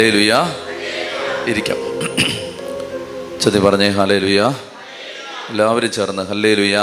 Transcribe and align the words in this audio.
ഹല്ലേ 0.00 0.10
ലുയ 0.10 0.34
ഇരിക്കാം. 1.46 1.76
ചതി 3.40 3.58
പറഞ്ഞേ 3.58 3.88
ഹലേ 3.88 4.18
ലുയ 4.18 4.56
എല്ലാവരും 5.48 5.92
ചേർന്ന് 5.92 6.22
ഹല്ലേ 6.22 6.54
ലുയ 6.54 6.76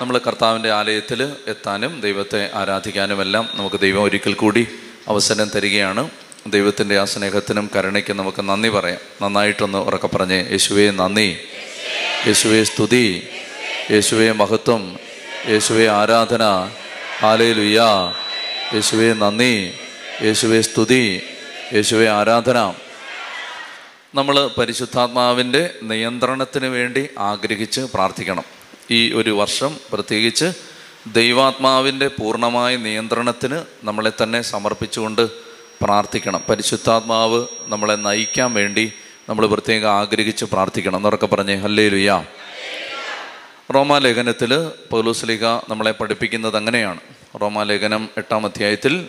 നമ്മൾ 0.00 0.20
കർത്താവിന്റെ 0.26 0.72
ആലയത്തിൽ 0.72 1.22
എത്താനും 1.22 2.00
ദൈവത്തെ 2.00 2.50
ആരാധിക്കാനും 2.54 3.20
എല്ലാം 3.20 3.48
നമുക്ക് 3.54 3.80
ദൈവം 3.80 4.02
ഒരിക്കൽ 4.02 4.34
കൂടി 4.34 4.68
അവസരം 5.08 5.48
തരികയാണ്. 5.48 6.10
ദൈവത്തിന്റെ 6.46 6.98
ആ 6.98 7.04
സ്നേഹത്തിനും 7.04 7.70
കരുണയ്ക്കും 7.76 8.16
നമുക്ക് 8.16 8.48
നന്ദി 8.48 8.68
പറയാം. 8.68 8.98
നന്നായിട്ടൊന്ന് 9.22 9.78
ഉറക്കെ 9.78 10.06
പറഞ്ഞേ 10.06 10.46
യേശുവെ 10.50 10.90
നന്ദി. 10.90 11.38
യേശുവെ 12.26 12.62
സ്തുതി. 12.62 13.26
യേശുവെ 13.90 14.32
മഹത്വം. 14.32 14.98
യേശുവെ 15.48 15.86
ആരാധന. 15.86 16.70
ഹാലേ 17.18 17.52
ലുയ 17.52 17.82
യേശുവെ 18.74 19.12
നന്ദി. 19.12 19.72
യേശുവെ 20.22 20.60
സ്തുതി. 20.60 21.22
യേശുവേ 21.74 22.08
ആരാധന. 22.08 22.74
നമ്മൾ 24.14 24.50
പരിശുദ്ധാത്മാവിന്റെ 24.58 25.74
നിയന്ത്രണത്തിന് 25.82 26.66
വേണ്ടി 26.66 27.08
ആഗ്രഹിച്ച് 27.18 27.80
പ്രാർത്ഥിക്കണം. 27.80 28.42
ഈ 28.90 29.12
ഒരു 29.12 29.30
വർഷം 29.30 29.76
പ്രത്യേകിച്ച് 29.92 30.52
ദൈവാത്മാവിന്റെ 31.06 32.08
പൂർണമായ 32.08 32.76
നിയന്ത്രണത്തിന് 32.76 33.60
നമ്മളെ 33.84 34.12
തന്നെ 34.22 34.42
സമർപ്പിച്ചുകൊണ്ട് 34.42 35.28
പ്രാർത്ഥിക്കണം. 35.82 36.42
പരിശുദ്ധാത്മാവ് 36.48 37.46
നമ്മളെ 37.66 37.94
നയിക്കാൻ 37.94 38.54
വേണ്ടി 38.54 38.92
നമ്മൾ 39.28 39.46
പ്രത്യേകം 39.46 39.90
ആഗ്രഹിച്ച് 39.90 40.44
പ്രാർത്ഥിക്കണം. 40.44 40.96
എന്നൊക്കെ 40.96 41.26
പറഞ്ഞേ 41.26 41.54
ഹല്ലേ 41.54 41.88
ലുയാ 41.88 42.24
റോമാലേഖനത്തിൽ 43.74 44.70
പൗലോസ്ലിക 44.90 45.44
നമ്മളെ 45.44 45.90
പഠിപ്പിക്കുന്നത് 45.90 46.56
അങ്ങനെയാണ്. 46.56 47.00
റോമാലേഖനം 47.42 48.08
എട്ടാം 48.16 48.46
അധ്യായത്തിൽ 48.46 49.08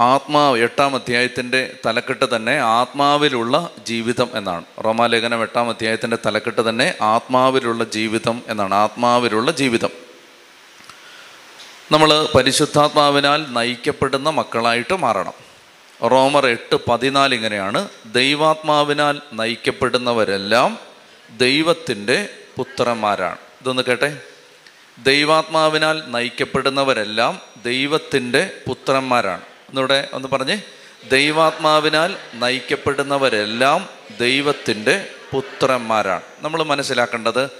ആത്മാവ് 0.00 0.58
എട്ടാം 0.58 0.94
അധ്യായത്തിന്റെ 0.94 1.78
തലക്കെട്ട് 1.86 2.36
തന്നെ 2.36 2.58
ആത്മാവിലുള്ള 2.58 3.70
ജീവിതം 3.86 4.30
എന്നാണ്. 4.34 4.64
റോമാലേഖനം 4.84 5.42
എട്ടാം 5.42 5.68
അധ്യായത്തിന്റെ 5.68 6.18
തലക്കെട്ട് 6.26 6.68
തന്നെ 6.68 6.94
ആത്മാവിലുള്ള 7.00 7.84
ജീവിതം 7.84 8.42
എന്നാണ്. 8.48 8.74
ആത്മാവിലുള്ള 8.74 9.50
ജീവിതം. 9.50 9.88
നമ്മൾ 11.92 12.28
പരിശുദ്ധാത്മാവിനാൽ 12.34 13.46
നയിക്കപ്പെടുന്ന 13.48 14.30
മക്കളായിട്ട് 14.30 14.96
മാറണം. 14.96 15.32
റോമർ 16.08 16.46
എട്ട് 16.46 16.76
പതിനാല് 16.88 17.34
ഇങ്ങനെയാണ്. 17.34 17.88
ദൈവാത്മാവിനാൽ 18.06 19.20
നയിക്കപ്പെടുന്നവരെല്ലാം 19.32 20.78
ദൈവത്തിന്റെ 21.36 22.28
പുത്രന്മാരാണ്. 22.56 23.38
ഇതൊന്ന് 23.62 23.82
കേട്ടെ. 23.82 24.20
ദൈവാത്മാവിനാൽ 25.02 26.02
നയിക്കപ്പെടുന്നവരെല്ലാം 26.06 27.40
ദൈവത്തിന്റെ 27.64 28.50
പുത്രന്മാരാണ്. 28.68 29.55
എന്നിവിടെ 29.68 30.08
ഒന്ന് 30.12 30.28
പറഞ്ഞേ 30.28 30.62
ദൈവാത്മാവിനാൽ 31.10 32.16
നയിക്കപ്പെടുന്നവരെല്ലാം 32.34 33.88
ദൈവത്തിന്റെ 34.20 35.08
പുത്രന്മാരാണ്. 35.30 36.20
നമ്മൾ 36.40 36.62
മനസ്സിലാക്കേണ്ടത് 36.62 37.50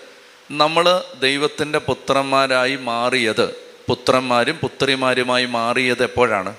നമ്മൾ 0.50 1.04
ദൈവത്തിന്റെ 1.20 1.78
പുത്രന്മാരായി 1.78 2.76
മാറിയത് 2.76 3.54
പുത്രന്മാരും 3.88 4.56
പുത്രിമാരുമായി 4.56 5.44
മാറിയത് 5.44 6.02
എപ്പോഴാണ്? 6.02 6.56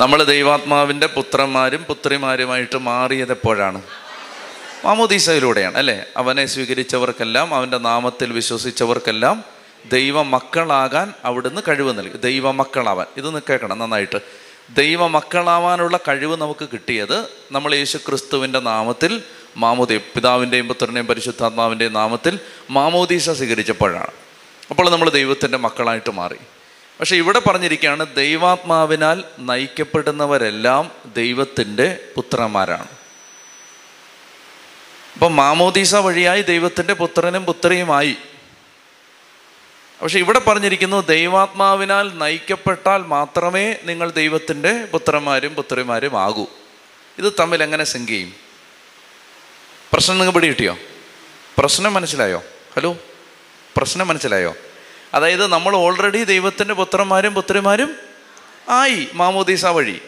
നമ്മൾ 0.00 0.24
ദൈവാത്മാവിന്റെ 0.24 1.06
പുത്രന്മാരും 1.06 1.84
പുത്രിമാരുമായിട്ട് 1.84 2.78
മാറിയത് 2.78 3.30
എപ്പോഴാണ്? 3.30 3.82
മാമോദീസയിലൂടെയാണ് 4.84 5.78
അല്ലേ? 5.78 6.04
അവനെ 6.16 6.46
സ്വീകരിച്ചവർക്കെല്ലാം 6.46 7.54
അവന്റെ 7.54 7.78
നാമത്തിൽ 7.78 8.32
വിശ്വസിച്ചവർക്കെല്ലാം 8.32 9.53
ദൈവ 9.92 10.22
മക്കളാകാൻ 10.22 11.14
അവിടുന്ന് 11.24 11.62
കഴിവ് 11.68 11.98
നൽകി. 11.98 12.16
ദൈവ 12.16 12.50
മക്കളാവാൻ 12.50 13.06
ഇത് 13.16 13.42
കേൾക്കണം 13.48 13.78
നന്നായിട്ട്. 13.78 14.20
ദൈവമക്കളാവാനുള്ള 14.74 15.96
കഴിവ് 15.96 16.36
നമുക്ക് 16.36 16.68
കിട്ടിയത് 16.72 17.28
നമ്മൾ 17.52 17.74
യേശു 17.74 17.98
ക്രിസ്തുവിന്റെ 17.98 18.60
നാമത്തിൽ 18.60 19.22
മാമോദി 19.56 19.96
പിതാവിന്റെയും 19.96 20.68
പുത്രന്റെയും 20.68 21.06
പരിശുദ്ധാത്മാവിന്റെയും 21.06 21.92
നാമത്തിൽ 21.92 22.38
മാമോദീസ 22.70 23.30
സ്വീകരിച്ചപ്പോഴാണ്. 23.30 24.10
അപ്പോൾ 24.70 24.90
നമ്മൾ 24.90 25.10
ദൈവത്തിന്റെ 25.10 25.58
മക്കളായിട്ട് 25.58 26.10
മാറി. 26.10 26.36
പക്ഷേ 27.00 27.16
ഇവിടെ 27.16 27.38
പറഞ്ഞിരിക്കുകയാണ് 27.38 28.14
ദൈവാത്മാവിനാൽ 28.14 29.24
നയിക്കപ്പെടുന്നവരെല്ലാം 29.38 30.90
ദൈവത്തിന്റെ 31.16 31.98
പുത്രന്മാരാണ്. 32.14 32.88
അപ്പം 35.14 35.36
മാമോദീസ 35.36 35.94
വഴിയായി 35.94 36.42
ദൈവത്തിന്റെ 36.42 36.94
പുത്രനും 36.94 37.44
പുത്രിയുമായി 37.44 38.16
പക്ഷെ 40.02 40.18
ഇവിടെ 40.18 40.38
പറഞ്ഞിരിക്കുന്നു 40.38 41.06
ദൈവാത്മാവിനാൽ 41.06 42.18
നയിക്കപ്പെട്ടാൽ 42.18 42.98
മാത്രമേ 42.98 43.76
നിങ്ങൾ 43.84 44.10
ദൈവത്തിന്റെ 44.10 44.84
പുത്രന്മാരും 44.84 45.54
പുത്രിമാരും 45.54 46.20
ആകൂ. 46.20 46.46
ഇത് 47.18 47.32
തമ്മിൽ 47.40 47.62
എങ്ങനെ 47.62 47.84
സിങ്ക് 47.84 48.08
ചെയ്യും? 48.08 48.34
പ്രശ്നം 49.92 50.18
നിങ്ങൾ 50.18 50.32
പിടി 50.32 50.48
കിട്ടിയോ? 50.48 50.78
പ്രശ്നം 51.58 51.94
മനസ്സിലായോ? 51.94 52.42
ഹലോ? 52.76 52.96
പ്രശ്നം 53.76 54.08
മനസ്സിലായോ? 54.08 54.56
അതായത് 55.14 55.46
നമ്മൾ 55.46 55.76
ഓൾറെഡി 55.76 56.24
ദൈവത്തിന്റെ 56.24 56.74
പുത്രന്മാരും 56.74 57.34
പുത്രിമാരും 57.34 57.96
ആയി 58.68 59.08
മാമോദീസ 59.12 59.66
വഴി. 59.66 60.00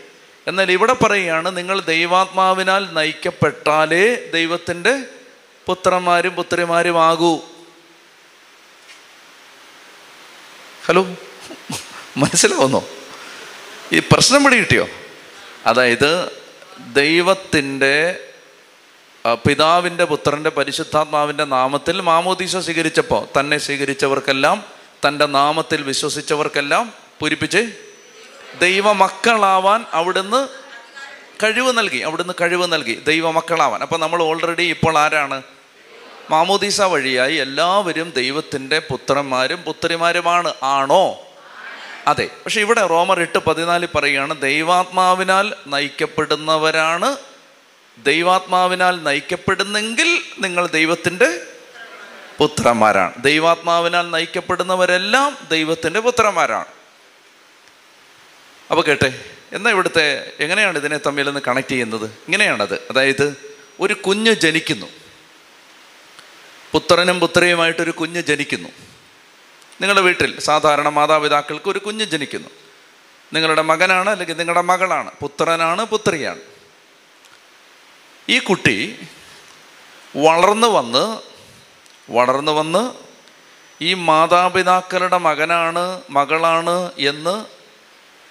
എന്നാൽ 0.47 0.73
ഇവിടെ 0.73 0.93
പറയുകയാണ് 0.93 1.57
നിങ്ങൾ 1.57 1.81
ദൈവാത്മാവിനാൽ 1.81 2.89
നയിക്കപ്പെട്ടാലേ 2.93 4.31
ദൈവത്തിന്റെ 4.31 5.03
പുത്രന്മാരും 5.67 6.35
പുത്രിമാരും 6.35 7.03
ആകൂ. 7.05 7.41
ഹലോ? 10.89 11.07
മനസ്സിലാവുന്നോ? 12.17 12.85
ഈ 13.93 13.99
പ്രശ്നം 13.99 14.45
പിടി 14.45 14.57
കിട്ടിയോ? 14.57 14.89
അതായത് 15.67 16.31
ദൈവത്തിന്റെ 16.93 18.21
പിതാവിന്റെ 19.47 20.05
പുത്രന്റെ 20.05 20.51
പരിശുദ്ധാത്മാവിന്റെ 20.51 21.45
നാമത്തിൽ 21.45 22.01
മാമോദീസ 22.01 22.57
സ്വീകരിച്ചപ്പോൾ 22.57 23.41
തന്നെ 23.41 23.59
സ്വീകരിച്ചവർക്കെല്ലാം 23.59 24.65
തന്റെ 25.09 25.27
നാമത്തിൽ 25.27 25.83
വിശ്വസിച്ചവർക്കെല്ലാം 25.83 26.93
പൂരിപ്പിച്ച് 27.21 27.73
ദൈവമക്കളാവാൻ 28.61 29.85
അവിടുന്ന് 29.93 30.49
കഴിവ് 31.43 31.79
നൽകി 31.79 31.99
അവിടുന്ന് 31.99 32.33
കഴിവ് 32.41 32.73
നൽകി 32.73 33.03
ദൈവമക്കളാവാൻ. 33.07 33.83
അപ്പം 33.83 34.01
നമ്മൾ 34.01 34.23
ഓൾറെഡി 34.23 34.63
ഇപ്പോൾ 34.63 34.99
ആരാണ്? 34.99 35.43
മാമോദീസ 36.31 36.81
വഴിയായി 36.81 37.35
എല്ലാവരും 37.35 38.13
ദൈവത്തിന്റെ 38.17 38.79
പുത്രന്മാരും 38.79 39.63
പുത്രിമാരുമാണ്. 39.63 40.55
ആണോ? 40.63 41.19
അതെ. 42.07 42.31
പക്ഷെ 42.45 42.61
ഇവിടെ 42.61 42.87
റോമർ 42.87 43.21
എട്ട് 43.21 43.39
പതിനാലിൽ 43.39 43.89
പറയുകയാണ് 43.95 44.41
ദൈവാത്മാവിനാൽ 44.41 45.55
നയിക്കപ്പെടുന്നവരാണ്. 45.67 47.17
ദൈവാത്മാവിനാൽ 47.99 49.03
നയിക്കപ്പെടുന്നെങ്കിൽ 49.03 50.21
നിങ്ങൾ 50.39 50.67
ദൈവത്തിന്റെ 50.67 51.41
പുത്രന്മാരാണ്. 52.39 53.23
ദൈവാത്മാവിനാൽ 53.23 54.11
നയിക്കപ്പെടുന്നവരെല്ലാം 54.11 55.39
ദൈവത്തിന്റെ 55.51 56.01
പുത്രന്മാരാണ്. 56.01 56.67
അപ്പോൾ 58.71 58.83
കേട്ടെ 58.83 59.25
എന്നാൽ 59.53 59.73
ഇവിടുത്തെ 59.73 60.33
എങ്ങനെയാണ് 60.41 60.79
ഇതിനെ 60.79 60.99
തമ്മിൽ 60.99 61.27
നിന്ന് 61.27 61.41
കണക്ട് 61.49 61.69
ചെയ്യുന്നത്? 61.69 62.05
ഇങ്ങനെയാണത്. 62.05 62.75
അതായത് 62.75 63.37
ഒരു 63.81 63.95
കുഞ്ഞ് 63.95 64.33
ജനിക്കുന്നു. 64.33 64.87
പുത്രനും 66.77 67.21
പുത്രിയുമായിട്ടൊരു 67.21 67.91
കുഞ്ഞ് 67.91 68.23
ജനിക്കുന്നു. 68.23 68.69
നിങ്ങളുടെ 69.81 70.01
വീട്ടിൽ 70.01 70.41
സാധാരണ 70.41 70.89
മാതാപിതാക്കൾക്ക് 70.89 71.71
ഒരു 71.71 71.79
കുഞ്ഞ് 71.79 72.05
ജനിക്കുന്നു. 72.05 72.49
നിങ്ങളുടെ 73.33 73.63
മകനാണ് 73.63 74.11
അല്ലെങ്കിൽ 74.11 74.37
നിങ്ങളുടെ 74.37 74.61
മകളാണ്. 74.61 75.11
പുത്രനാണ് 75.21 75.85
പുത്രിയാണ്. 75.85 76.39
ഈ 78.29 78.39
കുട്ടി 78.39 78.99
വളർന്നു 80.17 80.67
വന്ന് 80.67 81.19
വളർന്നു 82.11 82.53
വന്ന് 82.53 82.93
ഈ 83.81 83.95
മാതാപിതാക്കളുടെ 83.95 85.19
മകനാണ് 85.19 86.03
മകളാണ് 86.11 86.93
എന്ന് 86.99 87.45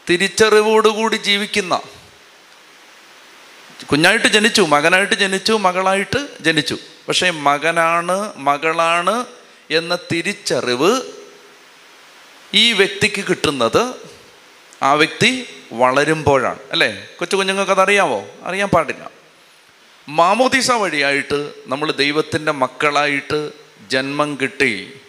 തിരിച്ചറിവോടുകൂടി 0.10 1.16
ജീവിക്കുന്ന 1.16 1.82
കുഞ്ഞായിട്ട് 3.92 4.26
ജനിച്ചു 4.26 4.62
മകനായിട്ട് 4.62 5.14
ജനിച്ചു 5.14 5.54
മകളായിട്ട് 5.54 6.28
ജനിച്ചു. 6.42 6.78
പക്ഷേ 7.08 7.30
മകനാണ് 7.30 8.34
മകളാണ് 8.38 9.26
എന്ന 9.72 9.98
തിരിച്ചറിവ് 10.12 11.02
ഈ 12.54 12.72
വ്യക്തിക്ക് 12.72 13.26
കിട്ടുന്നത് 13.30 13.96
ആ 14.84 14.94
വ്യക്തി 14.94 15.50
വളരുമ്പോഴാണ്. 15.74 16.60
അല്ലേ? 16.72 17.08
കൊച്ചു 17.20 17.36
കുഞ്ഞുങ്ങൾക്ക് 17.36 17.72
അതറിയാമോ 17.72 18.28
അറിയാൻ 18.44 18.70
പാടില്ല. 18.70 19.10
മാമോദീസ 20.10 20.72
വഴിയായിട്ട് 20.72 21.54
നമ്മൾ 21.68 21.92
ദൈവത്തിന്റെ 21.92 22.52
മക്കളായിട്ട് 22.52 23.52
ജന്മം 23.88 24.38
കിട്ടി. 24.42 25.00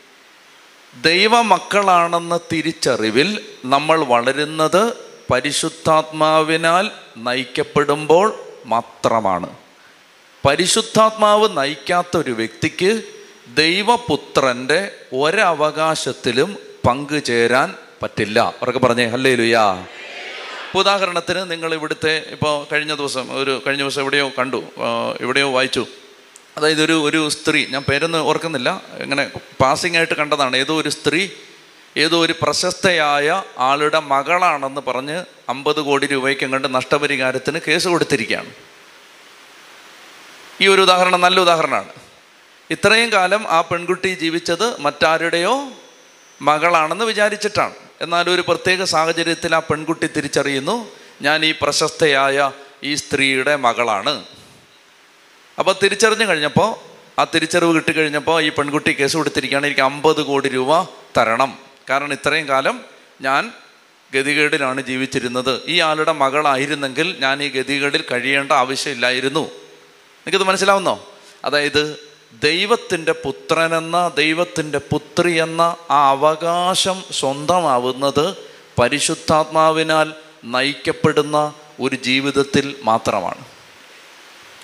ദൈവമക്കളാണെന്ന 1.02 2.40
തിരിച്ചറിവിൽ 2.52 3.48
നമ്മൾ 3.64 4.04
വളരുന്നത് 4.04 4.92
പരിശുദ്ധാത്മാവിനാൽ 5.30 6.90
നയിക്കപ്പെടുമ്പോൾ 7.16 8.38
മാത്രമാണ്. 8.66 9.65
പരിശുദ്ധാത്മാവ് 10.46 11.58
നയിക്കാത്ത 11.58 12.16
ഒരു 12.16 12.30
വ്യക്തിക്ക് 12.30 13.02
ദൈവപുത്രന്റെ 13.48 14.92
ഒരവകാശത്തിലും 15.12 16.56
പങ്കുചേരാൻ 16.86 17.74
പറ്റില്ല. 18.02 18.40
അവർക്ക് 18.40 18.78
പറഞ്ഞേ 18.78 19.06
ഹല്ലേ 19.06 19.34
ലുയാ 19.34 19.86
ഉദാഹരണത്തിന് 20.74 21.50
നിങ്ങൾ 21.50 21.74
ഇവിടുത്തെ 21.74 22.22
ഇപ്പോൾ 22.30 22.66
കഴിഞ്ഞ 22.72 22.94
ദിവസം 22.94 23.32
ഒരു 23.32 23.62
കഴിഞ്ഞ 23.66 23.82
ദിവസം 23.82 24.00
എവിടെയോ 24.00 24.30
കണ്ടു 24.38 24.64
എവിടെയോ 25.20 25.50
വായിച്ചു. 25.50 25.86
അതായത് 26.56 26.84
ഒരു 26.84 27.02
ഒരു 27.08 27.28
സ്ത്രീ 27.28 27.66
ഞാൻ 27.66 27.82
പേരൊന്നും 27.82 28.20
ഓർക്കുന്നില്ല 28.20 28.82
ഇങ്ങനെ 29.00 29.30
പാസിംഗ് 29.60 29.96
ആയിട്ട് 29.96 30.14
കണ്ടതാണ്. 30.14 30.56
ഏതോ 30.56 30.80
ഒരു 30.80 30.88
സ്ത്രീ 30.88 31.28
ഏതോ 31.96 32.24
ഒരു 32.24 32.34
പ്രശസ്തയായ 32.42 33.42
ആളുടെ 33.58 33.98
മകളാണെന്ന് 33.98 34.80
പറഞ്ഞ് 34.88 35.24
അമ്പത് 35.48 35.80
കോടി 35.80 36.06
രൂപയ്ക്ക് 36.06 36.46
കണ്ട് 36.46 36.74
നഷ്ടപരിഹാരത്തിന് 36.74 37.58
കേസ് 37.68 37.88
കൊടുത്തിരിക്കുകയാണ്. 37.88 38.75
ഈ 40.60 40.66
ഒരു 40.66 40.80
ഉദാഹരണം 40.80 41.20
നല്ല 41.20 41.40
ഉദാഹരണമാണ്. 41.40 41.88
ഇത്രയും 42.70 43.12
കാലം 43.12 43.48
ആ 43.48 43.60
പെൺകുട്ടി 43.60 44.14
ജീവിച്ചത് 44.14 44.80
മറ്റാരുടെയോ 44.80 45.68
മകളാണെന്ന് 46.42 47.04
വിചാരിച്ചിട്ടാണ്. 47.04 47.74
എന്നാൽ 48.00 48.30
ഒരു 48.30 48.40
പ്രത്യേക 48.40 48.84
സാഹചര്യത്തിൽ 48.84 49.54
ആ 49.54 49.58
പെൺകുട്ടി 49.58 50.06
തിരിച്ചറിയുന്നു 50.06 50.88
ഞാൻ 51.22 51.44
ഈ 51.44 51.54
പ്രശസ്തയായ 51.62 52.52
ഈ 52.84 52.94
സ്ത്രീയുടെ 52.94 53.56
മകളാണ്. 53.56 54.24
അപ്പോൾ 55.58 55.74
തിരിച്ചറിഞ്ഞു 55.82 56.24
കഴിഞ്ഞപ്പോൾ 56.24 56.96
ആ 57.20 57.24
തിരിച്ചറിവ് 57.24 57.74
കിട്ടിക്കഴിഞ്ഞപ്പോൾ 57.74 58.42
ഈ 58.42 58.48
പെൺകുട്ടി 58.48 58.92
കേസ് 58.92 59.16
കൊടുത്തിരിക്കുകയാണ് 59.16 59.66
എനിക്ക് 59.66 59.80
അമ്പത് 59.80 60.22
കോടി 60.22 60.48
രൂപ 60.48 60.82
തരണം. 61.16 61.58
കാരണം 61.90 62.12
ഇത്രയും 62.12 62.48
കാലം 62.48 62.80
ഞാൻ 63.20 63.52
ഗതികേടിലാണ് 64.14 64.80
ജീവിച്ചിരുന്നത്. 64.80 65.60
ഈ 65.68 65.80
ആളുടെ 65.80 66.12
മകളായിരുന്നെങ്കിൽ 66.12 67.16
ഞാൻ 67.18 67.42
ഈ 67.42 67.48
ഗതികേടിൽ 67.48 68.04
കഴിയേണ്ട 68.12 68.52
ആവശ്യമില്ലായിരുന്നു. 68.52 69.65
നിങ്ങൾക്കിത് 70.26 70.48
മനസ്സിലാവുന്നോ? 70.48 71.06
അതായത് 71.44 72.00
ദൈവത്തിന്റെ 72.42 73.12
പുത്രനെന്ന 73.12 74.10
ദൈവത്തിന്റെ 74.16 74.78
പുത്രി 74.78 75.32
എന്ന 75.32 75.76
ആ 75.90 76.10
അവകാശം 76.10 77.04
സ്വന്തമാവുന്നത് 77.12 78.36
പരിശുദ്ധാത്മാവിനാൽ 78.78 80.12
നയിക്കപ്പെടുന്ന 80.44 81.54
ഒരു 81.80 81.96
ജീവിതത്തിൽ 81.96 82.76
മാത്രമാണ്. 82.82 83.44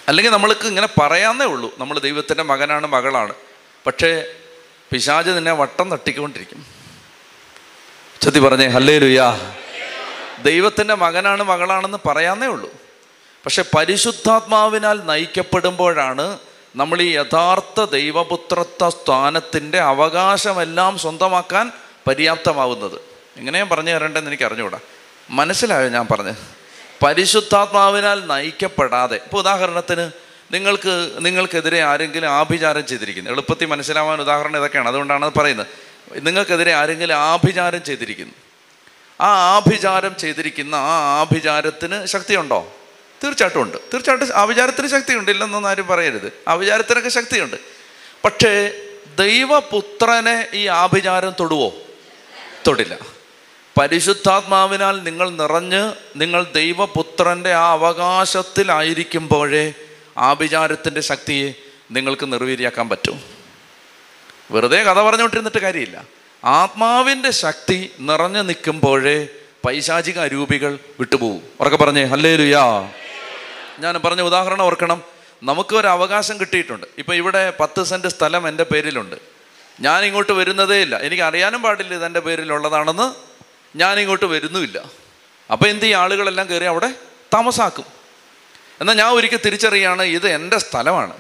അല്ലെങ്കിൽ 0.08 0.32
നമ്മൾക്ക് 0.32 0.66
ഇങ്ങനെ 0.66 0.88
പറയാന്നേ 1.00 1.46
ഉള്ളൂ 1.46 1.78
നമ്മൾ 1.78 1.98
ദൈവത്തിന്റെ 1.98 2.42
മകനാണ് 2.42 2.86
മകളാണ്. 2.86 3.34
പക്ഷേ 3.86 4.24
പിശാജ് 4.92 5.30
നിന്നെ 5.30 5.52
വട്ടം 5.52 5.90
തട്ടിക്കൊണ്ടിരിക്കും. 5.90 6.66
ചത്തി 8.22 8.38
പറഞ്ഞേ 8.38 8.66
ഹല്ലേ 8.66 8.98
ലുയാ 8.98 9.54
ദൈവത്തിന്റെ 10.42 10.94
മകനാണ് 10.94 11.42
മകളാണെന്ന് 11.42 11.98
പറയാന്നേ 12.06 12.46
ഉള്ളൂ. 12.46 12.81
പക്ഷെ 13.44 13.64
പരിശുദ്ധാത്മാവിനാൽ 13.76 15.00
നയിക്കപ്പെടുമ്പോഴാണ് 15.04 16.38
നമ്മൾ 16.76 17.02
ഈ 17.02 17.16
യഥാർത്ഥ 17.16 17.84
ദൈവപുത്രത്വ 17.84 18.88
സ്ഥാനത്തിന്റെ 18.88 19.80
അവകാശമെല്ലാം 19.80 20.98
സ്വന്തമാക്കാൻ 20.98 21.72
പര്യാപ്തമാവുന്നത്. 22.06 23.00
എങ്ങനെയാ 23.36 23.64
പറഞ്ഞു 23.64 23.90
തരേണ്ടതെന്ന് 23.90 24.30
എനിക്ക് 24.30 24.44
അറിഞ്ഞുകൂടാ. 24.44 24.78
മനസ്സിലായോ 25.30 25.88
ഞാൻ 25.88 26.06
പറഞ്ഞത്? 26.10 26.34
പരിശുദ്ധാത്മാവിനാൽ 27.04 28.26
നയിക്കപ്പെടാതെ. 28.26 29.16
ഇപ്പോൾ 29.16 29.38
ഉദാഹരണത്തിന് 29.38 30.10
നിങ്ങൾക്ക് 30.52 31.12
നിങ്ങൾക്കെതിരെ 31.18 31.82
ആരെങ്കിലും 31.82 32.28
ആഭിചാരം 32.28 32.86
ചെയ്തിരിക്കുന്നു. 32.86 33.30
എളുപ്പത്തിൽ 33.30 33.66
മനസ്സിലാവാൻ 33.66 34.20
ഉദാഹരണം 34.20 34.56
ഇതൊക്കെയാണ്. 34.56 34.88
അതുകൊണ്ടാണ് 34.88 35.24
അത് 35.24 35.32
പറയുന്നത്. 35.38 35.66
നിങ്ങൾക്കെതിരെ 36.12 36.72
ആരെങ്കിലും 36.72 37.14
ആഭിചാരം 37.14 37.82
ചെയ്തിരിക്കുന്നു. 37.84 38.34
ആ 39.20 39.56
ആഭിചാരം 39.56 40.16
ചെയ്തിരിക്കുന്ന 40.16 40.74
ആ 40.74 41.20
ആഭിചാരത്തിന് 41.20 42.06
ശക്തിയുണ്ടോ? 42.06 42.72
തീർച്ചയായിട്ടും 43.24 43.62
ഉണ്ട്. 43.62 43.76
തീർച്ചയായിട്ടും 43.76 44.36
അവിചാരത്തിന് 44.36 44.86
ശക്തിയുണ്ട്. 44.86 45.30
ഇല്ലെന്നൊന്നും 45.30 45.70
ആരും 45.70 45.86
പറയരുത്. 45.86 46.32
അവിചാരത്തിനൊക്കെ 46.48 47.08
ശക്തിയുണ്ട്. 47.08 47.56
പക്ഷേ 48.24 48.72
ദൈവപുത്രനെ 49.19 50.46
ഈ 50.54 50.66
ആഭിചാരം 50.66 51.32
തൊടുവോ? 51.40 51.72
തൊടില്ല. 52.66 52.98
പരിശുദ്ധാത്മാവിനാൽ 53.80 55.02
നിങ്ങൾ 55.02 55.30
നിറഞ്ഞ് 55.30 55.92
നിങ്ങൾ 56.16 56.46
ദൈവപുത്രന്റെ 56.54 57.52
ആ 57.52 57.72
അവകാശത്തിലായിരിക്കുമ്പോഴേ 57.72 59.72
ആഭിചാരത്തിന്റെ 60.19 61.00
ശക്തിയെ 61.00 61.52
നിങ്ങൾക്ക് 61.90 62.32
നിർവീര്യാക്കാൻ 62.32 62.88
പറ്റും. 62.88 63.20
വെറുതെ 64.50 64.82
കഥ 64.82 64.92
പറഞ്ഞുകൊണ്ടിരുന്നിട്ട് 64.92 65.58
കാര്യമില്ല. 65.58 66.04
ആത്മാവിന്റെ 66.44 67.30
ശക്തി 67.30 67.90
നിറഞ്ഞു 68.00 68.42
നിൽക്കുമ്പോഴേ 68.42 69.28
പൈശാചിക 69.66 70.19
അരൂപികൾ 70.19 70.78
വിട്ടുപോകും. 71.00 71.42
ഉറക്കെ 71.60 71.76
പറഞ്ഞേ 71.76 72.04
ഹല്ലേ 72.04 72.36
ലുയാ 72.36 72.92
ഞാൻ 73.78 74.00
പറഞ്ഞ 74.04 74.20
ഉദാഹരണം 74.20 74.62
ഓർക്കണം. 74.62 75.02
നമുക്ക് 75.42 75.76
ഒരു 75.76 75.88
അവകാശം 75.88 76.40
കിട്ടിയിട്ടുണ്ട്. 76.40 76.86
ഇപ്പം 76.98 77.14
ഇവിടെ 77.14 77.52
പത്ത് 77.60 77.84
സെന്റ് 77.84 78.08
സ്ഥലം 78.08 78.48
എന്റെ 78.48 78.62
പേരിലുണ്ട്. 78.62 79.16
ഞാൻ 79.80 80.04
ഇങ്ങോട്ട് 80.04 80.32
വരുന്നതേ 80.32 80.82
ഇല്ല. 80.82 80.96
എനിക്ക് 80.96 81.22
അറിയാനും 81.22 81.62
പാടില്ല 81.62 81.94
ഇത് 81.94 82.06
എന്റെ 82.06 82.20
പേരിലുള്ളതാണെന്ന്. 82.20 83.14
ഞാൻ 83.78 84.00
ഇങ്ങോട്ട് 84.00 84.24
വരുന്നുമില്ല. 84.24 84.82
അപ്പോൾ 85.52 85.69
എന്ത് 85.69 85.86
ഈ 85.86 85.92
ആളുകളെല്ലാം 85.92 86.50
കയറി 86.50 86.64
അവിടെ 86.64 86.94
താമസാക്കും. 87.34 87.84
എന്നാൽ 88.80 88.94
ഞാൻ 88.94 89.08
ഒരിക്കൽ 89.08 89.38
തിരിച്ചറിയാണ് 89.44 90.02
ഇത് 90.02 90.28
എന്റെ 90.28 90.58
സ്ഥലമാണ്. 90.58 91.16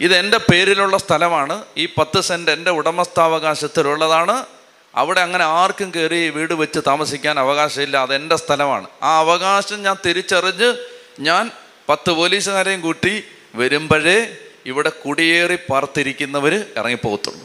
ഇത് 0.00 0.16
എന്റെ 0.16 0.38
പേരിലുള്ള 0.38 0.96
സ്ഥലമാണ്. 0.96 1.64
ഈ 1.76 1.86
പത്ത് 1.86 2.20
സെന്റ് 2.20 2.50
എന്റെ 2.50 2.70
ഉടമസ്ഥാവകാശത്തിലുള്ളതാണ്. 2.70 4.46
അവിടെ 4.94 5.20
അങ്ങനെ 5.20 5.44
ആർക്കും 5.44 5.92
കയറി 5.96 6.28
വീട് 6.28 6.54
വെച്ച് 6.54 6.80
താമസിക്കാൻ 6.86 7.40
അവകാശമില്ല. 7.40 7.96
അത് 7.96 8.14
എന്റെ 8.14 8.36
സ്ഥലമാണ്. 8.36 8.86
ആ 9.02 9.18
അവകാശം 9.18 9.82
ഞാൻ 9.82 9.96
തിരിച്ചറിഞ്ഞ് 10.06 10.97
ഞാൻ 11.18 11.50
പത്ത് 11.88 12.10
പോലീസുകാരെയും 12.10 12.80
കൂട്ടി 12.80 13.24
വരുമ്പോഴേ 13.54 14.36
ഇവിടെ 14.66 14.88
കുടിയേറി 14.88 15.58
പാർത്തിരിക്കുന്നവർ 15.70 16.54
ഇറങ്ങിപ്പോകത്തുള്ളൂ. 16.76 17.40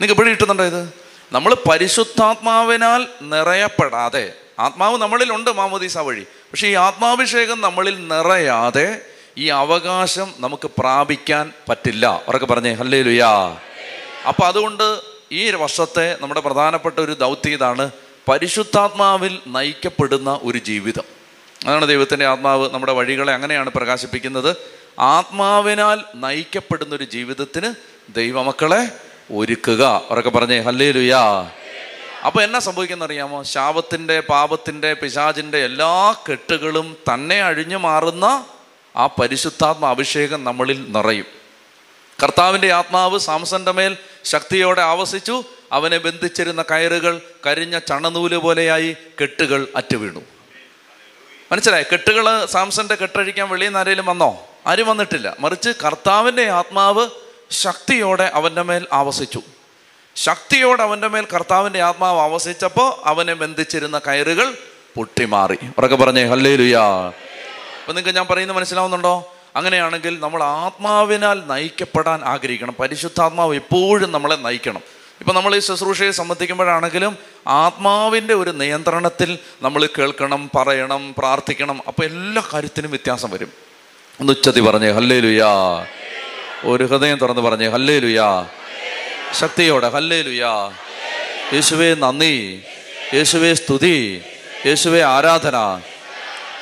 നിങ്ങൾക്ക് 0.00 0.20
ഇവിടെ 0.20 0.30
കിട്ടുന്നുണ്ടോ 0.30 0.64
ഇത്? 0.64 0.92
നമ്മൾ 1.32 1.56
പരിശുദ്ധാത്മാവിനാൽ 1.70 3.06
നിറയപ്പെടാതെ 3.22 4.32
ആത്മാവ് 4.58 4.98
നമ്മളിലുണ്ട് 4.98 5.50
മാമോദീസ 5.50 5.98
വഴി 5.98 6.22
പക്ഷേ 6.22 6.68
ഈ 6.68 6.74
ആത്മാഭിഷേകം 6.74 7.60
നമ്മളിൽ 7.60 8.08
നിറയാതെ 8.08 9.00
ഈ 9.38 9.46
അവകാശം 9.46 10.34
നമുക്ക് 10.38 10.70
പ്രാപിക്കാൻ 10.78 11.52
പറ്റില്ല. 11.68 12.24
ഉറക്കെ 12.28 12.46
പറഞ്ഞേ 12.46 12.72
ഹല്ലേ 12.72 13.02
ലുയാ 13.02 13.58
അപ്പം 14.28 14.46
അതുകൊണ്ട് 14.46 15.00
ഈ 15.32 15.50
വർഷത്തെ 15.50 16.16
നമ്മുടെ 16.20 16.40
പ്രധാനപ്പെട്ട 16.40 16.98
ഒരു 16.98 17.12
ദൗത്യം 17.12 17.52
ഇതാണ് 17.52 17.90
പരിശുദ്ധാത്മാവിൽ 18.28 19.38
നയിക്കപ്പെടുന്ന 19.46 20.40
ഒരു 20.42 20.58
ജീവിതം. 20.58 21.19
അതാണ് 21.66 21.86
ദൈവത്തിന്റെ 21.86 22.26
ആത്മാവ് 22.26 22.70
നമ്മുടെ 22.74 22.92
വഴികളെ 22.92 23.32
അങ്ങനെയാണ് 23.32 23.70
പ്രകാശിപ്പിക്കുന്നത്. 23.70 24.56
ആത്മാവിനാൽ 24.98 26.00
നയിക്കപ്പെടുന്ന 26.14 26.94
ഒരു 26.94 27.04
ജീവിതത്തിന് 27.04 27.74
ദൈവമക്കളെ 28.14 28.88
ഒരുക്കുക. 29.34 30.02
ഉറക്കെ 30.10 30.30
പറഞ്ഞേ 30.30 30.60
ഹല്ലേ 30.60 30.90
ലുയാ 30.90 31.50
അപ്പോൾ 32.26 32.42
എന്നാ 32.42 32.58
സംഭവിക്കുന്ന 32.58 33.04
അറിയാമോ 33.04 33.42
ശാപത്തിന്റെ 33.42 34.20
പാപത്തിന്റെ 34.20 34.94
പിശാചിന്റെ 34.94 35.58
എല്ലാ 35.58 36.12
കെട്ടുകളും 36.12 36.96
തന്നെ 37.14 37.42
അഴിഞ്ഞു 37.42 37.76
മാറുന്ന 37.76 38.44
ആ 38.96 39.06
പരിശുദ്ധാത്മ 39.06 39.86
അഭിഷേകം 39.86 40.44
നമ്മളിൽ 40.44 40.92
നിറയും. 40.92 41.24
കർത്താവിന്റെ 42.22 42.72
ആത്മാവ് 42.72 43.18
സാംസന്റെ 43.18 43.72
മേൽ 43.72 43.96
ശക്തിയോടെ 44.24 44.82
ആവസിച്ചു. 44.82 45.44
അവനെ 45.72 45.98
ബന്ധിച്ചിരുന്ന 45.98 46.62
കയറുകൾ 46.62 47.20
കരിഞ്ഞ 47.46 47.78
ചണനൂൽ 47.78 48.36
പോലെയായി 48.36 48.96
കെട്ടുകൾ 49.20 49.68
അറ്റുവീണു. 49.76 50.22
മനസ്സിലായി? 51.52 51.84
കെട്ടുകൾ 51.92 52.44
സാംസന്റെ 52.44 52.94
കെട്ടഴിക്കാൻ 52.94 53.48
വെളിയിൽ 53.48 53.68
നിന്ന് 53.68 53.78
ആരെങ്കിലും 53.78 54.06
വന്നോ? 54.06 54.46
ആരും 54.66 54.86
വന്നിട്ടില്ല. 54.86 55.36
മറിച്ച് 55.40 55.70
കർത്താവിന്റെ 55.86 56.50
ആത്മാവ് 56.50 57.08
ശക്തിയോടെ 57.50 58.30
അവന്റെ 58.34 58.62
മേൽ 58.62 58.86
ആവസിച്ചു. 58.92 59.42
ശക്തിയോടെ 60.16 60.82
അവന്റെ 60.82 61.08
മേൽ 61.08 61.26
കർത്താവിന്റെ 61.34 61.82
ആത്മാവ് 61.82 62.20
ആവസിച്ചപ്പോൾ 62.20 63.08
അവനെ 63.08 63.34
ബന്ധിച്ചിരുന്ന 63.34 63.98
കയറുകൾ 63.98 64.54
പൊട്ടിമാറി. 64.96 65.58
ഉറക്കെ 65.78 65.96
പറഞ്ഞേ 65.96 66.24
ഹല്ലേ 66.24 66.56
ലുയാ 66.56 66.82
അപ്പം 67.80 67.94
നിങ്ങൾക്ക് 67.94 68.18
ഞാൻ 68.18 68.26
പറയുന്നത് 68.30 68.56
മനസ്സിലാവുന്നുണ്ടോ? 68.56 69.34
അങ്ങനെയാണെങ്കിൽ 69.56 70.20
നമ്മൾ 70.20 70.42
ആത്മാവിനാൽ 70.42 71.42
നയിക്കപ്പെടാൻ 71.46 72.24
ആഗ്രഹിക്കണം. 72.24 72.74
പരിശുദ്ധാത്മാവ് 72.80 73.54
എപ്പോഴും 73.54 74.12
നമ്മളെ 74.12 74.36
നയിക്കണം. 74.36 74.80
ഇപ്പം 75.20 75.34
നമ്മൾ 75.34 75.56
ഈ 75.56 75.58
ശുശ്രൂഷയെ 75.58 76.10
സംബന്ധിക്കുമ്പോഴാണെങ്കിലും 76.10 77.18
ആത്മാവിന്റെ 77.46 78.34
ഒരു 78.34 78.50
നിയന്ത്രണത്തിൽ 78.50 79.38
നമ്മൾ 79.62 79.88
കേൾക്കണം 79.98 80.50
പറയണം 80.56 81.14
പ്രാർത്ഥിക്കണം. 81.18 81.82
അപ്പോൾ 81.88 82.04
എല്ലാ 82.04 82.42
കാര്യത്തിനും 82.52 82.90
വ്യത്യാസം 82.90 83.30
വരും. 83.30 83.52
ഒന്ന് 84.20 84.32
ഉച്ചത്തി 84.32 84.60
പറഞ്ഞേ 84.60 84.90
ഹല്ലേ 84.90 85.20
ലുയാ 85.20 85.52
ഒരു 86.64 86.84
ഹൃദയം 86.84 87.18
തുറന്ന് 87.18 87.40
പറഞ്ഞേ 87.40 87.68
ഹല്ലേ 87.68 87.98
ലുയാ 87.98 88.46
ശക്തിയോടെ 89.32 89.88
ഹല്ലേ 89.88 90.22
ലുയാ 90.22 90.70
യേശുവേ 91.52 91.94
നന്ദി. 91.94 92.62
യേശുവേ 93.14 93.54
സ്തുതി. 93.54 94.22
യേശുവേ 94.66 95.02
ആരാധന. 95.02 95.56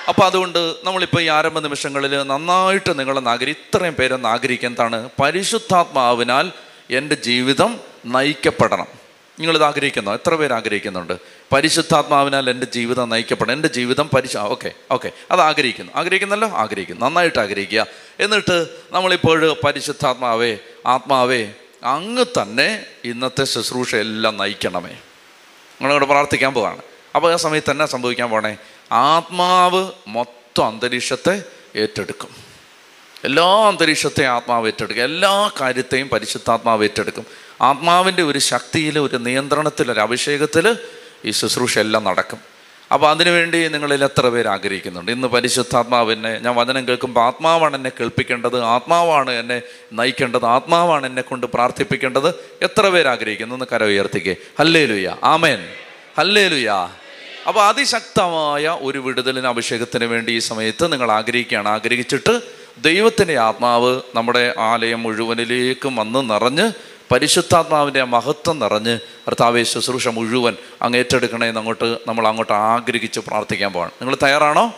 അപ്പോൾ 0.09 0.25
അതുകൊണ്ട് 0.25 0.75
നമ്മളിപ്പോൾ 0.85 1.21
ഈ 1.21 1.27
ആരംഭ 1.27 1.59
നിമിഷങ്ങളിൽ 1.59 2.23
നന്നായിട്ട് 2.23 2.99
നിങ്ങളൊന്ന് 2.99 3.31
ആഗ്രഹി 3.31 3.53
ഇത്രയും 3.53 3.95
പേരൊന്ന് 3.95 4.29
ആഗ്രഹിക്കുക. 4.29 4.69
എന്താണ്? 4.69 5.09
പരിശുദ്ധാത്മാവിനാൽ 5.23 6.53
എന്റെ 6.91 7.15
ജീവിതം 7.15 7.81
നയിക്കപ്പെടണം. 8.05 8.87
നിങ്ങളിത് 9.41 9.65
ആഗ്രഹിക്കുന്നോ? 9.65 10.15
എത്ര 10.15 10.35
പേര് 10.35 10.53
ആഗ്രഹിക്കുന്നുണ്ട്? 10.53 11.13
പരിശുദ്ധാത്മാവിനാൽ 11.53 12.51
എന്റെ 12.51 12.67
ജീവിതം 12.67 13.09
നയിക്കപ്പെടണം. 13.09 13.53
എന്റെ 13.53 13.69
ജീവിതം 13.69 14.11
പരിശ 14.15 14.37
ഓക്കെ 14.37 14.73
ഓക്കെ. 14.91 15.11
അത് 15.31 15.41
ആഗ്രഹിക്കുന്നു. 15.41 15.93
ആഗ്രഹിക്കുന്നല്ലോ? 15.95 16.49
ആഗ്രഹിക്കുന്നു. 16.49 17.07
നന്നായിട്ട് 17.07 17.39
ആഗ്രഹിക്കുക. 17.39 17.87
എന്നിട്ട് 18.21 18.67
നമ്മളിപ്പോൾ 18.91 19.57
പരിശുദ്ധാത്മാവേ 19.65 20.59
ആത്മാവേ 20.87 21.53
അങ്ങ് 21.85 22.25
തന്നെ 22.43 22.87
ഇന്നത്തെ 23.05 23.45
ശുശ്രൂഷ 23.45 23.95
എല്ലാം 23.95 24.37
നയിക്കണമേ. 24.37 24.91
നിങ്ങളോട് 24.91 26.05
പ്രാർത്ഥിക്കാൻ 26.05 26.55
പോവാണ്. 26.55 26.83
അപ്പോൾ 27.17 27.33
ആ 27.33 27.37
സമയത്ത് 27.37 27.71
തന്നെ 27.71 27.87
സംഭവിക്കാൻ 27.87 28.31
പോണേ? 28.31 28.57
ആത്മാവ് 28.93 29.91
മൊത്തം 30.09 30.67
അന്തരീക്ഷത്തെ 30.67 31.43
ഏറ്റെടുക്കും. 31.77 32.48
എല്ലാ 33.25 33.69
അന്തരീക്ഷത്തെ 33.69 34.27
ആത്മാവ് 34.27 34.67
ഏറ്റെടുക്കും. 34.67 35.05
എല്ലാ 35.05 35.51
കാര്യത്തെയും 35.61 36.09
പരിശുദ്ധാത്മാവ് 36.09 36.85
ഏറ്റെടുക്കും. 36.85 37.27
ആത്മാവിന്റെ 37.61 38.23
ഒരു 38.23 38.39
ശക്തിയിൽ 38.39 38.99
ഒരു 38.99 39.17
നിയന്ത്രണത്തിൽ 39.17 39.93
ഒരു 39.93 40.01
അഭിഷേകത്തിൽ 40.01 40.77
ഈ 41.25 41.31
ശുശ്രൂഷ 41.31 41.79
എല്ലാം 41.79 42.05
നടക്കും. 42.05 42.39
അപ്പോൾ 42.93 43.11
അതിനുവേണ്ടി 43.11 43.69
നിങ്ങളിൽ 43.69 44.05
എത്ര 44.05 44.29
പേര് 44.29 44.47
ആഗ്രഹിക്കുന്നുണ്ട്? 44.47 45.11
ഇന്ന് 45.11 45.29
പരിശുദ്ധാത്മാവിനെ 45.29 46.39
ഞാൻ 46.39 46.55
വചനം 46.55 46.89
കേൾക്കുമ്പോൾ 46.89 47.21
ആത്മാവാണ് 47.21 47.77
എന്നെ 47.77 47.91
കേൾപ്പിക്കേണ്ടത് 48.01 48.65
ആത്മാവാണ് 48.65 49.31
എന്നെ 49.31 49.63
നയിക്കേണ്ടത് 49.93 50.47
ആത്മാവാണ് 50.47 51.07
എന്നെ 51.07 51.23
കൊണ്ട് 51.23 51.47
പ്രാർത്ഥിപ്പിക്കേണ്ടത്. 51.47 52.35
എത്ര 52.63 52.89
പേര് 52.89 53.09
ആഗ്രഹിക്കുന്നു? 53.09 53.55
എന്ന് 53.55 53.67
കര 53.73 53.85
ഉയർത്തിക്കേ. 53.85 54.37
ഹല്ലേ 54.59 54.85
ലുയ 54.85 55.17
ആമേൻ. 55.25 55.69
ഹല്ലേ 56.19 56.49
ലുയ 56.49 56.69
അപ്പോൾ 57.49 57.65
അതിശക്തമായ 57.65 58.79
ഒരു 58.81 58.99
വിടുതലിന് 58.99 59.47
അഭിഷേകത്തിന് 59.47 60.05
വേണ്ടി 60.05 60.33
ഈ 60.33 60.39
സമയത്ത് 60.39 60.93
നിങ്ങൾ 60.93 61.11
ആഗ്രഹിക്കുകയാണ്. 61.11 61.69
ആഗ്രഹിച്ചിട്ട് 61.69 62.58
ദൈവത്തിന്റെ 62.83 63.39
ആത്മാവ് 63.39 64.01
നമ്മുടെ 64.15 64.55
ആലയം 64.59 65.03
മുഴുവനിലേക്കും 65.03 65.97
വന്ന് 65.97 66.31
നിറഞ്ഞ് 66.31 66.73
പരിശുദ്ധാത്മാവിന്റെ 67.13 68.05
മഹത്വം 68.05 68.59
നിറഞ്ഞ് 68.59 68.99
കർത്താവെ 68.99 69.63
ശുശ്രൂഷ 69.63 70.09
മുഴുവൻ 70.09 70.57
അങ്ങ് 70.83 70.99
ഏറ്റെടുക്കണേ 70.99 71.49
അങ്ങോട്ട് 71.49 71.99
നമ്മൾ 72.07 72.29
അങ്ങോട്ട് 72.29 72.53
ആഗ്രഹിച്ച് 72.53 73.21
പ്രാർത്ഥിക്കാൻ 73.21 73.73
പോകണം 73.73 73.91
നിങ്ങൾ 74.01 74.17
തയ്യാറാണോ? 74.23 74.75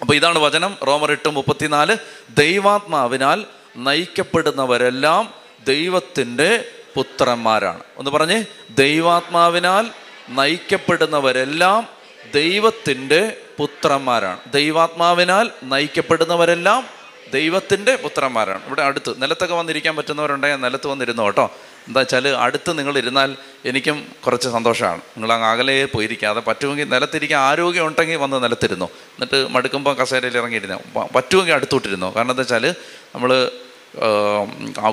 അപ്പോൾ 0.00 0.14
ഇതാണ് 0.14 0.38
വചനം. 0.38 0.76
റോമർ 0.86 1.10
എട്ട് 1.10 1.28
മുപ്പത്തിനാല്. 1.28 1.96
ദൈവാത്മാവിനാൽ 2.38 3.44
നയിക്കപ്പെടുന്നവരെല്ലാം 3.76 5.34
ദൈവത്തിന്റെ 5.66 6.64
പുത്രന്മാരാണ്. 6.94 7.80
ഒന്ന് 7.96 8.10
പറഞ്ഞേ 8.10 8.44
ദൈവാത്മാവിനാൽ 8.70 9.86
നയിക്കപ്പെടുന്നവരെല്ലാം 10.28 11.88
ദൈവത്തിന്റെ 12.34 13.36
പുത്രന്മാരാണ്. 13.58 14.38
ദൈവാത്മാവിനാൽ 14.52 15.50
നയിക്കപ്പെടുന്നവരെല്ലാം 15.62 17.03
ദൈവത്തിന്റെ 17.36 17.92
പുത്രന്മാരാണ്. 18.04 18.60
ഇവിടെ 18.68 18.82
അടുത്ത് 18.88 19.10
നിലത്തൊക്കെ 19.22 19.54
വന്നിരിക്കാൻ 19.60 19.94
പറ്റുന്നവരുണ്ടെങ്കിൽ 19.98 20.60
നിലത്ത് 20.66 20.86
വന്നിരുന്നു 20.92 21.22
കേട്ടോ. 21.22 21.46
എന്താ 21.88 22.00
വെച്ചാൽ 22.00 22.26
അടുത്ത് 22.44 22.70
നിങ്ങൾ 22.78 22.94
ഇരുന്നാൽ 23.02 23.30
എനിക്കും 23.70 23.96
കുറച്ച് 24.24 24.48
സന്തോഷമാണ്. 24.56 25.00
നിങ്ങൾ 25.16 25.30
അങ്ങ് 25.32 25.48
അകലെ 25.48 25.76
പോയിരിക്കാതെ 25.94 26.40
പറ്റുമെങ്കിൽ 26.48 26.88
നിലത്തിരിക്കാൻ 26.94 27.40
ആരോഗ്യം 27.50 27.86
ഉണ്ടെങ്കിൽ 27.88 28.18
വന്ന് 28.24 28.38
നിലത്തിരുന്നു. 28.44 28.88
എന്നിട്ട് 29.16 29.38
മടുക്കുമ്പോൾ 29.54 29.94
കസേരയിൽ 30.00 30.36
ഇറങ്ങിയിരുന്നു. 30.42 30.78
പറ്റുമെങ്കിൽ 31.16 31.54
അടുത്തോട്ടിരുന്നു. 31.58 32.08
കാരണം 32.16 32.34
എന്താ 32.34 32.44
വെച്ചാൽ 32.46 32.66
നമ്മൾ 33.14 33.30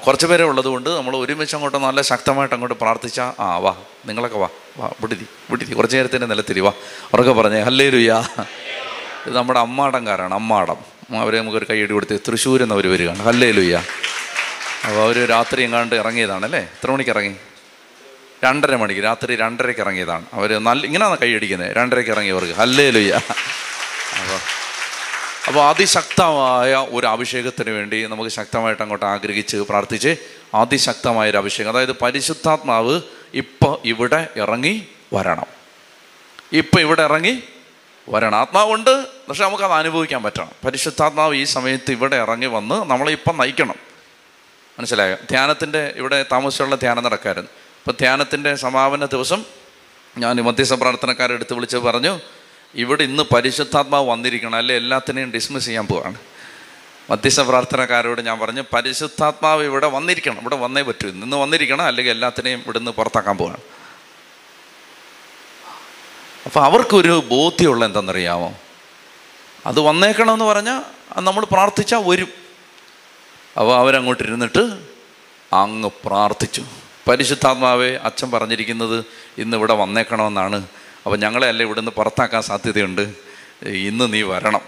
കുറച്ച് 0.05 0.25
പേരെ 0.29 0.43
ഉള്ളതുകൊണ്ട് 0.49 0.89
നമ്മൾ 0.97 1.13
ഒരുമിച്ച് 1.17 1.55
അങ്ങോട്ട് 1.55 1.77
നല്ല 1.85 2.01
ശക്തമായിട്ട് 2.09 2.55
അങ്ങോട്ട് 2.55 2.75
പ്രാർത്ഥിച്ചാൽ 2.81 3.29
ആ 3.41 3.47
വാ 3.63 3.71
നിങ്ങളൊക്കെ 4.07 4.39
വാ 4.43 4.49
വാ 4.79 4.87
വിടുതി 5.01 5.25
വിടുതി. 5.51 5.73
കുറച്ച് 5.73 5.95
നേരത്തിന്റെ 5.97 6.27
നിലത്തിരി 6.31 6.61
വാ. 6.65 6.73
ഉറക്കെ 7.13 7.33
പറഞ്ഞേ 7.39 7.61
ഹല്ലേ 7.67 7.87
രുയാ 7.95 8.17
ഇത് 9.27 9.35
നമ്മുടെ 9.37 9.59
അമ്മാടംകാരാണ് 9.65 10.35
അമ്മാടം. 10.41 10.79
അവരെ 11.19 11.37
നമുക്കൊരു 11.41 11.67
കൈയടി 11.69 11.93
കൊടുത്ത് 11.93 12.19
തൃശ്ശൂരിൽ 12.27 12.63
നിന്ന് 12.63 12.75
അവർ 12.75 12.85
വരികയാണ്. 12.91 13.21
ഹല്ലേ 13.27 13.51
ലുയ്യ 13.51 13.75
അപ്പോൾ 14.87 15.01
അവർ 15.05 15.17
രാത്രി 15.29 15.63
എങ്ങാണ്ട് 15.63 15.95
ഇറങ്ങിയതാണ് 15.95 16.45
അല്ലേ? 16.45 16.59
എത്ര 16.59 16.91
മണിക്ക് 16.91 17.11
ഇറങ്ങി? 17.11 17.35
രണ്ടര 18.43 18.75
മണിക്ക്. 18.75 19.01
രാത്രി 19.01 19.35
രണ്ടരയ്ക്ക് 19.35 19.81
ഇറങ്ങിയതാണ്. 19.81 20.25
അവർ 20.33 20.57
നല്ല 20.57 20.85
ഇങ്ങനെയാണ് 20.85 21.17
കൈയടിക്കുന്നത് 21.17 21.75
രണ്ടരയ്ക്ക് 21.77 22.11
ഇറങ്ങിയവർക്ക് 22.11 22.53
ഹല്ലേ 22.53 22.89
ലുയ്യ 22.89 23.13
അപ്പോൾ 24.19 24.39
അപ്പോൾ 25.47 25.67
അതിശക്തമായ 25.67 26.87
ഒരു 26.89 27.07
അഭിഷേകത്തിന് 27.07 27.69
വേണ്ടി 27.69 28.05
നമുക്ക് 28.05 28.29
ശക്തമായിട്ട് 28.29 28.81
അങ്ങോട്ട് 28.81 29.05
ആഗ്രഹിച്ച് 29.05 29.57
പ്രാർത്ഥിച്ച് 29.57 30.15
അതിശക്തമായ 30.55 31.29
ഒരു 31.29 31.37
അഭിഷേകം. 31.37 31.69
അതായത് 31.69 31.91
പരിശുദ്ധാത്മാവ് 31.91 33.01
ഇപ്പോൾ 33.33 33.79
ഇവിടെ 33.85 34.27
ഇറങ്ങി 34.37 34.87
വരണം. 35.13 35.49
ഇപ്പം 36.53 36.79
ഇവിടെ 36.79 37.03
ഇറങ്ങി 37.03 37.43
വരണം 38.09 38.37
ആത്മാവുണ്ട് 38.37 39.05
പക്ഷെ 39.29 39.43
നമുക്കത് 39.43 39.71
അനുഭവിക്കാൻ 39.71 40.23
പറ്റണം. 40.23 40.49
പരിശുദ്ധാത്മാവ് 40.65 41.35
ഈ 41.35 41.43
സമയത്ത് 41.43 41.91
ഇവിടെ 41.91 42.15
ഇറങ്ങി 42.15 42.45
വന്ന് 42.45 42.75
നമ്മളെ 42.75 43.11
ഇപ്പം 43.11 43.37
നയിക്കണം. 43.37 43.75
മനസ്സിലായോ? 44.79 45.15
ധ്യാനത്തിന്റെ 45.29 45.93
ഇവിടെ 45.95 46.25
താമസിച്ചുള്ള 46.31 46.75
ധ്യാനം 46.75 47.03
നടക്കായിരുന്നു. 47.03 47.49
ഇപ്പം 47.49 47.93
ധ്യാനത്തിന്റെ 47.99 48.55
സമാപന 48.55 49.05
ദിവസം 49.05 49.45
ഞാൻ 50.17 50.35
മധ്യസ്ഥ 50.35 50.73
പ്രാർത്ഥനക്കാരെ 50.73 51.33
എടുത്ത് 51.33 51.53
വിളിച്ച് 51.53 51.77
പറഞ്ഞു 51.77 52.19
ഇവിടെ 52.75 53.03
ഇന്ന് 53.03 53.23
പരിശുദ്ധാത്മാവ് 53.35 54.09
വന്നിരിക്കണം. 54.09 54.55
അല്ലെ? 54.55 54.75
എല്ലാത്തിനെയും 54.75 55.31
ഡിസ്മിസ് 55.31 55.65
ചെയ്യാൻ 55.65 55.87
പോവാണ്. 55.87 56.15
മധ്യസ്ഥ 57.09 57.41
പ്രാർത്ഥനക്കാരോട് 57.41 58.21
ഞാൻ 58.21 58.39
പറഞ്ഞു 58.39 58.63
പരിശുദ്ധാത്മാവ് 58.73 59.63
ഇവിടെ 59.63 59.87
വന്നിരിക്കണം. 59.87 60.41
ഇവിടെ 60.41 60.55
വന്നേ 60.55 60.81
പറ്റൂ. 60.81 61.09
ഇന്ന് 61.09 61.37
വന്നിരിക്കണം. 61.37 61.81
അല്ലെങ്കിൽ 61.81 62.11
എല്ലാത്തിനെയും 62.11 62.59
ഇവിടുന്ന് 62.59 62.91
പുറത്താക്കാൻ 62.91 63.37
പോവാണ്. 63.37 63.57
അപ്പോൾ 66.45 66.65
അവർക്കൊരു 66.65 67.23
ബോധ്യമുള്ള 67.29 67.85
എന്താണെന്നറിയാമോ? 67.85 68.53
അത് 69.65 69.79
വന്നേക്കണമെന്ന് 69.79 70.45
പറഞ്ഞാൽ 70.45 70.81
നമ്മൾ 71.19 71.45
പ്രാർത്ഥിച്ചാൽ 71.45 72.03
വരും. 72.03 72.29
അപ്പോൾ 73.57 73.77
അവരങ്ങോട്ട് 73.77 74.23
ഇരുന്നിട്ട് 74.23 74.79
അങ്ങ് 75.53 75.89
പ്രാർത്ഥിച്ചു. 76.05 76.65
പരിശുദ്ധാത്മാവേ 77.07 77.95
അച്ഛൻ 77.95 78.31
പറഞ്ഞിരിക്കുന്നത് 78.31 79.05
ഇന്ന് 79.37 79.57
ഇവിടെ 79.57 79.73
വന്നേക്കണമെന്നാണ്. 79.73 80.67
അപ്പോൾ 81.05 81.17
ഞങ്ങളെ 81.17 81.47
അല്ലേ 81.47 81.65
ഇവിടുന്ന് 81.65 81.91
പുറത്താക്കാൻ 81.91 82.41
സാധ്യതയുണ്ട്? 82.41 83.13
ഇന്ന് 83.65 84.13
നീ 84.13 84.21
വരണം. 84.21 84.61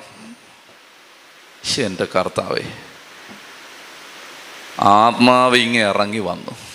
ശരി 1.63 1.85
എന്റെ 1.85 2.07
കർത്താവേ 2.15 2.63
ആത്മാവ് 4.79 5.55
ഇങ്ങ് 5.55 5.79
ഇറങ്ങി 5.79 6.19
വന്നു. 6.19 6.72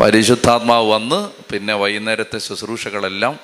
പരിശുദ്ധാത്മാവ് 0.00 0.90
വന്ന് 0.90 1.28
പിന്നെ 1.52 1.74
വൈകുന്നേരത്തെ 1.74 2.38
ശുശ്രൂഷകളെല്ലാം 2.38 3.40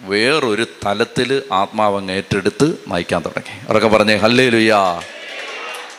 വേറൊരു 0.00 0.66
തലത്തിൽ 0.86 1.42
ആത്മാവ് 1.52 1.96
അങ്ങ് 1.96 2.14
ഏറ്റെടുത്ത് 2.14 2.78
നയിക്കാൻ 2.88 3.24
തുടങ്ങി. 3.24 3.58
അവരൊക്കെ 3.68 3.88
പറഞ്ഞേ 3.88 4.16
ഹല്ലേ 4.16 4.48
ലുയാ 4.48 5.00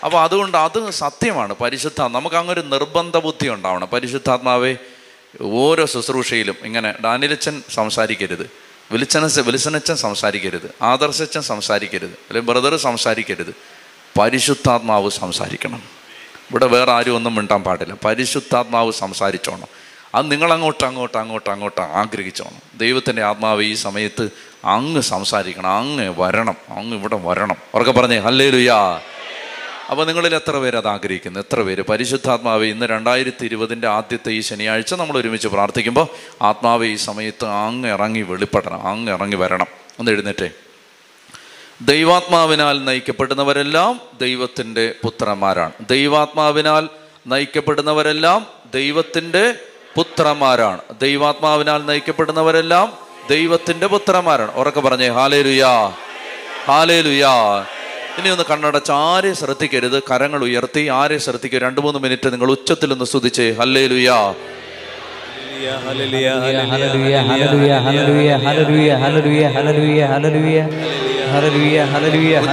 അപ്പോൾ 0.06 0.22
അതുകൊണ്ട് 0.22 0.58
അത് 0.58 0.92
സത്യമാണ്. 0.92 1.56
പരിശുദ്ധ 1.62 2.01
നമുക്ക് 2.01 2.36
അങ്ങൊരു 2.36 2.62
നിർബന്ധ 2.62 3.18
ബുദ്ധി 3.18 3.50
ഉണ്ടാവണം. 3.50 3.88
പരിശുദ്ധാത്മാവേ 3.88 4.75
ഓരോ 5.42 5.86
ശുശ്രൂഷയിലും 5.86 6.56
ഇങ്ങനെ 6.63 6.94
ഡാനിലച്ചൻ 7.04 7.63
സംസാരിക്കരുത്. 7.74 8.50
വിളിച്ചന 8.92 9.30
വിളിച്ചനച്ചൻ 9.42 9.96
സംസാരിക്കരുത്. 9.96 10.75
ആദർശച്ചൻ 10.82 11.42
സംസാരിക്കരുത്. 11.42 12.10
അല്ലെങ്കിൽ 12.10 12.51
ബ്രദർ 12.51 12.77
സംസാരിക്കരുത്. 12.77 13.56
പരിശുദ്ധാത്മാവ് 14.20 15.10
സംസാരിക്കണം. 15.10 15.82
ഇവിടെ 16.50 16.66
വേറെ 16.66 16.92
ആരും 16.92 17.16
ഒന്നും 17.16 17.36
മിണ്ടാൻ 17.36 17.63
പാടില്ല. 17.63 17.96
പരിശുദ്ധാത്മാവ് 18.06 18.92
സംസാരിച്ചോണം. 18.92 19.87
അത് 20.17 20.31
നിങ്ങൾ 20.31 20.53
അങ്ങോട്ട് 20.53 20.83
അങ്ങോട്ട് 20.83 21.17
അങ്ങോട്ട് 21.17 21.50
അങ്ങോട്ട് 21.50 21.81
ആഗ്രഹിച്ചോണം. 21.81 22.77
ദൈവത്തിന്റെ 22.77 23.24
ആത്മാവ് 23.24 23.63
ഈ 23.63 23.74
സമയത്ത് 23.74 24.29
അങ്ങ് 24.65 25.01
സംസാരിക്കണം 25.01 25.69
അങ്ങ് 25.69 26.13
വരണം 26.17 26.55
അങ്ങ് 26.69 26.97
ഇവിടെ 26.97 27.15
വരണം. 27.15 27.55
അവർക്ക് 27.75 27.91
പറഞ്ഞേ 27.91 28.17
ഹല്ലേ 28.17 28.50
ലുയാ 28.50 29.01
അപ്പോൾ 29.91 30.07
നിങ്ങളിൽ 30.07 30.36
എത്ര 30.36 30.57
പേര് 30.57 30.75
അത് 30.75 30.88
ആഗ്രഹിക്കുന്നു? 30.88 31.39
എത്ര 31.39 31.62
പേര്? 31.62 31.81
പരിശുദ്ധാത്മാവ് 31.81 32.65
ഇന്ന് 32.65 32.86
രണ്ടായിരത്തി 32.86 33.45
ഇരുപതിന്റെ 33.45 33.88
ആദ്യത്തെ 33.88 34.31
ഈ 34.31 34.39
ശനിയാഴ്ച 34.39 34.93
നമ്മൾ 34.93 35.17
ഒരുമിച്ച് 35.17 35.47
പ്രാർത്ഥിക്കുമ്പോൾ 35.47 36.07
ആത്മാവ് 36.41 36.86
ഈ 36.86 36.95
സമയത്ത് 36.95 37.45
അങ്ങ് 37.45 37.89
ഇറങ്ങി 37.89 38.21
വെളിപ്പെടണം 38.21 38.88
അങ്ങ് 38.88 39.13
ഇറങ്ങി 39.13 39.36
വരണം. 39.36 39.67
ഒന്ന് 40.00 40.12
എഴുന്നേറ്റേ. 40.12 40.50
ദൈവാത്മാവിനാൽ 41.81 42.86
നയിക്കപ്പെടുന്നവരെല്ലാം 42.86 44.01
ദൈവത്തിന്റെ 44.21 44.93
പുത്രന്മാരാണ്. 45.03 45.71
ദൈവാത്മാവിനാൽ 45.89 46.89
നയിക്കപ്പെടുന്നവരെല്ലാം 47.27 48.47
ദൈവത്തിന്റെ 48.74 49.55
പുത്രന്മാരാണ് 49.98 50.82
ദൈവാത്മാവിനാൽ 51.04 51.82
നയിക്കപ്പെടുന്നവരെല്ലാം 51.89 52.88
ദൈവത്തിന്റെ 53.30 53.88
പുത്രന്മാരാണ് 53.94 54.51
ഉറക്കെ 54.62 54.82
പറഞ്ഞേ 54.82 55.10
ഹാലേ 55.18 55.39
ലുയാ 55.48 55.72
ഹാലേ 56.68 57.00
ലുയാ 57.08 57.34
ഇനി 58.20 58.30
ഒന്ന് 58.36 58.46
കണ്ണടച്ച് 58.51 58.94
ആരെ 59.08 59.32
ശ്രദ്ധിക്കരുത് 59.42 59.98
കരങ്ങൾ 60.10 60.42
ഉയർത്തി 60.48 60.84
ആരെ 61.00 61.18
ശ്രദ്ധിക്കുക 61.25 61.60
രണ്ട് 61.66 61.82
മൂന്ന് 61.86 62.00
മിനിറ്റ് 62.06 62.32
നിങ്ങൾ 62.36 62.51
ഉച്ചത്തിൽ 62.58 62.92
ഒന്ന് 62.98 63.08
സ്തുതിച്ചേ 63.13 63.50
ഹല്ലേ 63.62 63.86
ലുയാ 63.94 64.20
Hallelujah, 65.60 66.34
hallelujah, 66.39 67.22
hallelujah, 67.24 67.80
hallelujah, 67.80 68.38
hallelujah, 68.39 68.98
hallelujah, 68.98 69.50
hallelujah, 69.50 70.08
hallelujah. 70.08 71.07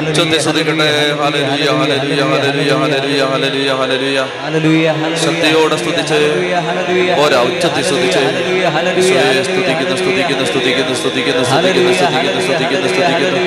ഉച്ചത്തിൽ 0.01 0.39
സ്തുതിക്കട്ടെ. 0.45 0.89
Hallelujah 1.21 1.69
hallelujah 1.81 2.23
hallelujah 2.31 2.73
hallelujah 2.83 3.23
hallelujah 3.33 3.71
hallelujah 3.81 4.19
hallelujah, 4.45 4.95
hallelujah. 5.01 5.25
ശക്തിയോടെ 5.25 5.77
സ്തുതിച്ച്. 5.83 6.19
ഓരോ 7.23 7.39
ഉച്ചത്തിൽ 7.51 7.85
സ്തുതിച്ച്. 7.91 8.23
സ്തുതിക്കുന്നു 9.49 9.97
സ്തുതിക്കുന്നു 10.03 10.45
സ്തുതിക്കുന്നു 10.53 10.95
സ്തുതിക്കുന്നു 11.01 11.45
സ്തുതിക്കുന്നു 11.51 11.93
സ്തുതിക്കുന്നു 12.01 12.41
സ്തുതിക്കുന്നു 12.47 12.89
സ്തുതിക്കുന്നു. 12.95 13.41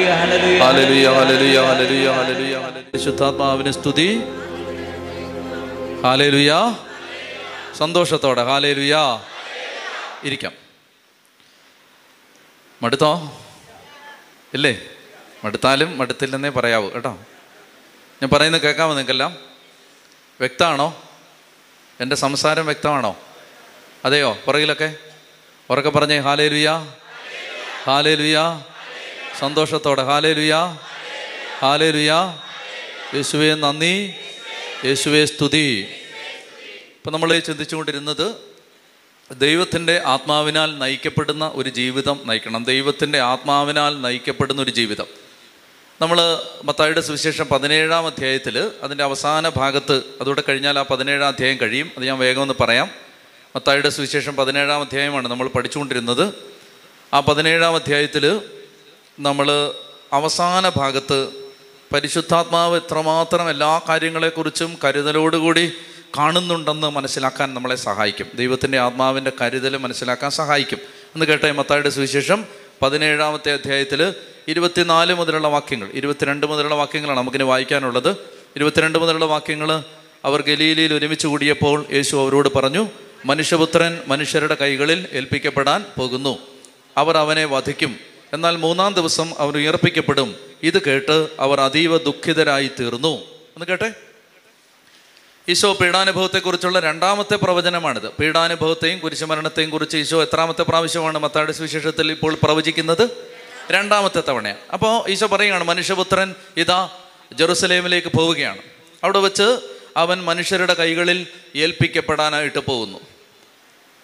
Hallelujah 0.66 1.08
hallelujah 1.20 1.58
hallelujah 1.70 2.08
hallelujah. 2.20 2.56
Hallelujah 2.68 3.72
സ്തുതി. 3.80 4.10
ഹാലേലുയ 6.06 6.52
സന്തോഷത്തോടെ 7.78 8.44
ഹാലേലുയ 8.50 8.96
ഇരിക്കാം. 10.24 10.54
മടുത്തോ? 12.84 13.12
ഇല്ലേ? 14.54 14.74
മടുത്താലും 15.44 15.98
മടുത്തില്ലെന്നേ 15.98 16.50
പറയാവൂ 16.50 16.90
കേട്ടോ? 16.90 17.12
ഞാൻ 18.22 18.30
പറയുന്നത് 18.30 18.62
കേൾക്കാമോ 18.62 18.92
നിങ്ങൾക്കെല്ലാം? 18.92 19.38
വ്യക്തമാണോ? 20.40 21.10
എന്റെ 22.00 22.16
സംസാരം 22.16 22.66
വ്യക്തമാണോ? 22.66 23.18
അതെയോ? 24.06 24.38
പുറകിലൊക്കെ? 24.46 24.96
ഉറക്കെ 25.70 25.90
പറഞ്ഞേ 25.90 26.18
ഹാലേ 26.18 26.48
ലുയാ 26.48 26.94
ഹാലേ 27.84 28.16
ലുയാ 28.16 28.64
സന്തോഷത്തോടെ 29.40 30.04
ഹാലേ 30.04 30.34
ലുയാ 30.34 30.78
ഹാലേ 31.60 31.92
ലുയാ 31.92 32.40
യേശുവേ 33.16 33.54
നന്ദി. 33.54 34.14
യേശുവേ 34.86 35.26
സ്തുതി. 35.26 35.88
ഇപ്പം 36.96 37.14
നമ്മൾ 37.14 37.40
ചിന്തിച്ചുകൊണ്ടിരുന്നത് 37.40 38.36
ദൈവത്തിന്റെ 39.32 40.02
ആത്മാവിനാൽ 40.06 40.78
നയിക്കപ്പെടുന്ന 40.78 41.52
ഒരു 41.54 41.70
ജീവിതം 41.70 42.20
നയിക്കണം. 42.26 42.64
ദൈവത്തിന്റെ 42.64 43.20
ആത്മാവിനാൽ 43.20 44.02
നയിക്കപ്പെടുന്ന 44.02 44.62
ഒരു 44.62 44.72
ജീവിതം. 44.72 45.27
നമ്മൾ 46.02 46.42
മത്തായിയുടെ 46.64 47.02
സുവിശേഷം 47.02 47.46
പതിനേഴാം 47.46 48.06
അധ്യായത്തിൽ 48.06 48.72
അതിന്റെ 48.84 49.04
അവസാന 49.04 49.50
ഭാഗത്ത് 49.50 50.04
അതോടെ 50.22 50.44
കഴിഞ്ഞാൽ 50.50 50.80
ആ 50.80 50.82
പതിനേഴാം 50.82 51.28
അധ്യായം 51.28 51.58
കഴിയും. 51.62 51.92
അത് 51.98 52.06
ഞാൻ 52.06 52.20
വേഗം 52.20 52.42
ഒന്ന് 52.42 52.54
പറയാം. 52.60 52.90
മത്തായിയുടെ 53.56 53.90
സുവിശേഷം 53.90 54.36
പതിനേഴാം 54.36 54.82
അധ്യായമാണ് 54.82 55.28
നമ്മൾ 55.28 55.48
പഠിച്ചുകൊണ്ടിരുന്നത്. 55.48 56.34
ആ 57.14 57.20
പതിനേഴാം 57.20 57.76
അധ്യായത്തിൽ 57.76 58.42
നമ്മൾ 59.20 59.72
അവസാന 60.14 60.70
ഭാഗത്ത് 60.70 61.28
പരിശുദ്ധാത്മാവ് 61.94 62.76
എത്രമാത്രം 62.76 63.50
എല്ലാ 63.50 63.82
കാര്യങ്ങളെക്കുറിച്ചും 63.90 64.78
കരുതലോടുകൂടി 64.84 65.74
കാണുന്നുണ്ടെന്ന് 66.18 66.90
മനസ്സിലാക്കാൻ 66.90 67.54
നമ്മളെ 67.54 67.76
സഹായിക്കും. 67.76 68.28
ദൈവത്തിന്റെ 68.36 68.80
ആത്മാവിന്റെ 68.80 69.32
കരുതൽ 69.42 69.78
മനസ്സിലാക്കാൻ 69.78 70.32
സഹായിക്കും. 70.32 70.80
എന്ന് 71.16 71.26
കേട്ടേ 71.26 71.52
മത്തായിയുടെ 71.52 71.90
സുവിശേഷം 71.90 72.67
പതിനേഴാമത്തെ 72.82 73.54
അധ്യായത്തിൽ 73.54 74.14
ഇരുപത്തിനാല് 74.48 75.14
മുതലുള്ള 75.14 75.48
വാക്യങ്ങൾ 75.48 75.90
ഇരുപത്തിരണ്ട് 75.94 76.48
മുതലുള്ള 76.48 76.76
വാക്യങ്ങളാണ് 76.76 77.18
നമുക്കിനി 77.18 77.44
വായിക്കാനുള്ളത്. 77.44 78.10
ഇരുപത്തിരണ്ട് 78.56 79.00
മുതലുള്ള 79.00 79.26
വാക്യങ്ങൾ 79.26 79.84
അവർ 80.26 80.42
ഗലീലയിൽ 80.42 80.94
ഒരുമിച്ച് 80.94 81.28
കൂടിയപ്പോൾ 81.28 81.86
യേശു 81.94 82.16
അവരോട് 82.16 82.50
പറഞ്ഞു 82.56 82.88
മനുഷ്യപുത്രൻ 83.26 84.02
മനുഷ്യരുടെ 84.08 84.56
കൈകളിൽ 84.56 85.08
ഏൽപ്പിക്കപ്പെടാൻ 85.14 85.86
പോകുന്നു. 85.98 86.38
അവർ 86.98 87.18
അവനെ 87.18 87.46
വധിക്കും. 87.46 87.96
എന്നാൽ 88.34 88.56
മൂന്നാം 88.56 88.94
ദിവസം 88.94 89.32
അവർ 89.38 89.58
ഉയർപ്പിക്കപ്പെടും. 89.58 90.36
ഇത് 90.64 90.82
കേട്ട് 90.82 91.28
അവർ 91.40 91.62
അതീവ 91.62 91.98
ദുഃഖിതരായി 91.98 92.70
തീർന്നു 92.80 93.18
എന്ന് 93.18 93.66
കേട്ടെ? 93.66 93.94
ഈശോ 95.50 95.74
പീഡാനുഭവത്തെക്കുറിച്ചുള്ള 95.74 96.80
രണ്ടാമത്തെ 96.80 97.36
പ്രവചനമാണിത്. 97.36 98.08
പീഡാനുഭവത്തെയും 98.08 99.00
കുരിശുമരണത്തെയും 99.00 99.70
കുറിച്ച് 99.70 99.98
ഈശോ 99.98 100.22
എത്രാമത്തെ 100.22 100.64
പ്രാവശ്യമാണ് 100.64 101.18
മത്താടി 101.18 101.52
സുവിശേഷത്തിൽ 101.52 102.12
ഇപ്പോൾ 102.12 102.38
പ്രവചിക്കുന്നത്? 102.44 103.10
രണ്ടാമത്തെ 103.72 104.24
തവണയാണ് 104.28 104.60
അപ്പോൾ 104.74 105.10
ഈശോ 105.10 105.28
പറയുകയാണ് 105.28 105.64
മനുഷ്യപുത്രൻ 105.64 106.36
ഇതാ 106.58 106.90
ജെറുസലേമിലേക്ക് 107.34 108.08
പോവുകയാണ്. 108.08 108.58
അവിടെ 109.04 109.20
വെച്ച് 109.20 109.60
അവൻ 109.98 110.26
മനുഷ്യരുടെ 110.26 110.74
കൈകളിൽ 110.74 111.28
ഏൽപ്പിക്കപ്പെടാനായിട്ട് 111.56 112.60
പോകുന്നു. 112.60 113.00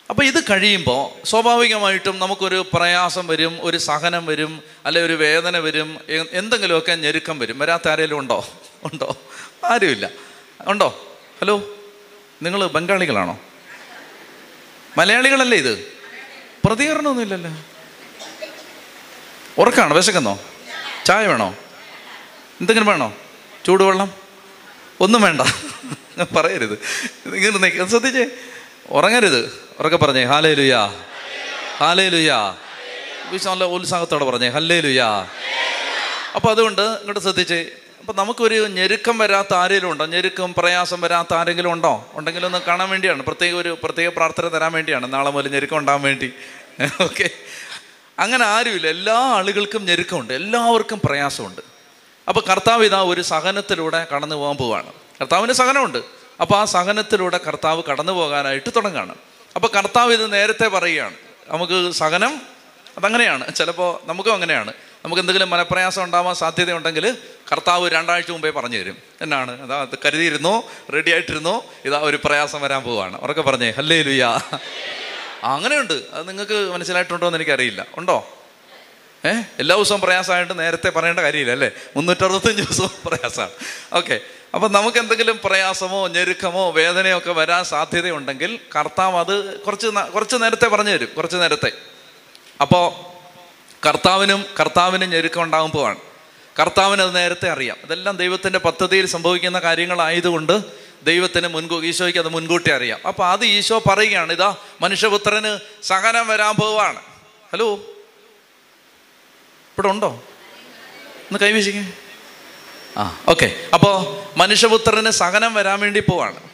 അപ്പോൾ 0.09 0.25
ഇത് 0.25 0.43
കഴിയുമ്പോൾ 0.49 1.25
സ്വാഭാവികമായിട്ടും 1.25 2.19
നമുക്കൊരു 2.19 2.65
പ്രയാസം 2.73 3.27
വരും 3.27 3.57
ഒരു 3.61 3.77
സഹനം 3.77 4.25
വരും 4.25 4.61
അല്ലെ 4.85 5.05
ഒരു 5.05 5.13
വേദന 5.13 5.57
വരും 5.57 5.97
എന്തെങ്കിലുമൊക്കെ 6.31 6.91
ഞെരുക്കം 6.91 7.39
വരും. 7.39 7.59
വരാത്ത 7.59 7.89
ആരെങ്കിലും 7.89 8.19
ഉണ്ടോ? 8.19 8.47
ഉണ്ടോ? 8.83 9.17
ആരുമില്ല. 9.65 10.09
ഉണ്ടോ? 10.67 11.09
ഹലോ 11.41 11.63
നിങ്ങൾ 12.41 12.67
ബംഗാളികളാണോ? 12.67 13.39
മലയാളികളല്ലേ 14.97 15.57
ഇത്? 15.57 15.93
പ്രതികരണമൊന്നുമില്ലല്ലോ. 16.65 17.51
ഉറക്കാണോ? 19.57 19.95
വിശക്കുന്നോ? 19.95 20.39
ചായ 21.05 21.27
വേണോ? 21.27 21.55
എന്തെങ്കിലും 22.61 22.87
വേണോ? 22.87 23.17
ചൂടുവെള്ളം? 23.65 24.13
ഒന്നും 25.01 25.21
വേണ്ട. 25.21 25.41
പറയരുത്. 26.37 26.73
ഇങ്ങനെ 27.25 27.57
നിൽക്ക 27.57 27.87
ശ്രദ്ധിച്ചേ. 27.87 28.25
ഉറങ്ങരുത്. 28.89 29.67
ഉറക്കെ 29.79 29.97
പറഞ്ഞേ 29.97 30.23
ഹാലേ 30.23 30.53
ലുയാ 30.53 31.03
ഹാലേ 31.77 32.09
ലുയാ 32.09 32.57
നല്ല 33.47 33.63
ഉത്സാഹത്തോടെ 33.63 34.25
പറഞ്ഞേ 34.25 34.49
ഹല്ലേ 34.49 34.79
ലുയാ 34.79 35.27
അപ്പോൾ 36.35 36.51
അതുകൊണ്ട് 36.51 36.81
ഇങ്ങോട്ട് 36.81 37.19
ശ്രദ്ധിച്ചേ 37.19 37.71
അപ്പം 38.07 38.15
നമുക്കൊരു 38.15 38.67
ഞെരുക്കം 38.67 39.17
വരാത്ത 39.17 39.53
ആരെങ്കിലും 39.53 39.91
ഉണ്ടോ? 39.91 40.05
ഞെരുക്കം 40.05 40.53
പ്രയാസം 40.53 41.01
വരാത്ത 41.01 41.33
ആരെങ്കിലും 41.33 41.71
ഉണ്ടോ? 41.71 42.11
ഉണ്ടെങ്കിലും 42.13 42.47
ഒന്ന് 42.47 42.57
കാണാൻ 42.57 42.89
വേണ്ടിയാണ്. 42.89 43.23
പ്രത്യേക 43.23 43.55
ഒരു 43.55 43.77
പ്രത്യേക 43.83 44.11
പ്രാർത്ഥന 44.15 44.47
തരാൻ 44.47 44.71
വേണ്ടിയാണ്. 44.71 45.13
നാളെ 45.13 45.31
മുതൽ 45.31 45.51
ഞെരുക്കം 45.51 45.77
ഉണ്ടാകാൻ 45.77 46.01
വേണ്ടി. 46.01 46.33
ഓക്കെ 47.03 47.29
അങ്ങനെ 48.19 48.45
ആരുമില്ല. 48.45 48.87
എല്ലാ 48.87 49.13
ആളുകൾക്കും 49.13 49.85
ഞെരുക്കമുണ്ട്. 49.85 50.33
എല്ലാവർക്കും 50.33 51.01
പ്രയാസമുണ്ട്. 51.05 51.61
അപ്പോൾ 52.27 52.43
കർത്താവ് 52.49 52.85
ഇതാ 52.85 53.01
ഒരു 53.01 53.21
സഹനത്തിലൂടെ 53.21 54.07
കടന്നു 54.15 54.35
പോകാൻ 54.35 54.55
പോവുകയാണ് 54.55 54.93
കർത്താവിന് 55.21 55.53
സഹനമുണ്ട്. 55.53 55.97
അപ്പോൾ 56.41 56.59
ആ 56.59 56.65
സഹനത്തിലൂടെ 56.65 57.39
കർത്താവ് 57.47 57.83
കടന്നു 57.83 58.11
പോകാനായിട്ട് 58.11 58.69
തുടങ്ങുകയാണ് 58.75 59.15
അപ്പോൾ 59.55 59.67
കർത്താവ് 59.67 60.13
ഇത് 60.13 60.33
നേരത്തെ 60.33 60.67
പറയുകയാണ്. 60.67 61.13
നമുക്ക് 61.47 61.91
സഹനം 61.91 62.41
അതങ്ങനെയാണ്. 62.97 63.55
ചിലപ്പോൾ 63.55 63.99
നമുക്കും 64.07 64.33
അങ്ങനെയാണ്. 64.33 64.73
നമുക്ക് 65.05 65.21
എന്തെങ്കിലും 65.21 65.49
മനപ്രയാസം 65.49 66.03
ഉണ്ടാവാൻ 66.03 66.35
സാധ്യതയുണ്ടെങ്കിൽ 66.35 67.17
കർത്താവ് 67.51 67.89
രണ്ടാഴ്ച 67.89 68.31
മുമ്പേ 68.31 68.49
പറഞ്ഞു 68.49 68.77
തരും. 68.77 68.97
എന്നാണ്. 69.21 69.61
അതാ 69.61 69.87
കരുതിയിരുന്നോ 70.05 70.71
റെഡി 70.93 71.11
ആയിട്ടിരുന്നോ. 71.11 71.65
ഇതാ 71.85 71.99
ഒരു 71.99 72.19
പ്രയാസം 72.23 72.61
വരാൻ 72.61 72.83
പോവുകയാണ് 72.83 73.21
ഉറക്കെ 73.21 73.41
പറഞ്ഞേ 73.41 73.69
ഹല്ലേ 73.69 74.01
ലുയാ 74.01 74.39
അങ്ങനെയുണ്ട്. 75.43 75.93
അത് 75.93 76.27
നിങ്ങൾക്ക് 76.27 76.73
മനസ്സിലായിട്ടുണ്ടോ 76.73 77.27
എന്ന് 77.27 77.37
എനിക്കറിയില്ല. 77.37 77.85
ഉണ്ടോ? 77.97 78.29
ഏ? 79.25 79.29
എല്ലാ 79.59 79.75
ദിവസവും 79.75 80.01
പ്രയാസമായിട്ട് 80.01 80.59
നേരത്തെ 80.59 80.89
പറയേണ്ട 80.89 81.19
കാര്യമില്ല 81.19 81.51
അല്ലേ? 81.51 81.71
മുന്നൂറ്ററുപത്തഞ്ച് 81.95 82.61
ദിവസവും 82.61 82.91
പ്രയാസമാണ്. 83.05 83.49
ഓക്കെ. 83.93 84.19
അപ്പം 84.53 84.71
നമുക്ക് 84.71 84.97
എന്തെങ്കിലും 84.97 85.39
പ്രയാസമോ 85.43 86.07
ഞെരുക്കമോ 86.07 86.71
വേദനയോ 86.71 87.17
ഒക്കെ 87.17 87.31
വരാൻ 87.31 87.63
സാധ്യതയുണ്ടെങ്കിൽ 87.63 88.59
കർത്താവ് 88.75 89.17
അത് 89.17 89.59
കുറച്ച് 89.59 89.87
കുറച്ച് 89.87 90.35
നേരത്തെ 90.35 90.67
പറഞ്ഞു 90.67 90.91
തരും. 90.91 91.09
കുറച്ച് 91.17 91.37
നേരത്തെ. 91.37 91.71
അപ്പോൾ 92.61 93.12
കർത്താവിനും 93.85 94.45
കർത്താവിനും 94.59 95.09
ഞെരുക്കം 95.09 95.41
ഉണ്ടാകുമ്പോഴാണ് 95.41 95.97
കർത്താവിന് 96.59 97.01
അത് 97.01 97.15
നേരത്തെ 97.15 97.49
അറിയാം. 97.49 97.77
അതെല്ലാം 97.83 98.17
ദൈവത്തിന്റെ 98.17 98.59
പദ്ധതിയിൽ 98.59 99.05
സംഭവിക്കുന്ന 99.05 99.59
കാര്യങ്ങളായതുകൊണ്ട് 99.59 100.61
ദൈവത്തിന് 101.03 101.47
മുൻകൂ 101.47 101.83
ഈശോയ്ക്ക് 101.83 102.19
അത് 102.19 102.29
മുൻകൂട്ടി 102.29 102.71
അറിയാം. 102.71 102.99
അപ്പോൾ 103.07 103.27
അത് 103.27 103.45
ഈശോ 103.45 103.83
പറയുകയാണ് 103.89 104.33
ഇതാ 104.33 104.55
മനുഷ്യപുത്രന് 104.81 105.59
സഹനം 105.83 106.27
വരാൻ 106.27 106.55
പോവാണ്. 106.55 107.01
ഹലോ? 107.53 107.73
ഇവിടെ 109.73 109.87
ഉണ്ടോ? 109.87 110.07
ഒന്ന് 110.07 111.39
കൈവശിക്കേ. 111.39 111.87
ആ 112.97 113.19
ഓക്കെ. 113.27 113.69
അപ്പോൾ 113.73 114.23
മനുഷ്യപുത്രന് 114.39 115.09
സഹനം 115.09 115.53
വരാൻ 115.53 115.79
വേണ്ടി 115.79 115.99
പോവാണ്. 115.99 116.52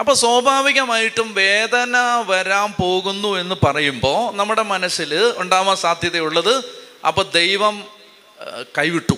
അപ്പോൾ 0.00 0.14
സ്വാഭാവികമായിട്ടും 0.14 1.34
വേദന 1.34 1.96
വരാൻ 2.26 2.72
പോകുന്നു 2.80 3.38
എന്ന് 3.38 3.54
പറയുമ്പോൾ 3.64 4.34
നമ്മുടെ 4.34 4.62
മനസ്സിൽ 4.62 5.34
ഉണ്ടാവാൻ 5.36 5.76
സാധ്യതയുള്ളത് 5.76 6.64
അപ്പോൾ 7.06 7.24
ദൈവം 7.34 7.84
കൈവിട്ടു. 8.78 9.14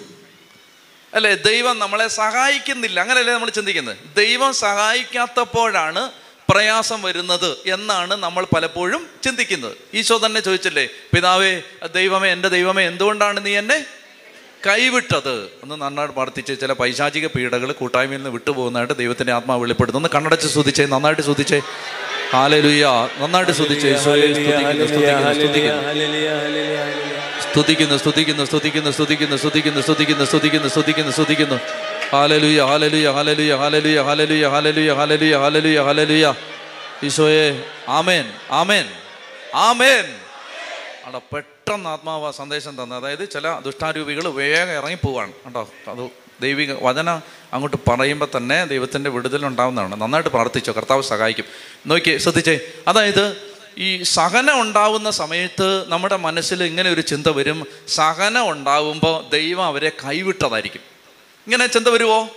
അല്ലേ? 1.15 1.35
ദൈവം 1.35 1.79
നമ്മളെ 1.79 2.09
സഹായിക്കുന്നില്ല. 2.09 3.01
അങ്ങനെയല്ലേ 3.01 3.35
നമ്മൾ 3.35 3.51
ചിന്തിക്കുന്നത്? 3.51 3.97
ദൈവം 4.17 4.53
സഹായിക്കാത്തപ്പോഴാണ് 4.53 6.13
പ്രയാസം 6.51 7.03
വരുന്നത് 7.03 7.57
എന്നാണ് 7.67 8.15
നമ്മൾ 8.15 8.45
പലപ്പോഴും 8.45 9.11
ചിന്തിക്കുന്നത്. 9.25 9.77
ഈശോ 9.95 10.21
തന്നെ 10.27 10.41
ചോദിച്ചില്ലേ 10.41 10.89
പിതാവേ 11.15 11.63
ദൈവമേ 11.93 12.33
എന്റെ 12.33 12.49
ദൈവമേ 12.49 12.87
എന്തുകൊണ്ടാണ് 12.87 13.47
നീ 13.47 13.57
എന്നെ 13.57 13.87
കൈവിട്ടത് 14.67 15.49
ഒന്ന് 15.63 15.83
നന്നായിട്ട് 15.83 16.15
പ്രാർത്ഥിച്ച് 16.15 16.61
ചില 16.61 16.73
പൈശാചിക 16.81 17.27
പീഡകൾ 17.27 17.73
കൂട്ടായ്മയിൽ 17.73 18.19
നിന്ന് 18.19 18.31
വിട്ടുപോകുന്നതായിട്ട് 18.31 18.95
ദൈവത്തിന്റെ 19.01 19.33
ആത്മാവ് 19.33 19.63
വെളിപ്പെടുന്നു. 19.63 19.99
ഒന്ന് 19.99 20.09
കണ്ണടച്ച് 20.15 20.49
ശ്രദ്ധിച്ചേ 20.55 20.87
നന്നായിട്ട് 20.87 21.23
ശ്രദ്ധിച്ചേ 21.23 21.61
ഹാലലുയ 22.35 22.85
നന്നായിട്ട് 23.21 23.53
സ്തുതിച്ചേ 23.53 23.89
ഈശോയെ 23.95 24.35
സ്തുതിക്കുന്നു, 24.35 24.87
സ്തുതിക്കുന്നു, 24.93 25.35
സ്തുതിക്കുന്നു. 25.35 25.83
സ്തുതിക്കുന്നു 27.53 27.97
സ്തുതിക്കുന്നു 28.51 28.93
സ്തുതിക്കുന്നു 28.93 29.37
സ്തുതിക്കുന്നു 29.87 30.27
സ്തുതിക്കുന്നു 30.73 31.13
സ്തുതിക്കുന്നു 31.19 31.59
ഹാലലുയ 32.13 32.61
ഹാലലുയ 32.71 33.09
ഹാലലുയ 33.17 33.53
ഹാലലുയ 33.63 33.99
ഹാലലുയ 34.09 34.47
ഹാലലുയ 34.55 34.91
ഹാലലുയ 35.01 35.35
ഹാലലുയ 35.43 35.79
ഹാലലുയ 35.89 36.27
ഈശോയെ 37.09 37.47
ആമേൻ 37.99 38.27
ആമേൻ 38.61 38.87
ആമേൻ. 39.69 40.05
അവിടെ 41.07 41.21
പെട്ടെന്ന് 41.69 41.91
ആത്മാവ് 41.91 42.33
സന്ദേശം 42.33 42.83
തന്നെ. 42.83 42.97
അതായത് 42.97 43.29
ചില 43.29 43.59
ദുഷ്ടാരൂപികൾ 43.59 44.29
വേഗം 44.29 44.73
ഇറങ്ങിപ്പോവാണ് 44.73 45.33
കേട്ടോ 45.33 45.71
അത് 45.89 46.11
ദൈവിക 46.43 46.73
വചന 46.73 47.11
അങ്ങോട്ട് 47.53 47.77
പറയുമ്പോൾ 47.91 48.29
തന്നെ 48.37 48.65
ദൈവത്തിന്റെ 48.65 49.11
വിടുതലുണ്ടാവുന്നതാണ് 49.11 50.01
നന്നായിട്ട് 50.01 50.31
പ്രാർത്ഥിച്ചോ 50.31 50.73
കർത്താവ് 50.73 51.03
സഹായിക്കും. 51.03 51.45
നോക്കിയേ 51.87 52.19
ശ്രദ്ധിച്ചേ. 52.19 52.61
അതായത് 52.89 53.53
ഈ 53.79 54.03
സഹനം 54.03 54.61
ഉണ്ടാവുന്ന 54.61 55.11
സമയത്ത് 55.11 55.89
നമ്മുടെ 55.89 56.17
മനസ്സിൽ 56.17 56.65
ഇങ്ങനെ 56.65 56.91
ഒരു 56.91 57.01
ചിന്ത 57.01 57.27
വരും. 57.27 57.67
സഹനം 57.89 58.51
ഉണ്ടാവുമ്പോൾ 58.51 59.29
ദൈവം 59.29 59.65
അവരെ 59.65 59.93
കൈവിട്ടതായിരിക്കും. 60.05 60.81
ഇങ്ങനെ 61.47 61.67
ചിന്ത 61.67 61.89
വരുമോ 61.89 62.29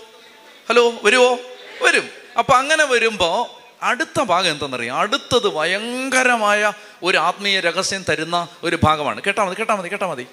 ഹലോ 0.70 0.94
വരുമോ 1.04 1.38
വരും. 1.82 2.10
അപ്പോൾ 2.38 2.54
അങ്ങനെ 2.54 2.84
വരുമ്പോ 2.84 3.60
അടുത്ത 3.86 4.22
ഭാഗം 4.22 4.52
എന്തെന്നറിയാം? 4.52 5.00
അടുത്തത് 5.00 5.48
ഭയങ്കരമായ 5.48 6.74
ഒരു 7.04 7.18
ആത്മീയ 7.18 7.60
രഹസ്യം 7.60 8.06
തരുന്ന 8.10 8.48
ഒരു 8.64 8.80
ഭാഗമാണ്. 8.84 9.22
കേട്ടാ 9.22 9.44
മതി 9.44 9.56
കേട്ടാ 9.60 9.76
മതി 9.76 9.90
കേട്ടാ 9.90 10.08
മതി. 10.08 10.28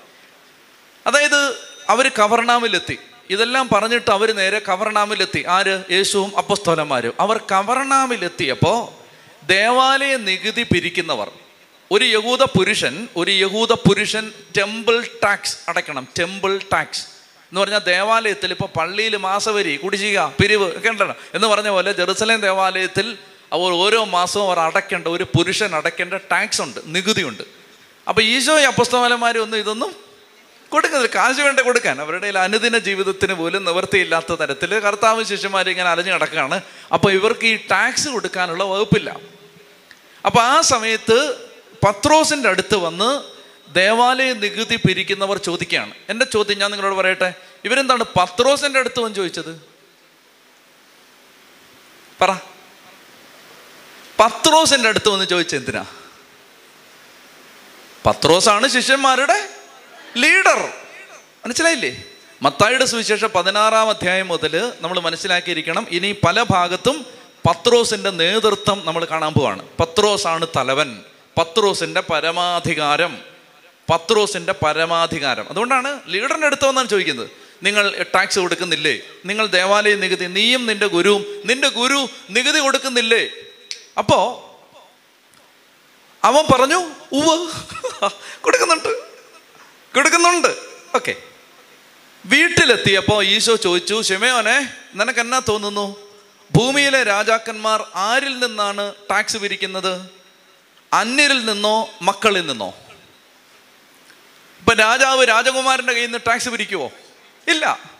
അതായത് 1.07 1.57
അവർ 1.89 2.09
കവർണാമിലെത്തി 2.09 2.99
ഇതെല്ലാം 3.31 3.69
പറഞ്ഞിട്ട് 3.73 4.11
അവർ 4.11 4.33
നേരെ 4.33 4.59
കവർണാമിലെത്തി 4.59 5.45
ആര്? 5.49 5.85
യേശുവും 5.91 6.37
അപ്പസ്തോലന്മാരും. 6.39 7.13
അവർ 7.21 7.37
കവർണാമിലെത്തിയപ്പോൾ 7.37 9.03
ദേവാലയ 9.47 10.17
നികുതി 10.17 10.63
പിരിക്കുന്നവർ. 10.63 11.31
ഒരു 11.91 12.05
യഹൂദ 12.05 12.43
പുരുഷൻ 12.43 13.09
ഒരു 13.17 13.31
യഹൂദ 13.31 13.73
പുരുഷൻ 13.73 14.33
ടെമ്പിൾ 14.57 15.05
ടാക്സ് 15.25 15.57
അടയ്ക്കണം. 15.69 16.09
Temple 16.19 16.59
tax. 16.73 17.07
എന്ന് 17.43 17.61
പറഞ്ഞാൽ 17.61 17.79
ദേവാലയത്തിൽ 17.79 18.51
ഇപ്പോൾ 18.51 18.79
പള്ളിയിൽ 18.79 19.17
മാസവരി 19.17 19.77
കുടിശ്ശിക 19.77 20.25
പിരിവ് 20.25 20.77
ഒക്കെ 20.77 20.89
ഉണ്ടല്ലോ. 20.89 21.15
എന്ന് 21.35 21.49
പറഞ്ഞ 21.49 21.69
പോലെ 21.69 21.93
ജെറുസലേം 21.93 22.41
ദേവാലയത്തിൽ 22.41 23.19
അവർ 23.53 23.73
ഓരോ 23.73 24.05
മാസവും 24.05 24.47
അവർ 24.47 24.61
അടയ്ക്കേണ്ട 24.61 25.07
ഒരു 25.07 25.25
പുരുഷൻ 25.25 25.75
അടയ്ക്കേണ്ട 25.75 26.15
ടാക്സ് 26.15 26.63
ഉണ്ട് 26.63 26.81
നികുതി 26.87 27.23
ഉണ്ട് 27.23 27.43
അപ്പോൾ 28.09 28.23
ഈശോ 28.23 28.59
അപ്പസ്തോലന്മാരും 28.59 29.43
ഒന്നും 29.43 29.59
ഇതൊന്നും 29.59 30.13
കൊടുക്കുന്നില്ല. 30.69 31.15
കാശ് 31.15 31.41
വേണ്ട 31.41 31.61
കൊടുക്കാൻ. 31.61 32.01
അവരുടെ 32.01 32.39
അനുദിന 32.39 32.79
ജീവിതത്തിന് 32.79 33.33
പോലും 33.33 33.65
നിവൃത്തിയില്ലാത്ത 33.65 34.33
തരത്തിൽ 34.33 34.79
കർത്താവ് 34.79 35.25
ശിഷ്യന്മാർ 35.25 35.69
ഇങ്ങനെ 35.69 35.89
അലഞ്ഞു 35.89 36.13
കിടക്കുകയാണ് 36.13 36.61
അപ്പോൾ 36.93 37.13
ഇവർക്ക് 37.13 37.47
ഈ 37.47 37.57
ടാക്സ് 37.71 38.09
കൊടുക്കാനുള്ള 38.09 38.65
വകുപ്പില്ല. 38.65 39.17
അപ്പോൾ 40.27 40.43
ആ 40.43 40.61
സമയത്ത് 40.61 41.37
പത്രോസിന്റെ 41.87 42.49
അടുത്ത് 42.49 42.77
വന്ന് 42.77 43.23
ദേവാലയ 43.75 44.33
നികുതി 44.33 44.77
പിരിക്കുന്നവർ 44.77 45.39
ചോദിക്കുകയാണ്. 45.39 45.95
എന്റെ 46.09 46.25
ചോദ്യം 46.25 46.59
ഞാൻ 46.59 46.71
നിങ്ങളോട് 46.71 46.95
പറയട്ടെ? 46.95 47.35
ഇവരെന്താണ് 47.65 48.05
പത്രോസിന്റെ 48.05 48.79
അടുത്ത് 48.79 49.01
വന്ന് 49.01 49.17
ചോദിച്ചത്? 49.17 49.63
പറ. 52.21 52.37
പത്രോസിന്റെ 54.23 54.89
അടുത്ത് 54.89 55.09
വന്ന് 55.09 55.25
ചോദിച്ചത് 55.25 55.59
എന്തിനാ? 55.59 55.85
പത്രോസാണ് 58.07 58.69
ശിഷ്യന്മാരുടെ 58.69 59.49
ലീഡർ 60.17 60.73
മനസ്സിലായില്ലേ? 61.45 62.05
മത്തായിയുടെ 62.43 62.85
സുവിശേഷം 62.85 63.31
പതിനാറാം 63.35 63.91
അധ്യായം 63.91 64.29
മുതൽ 64.29 64.73
നമ്മൾ 64.81 65.01
മനസ്സിലാക്കിയിരിക്കണം 65.01 65.87
ഇനി 65.91 66.13
പല 66.13 66.43
ഭാഗത്തും 66.43 67.07
പത്രോസിന്റെ 67.49 68.11
നേതൃത്വം 68.11 68.83
നമ്മൾ 68.85 69.05
കാണാൻ 69.05 69.33
പോവാണ്. 69.33 69.69
പത്രോസാണ് 69.81 70.47
തലവൻ 70.57 71.03
പത്രോസിന്റെ 71.39 72.01
പരമാധികാരം 72.01 73.21
പത്രോസിന്റെ 73.91 74.53
പരമാധികാരം. 74.53 75.49
അതുകൊണ്ടാണ് 75.51 76.01
ലീഡറിന്റെ 76.09 76.47
അടുത്ത് 76.47 76.67
വന്നാണ് 76.67 76.89
ചോദിക്കുന്നത് 76.89 77.31
നിങ്ങൾ 77.63 78.05
ടാക്സ് 78.15 78.39
കൊടുക്കുന്നില്ലേ? 78.39 79.01
നിങ്ങൾ 79.25 79.47
ദേവാലയ 79.47 79.95
നികുതി 79.95 80.25
നീയും 80.25 80.67
നിന്റെ 80.67 80.87
ഗുരുവും 80.87 81.43
നിന്റെ 81.45 81.69
ഗുരു 81.69 82.09
നികുതി 82.31 82.59
കൊടുക്കുന്നില്ലേ? 82.59 83.31
അപ്പോ 83.99 84.19
അവൻ 86.25 86.45
പറഞ്ഞു 86.55 86.81
ഉവ് 87.13 87.53
കൊടുക്കുന്നുണ്ട്. 88.41 88.89
കൊടുക്കുന്നുണ്ട്. 89.97 90.57
ഓക്കെ 90.95 91.15
വീട്ടിലെത്തിയപ്പോൾ 92.25 93.25
ഈശോ 93.25 93.57
ചോദിച്ചു 93.57 94.03
ഷെമയോനെ 94.03 94.75
നിനക്ക് 94.95 95.21
എന്നാ 95.21 95.39
തോന്നുന്നു? 95.49 95.87
ഭൂമിയിലെ 96.53 97.03
രാജാക്കന്മാർ 97.03 97.87
ആരിൽ 97.95 98.47
നിന്നാണ് 98.47 98.95
ടാക്സ് 99.11 99.37
പിരിക്കുന്നത്? 99.37 100.11
അന്യരിൽ 100.93 101.45
നിന്നോ 101.45 101.91
മക്കളിൽ 102.03 102.47
നിന്നോ? 102.47 102.75
ഇപ്പൊ 104.59 104.75
രാജാവ് 104.75 105.29
രാജകുമാരന്റെ 105.29 105.93
കയ്യിൽ 105.93 106.07
നിന്ന് 106.07 106.19
ടാക്സ് 106.27 106.49
പിരിക്കുവോ? 106.49 106.91
ഇല്ല. 107.49 107.92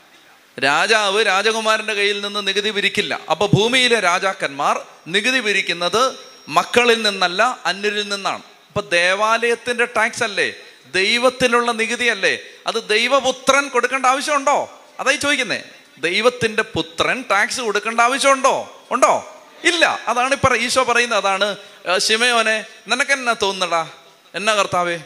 രാജാവ് 0.59 1.27
രാജകുമാരന്റെ 1.27 1.95
കയ്യിൽ 1.95 2.21
നിന്ന് 2.21 2.47
നികുതി 2.47 2.71
പിരിക്കില്ല. 2.71 3.21
അപ്പൊ 3.31 3.47
ഭൂമിയിലെ 3.47 4.01
രാജാക്കന്മാർ 4.01 4.87
നികുതി 5.07 5.41
പിരിക്കുന്നത് 5.41 6.19
മക്കളിൽ 6.49 7.03
നിന്നല്ല 7.03 7.61
അന്യരിൽ 7.67 8.09
നിന്നാണ്. 8.09 8.43
അപ്പൊ 8.69 8.81
ദേവാലയത്തിന്റെ 8.81 9.85
ടാക്സ് 9.85 10.23
അല്ലേ? 10.23 10.53
ദൈവത്തിലുള്ള 10.95 11.73
നികുതി 11.73 12.05
അല്ലേ? 12.05 12.39
അത് 12.67 12.89
ദൈവപുത്രൻ 12.89 13.69
കൊടുക്കേണ്ട 13.69 14.07
ആവശ്യമുണ്ടോ? 14.07 14.81
അതായി 15.01 15.17
ചോദിക്കുന്നേ. 15.17 15.63
ദൈവത്തിന്റെ 15.99 16.63
പുത്രൻ 16.63 17.25
ടാക്സ് 17.31 17.61
കൊടുക്കേണ്ട 17.61 18.01
ആവശ്യമുണ്ടോ? 18.01 18.87
ഉണ്ടോ? 18.91 19.43
ഇല്ല. 19.65 20.01
അതാണ് 20.09 20.35
ഇപ്പൊ 20.35 20.57
ഈശോ 20.57 20.85
പറയുന്നത്. 20.85 21.19
അതാണ് 21.19 21.57
ശിമയോനെ 21.99 22.65
നിനക്ക് 22.89 23.11
എന്നാ 23.11 23.35
തോന്നുന്നടാ? 23.43 23.91
എന്നാ 24.35 24.55
കർത്താവേ? 24.55 24.99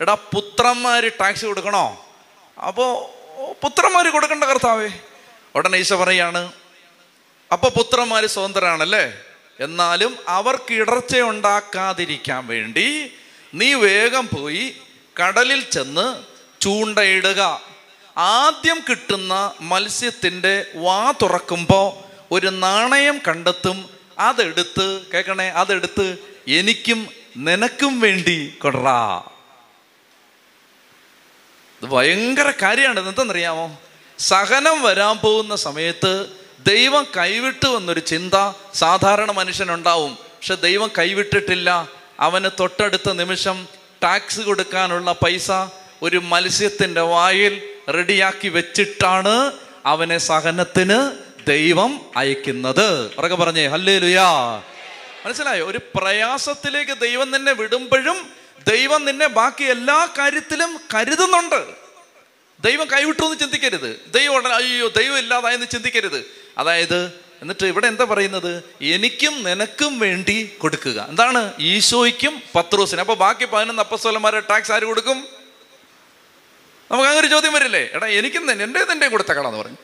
എടാ 0.00 0.14
പുത്രന്മാര് 0.14 1.10
ടാക്സ് 1.20 1.44
കൊടുക്കണോ? 1.44 2.06
അപ്പോ 3.42 3.56
പുത്രന്മാർ 3.62 4.08
കൊടുക്കേണ്ട 4.08 4.44
കർത്താവേ. 4.44 4.88
ഉടനെ 5.54 5.78
ഈശോ 5.78 5.96
പറയാണ് 5.96 6.52
അപ്പൊ 7.52 7.68
പുത്രന്മാർ 7.68 8.26
സ്വതന്ത്രരാണല്ലേ? 8.26 9.14
എന്നാലും 9.60 10.18
അവർക്ക് 10.28 10.74
ഇടർച്ച 10.74 11.20
ഉണ്ടാക്കാതിരിക്കാൻ 11.20 12.46
വേണ്ടി 12.46 13.12
നീ 13.54 13.74
വേഗം 13.74 14.28
പോയി 14.36 14.76
കടലിൽ 15.22 15.60
ചെന്ന് 15.60 16.22
ചൂണ്ടയിടുക 16.62 17.60
ആദ്യം 18.16 18.80
കിട്ടുന്ന 18.90 19.52
മത്സ്യത്തിന്റെ 19.60 20.66
വാ 20.74 21.12
തുറക്കുമ്പോൾ 21.22 22.14
ഒരു 22.34 22.46
നാണയം 22.46 23.20
കണ്ടെത്തും. 23.28 23.90
അതെടുത്ത് 24.18 25.02
കേൾക്കണേ 25.14 25.48
അതെടുത്ത് 25.48 26.18
എനിക്കും 26.48 27.08
നിനക്കും 27.36 28.00
വേണ്ടി 28.00 28.58
കൊടറാ. 28.62 29.22
ഇത് 31.82 31.90
ഭയങ്കര 31.90 32.52
കാര്യമാണ്. 32.62 33.08
എന്തെന്നറിയാമോ 33.08 33.80
സഹനം 34.18 34.82
വരാൻ 34.82 35.18
പോകുന്ന 35.18 35.56
സമയത്ത് 35.56 36.26
ദൈവം 36.68 37.06
കൈവിട്ടു 37.16 37.68
എന്നൊരു 37.68 38.00
ചിന്ത 38.00 38.52
സാധാരണ 38.74 39.30
മനുഷ്യനുണ്ടാവും. 39.30 40.14
പക്ഷെ 40.14 40.54
ദൈവം 40.54 40.90
കൈവിട്ടിട്ടില്ല. 40.98 41.88
അവന് 42.20 42.50
തൊട്ടടുത്ത 42.60 43.12
നിമിഷം 43.12 43.68
ടാക്സ് 44.02 44.40
കൊടുക്കാനുള്ള 44.40 45.12
പൈസ 45.12 45.50
ഒരു 46.02 46.16
മത്സ്യത്തിന്റെ 46.16 47.00
വായിൽ 47.00 47.62
റെഡിയാക്കി 47.90 48.48
വെച്ചിട്ടാണ് 48.48 49.52
അവനെ 49.86 50.18
സഹനത്തിന് 50.18 51.12
ദൈവം 51.46 52.00
അയക്കുന്നത്. 52.16 53.16
പറഞ്ഞേ 53.16 53.66
ഹല്ലേ 53.66 53.98
ലുയാ 53.98 54.62
മനസ്സിലായോ? 55.26 55.66
ഒരു 55.66 55.80
പ്രയാസത്തിലേക്ക് 55.94 56.92
ദൈവം 56.92 57.36
തന്നെ 57.36 57.52
വിടുമ്പോഴും 57.52 58.41
ദൈവം 58.68 59.04
നിന്നെ 59.04 59.26
ബാക്കി 59.26 59.64
എല്ലാ 59.64 60.08
കാര്യത്തിലും 60.18 60.80
കരുതുന്നുണ്ട്. 60.94 61.66
ദൈവം 62.60 62.86
കൈവിട്ടു 62.86 63.24
എന്ന് 63.24 63.38
ചിന്തിക്കരുത്. 63.38 64.12
ദൈവം 64.14 64.54
അയ്യോ 64.54 64.88
ദൈവം 64.88 65.18
ഇല്ലാതായെന്ന് 65.18 65.66
ചിന്തിക്കരുത്. 65.66 66.24
അതായത് 66.58 67.22
എന്നിട്ട് 67.42 67.66
ഇവിടെ 67.66 67.86
എന്താ 67.86 68.04
പറയുന്നത്? 68.04 68.64
എനിക്കും 68.82 69.42
നിനക്കും 69.42 69.98
വേണ്ടി 69.98 70.50
കൊടുക്കുക. 70.60 71.06
എന്താണ്? 71.08 71.52
ഈശോയ്ക്കും 71.60 72.42
പത്രോസിന്. 72.54 73.00
അപ്പൊ 73.00 73.14
ബാക്കി 73.14 73.44
പതിനൊന്ന് 73.44 73.82
അപ്പസ്വലന്മാരെ 73.82 74.40
ടാക്സ് 74.40 74.72
ആര് 74.72 74.82
കൊടുക്കും? 74.82 75.28
നമുക്ക് 76.90 77.08
അങ്ങനെ 77.08 77.28
ചോദ്യം 77.28 77.52
വരില്ലേ? 77.52 77.88
എടാ 77.92 78.06
എനിക്കും 78.06 78.52
തന്നെ 78.52 78.64
എന്റെ 78.64 78.84
നിന്റെ 78.84 79.08
കൊടുത്തക്കളാന്ന് 79.08 79.58
പറഞ്ഞു. 79.58 79.76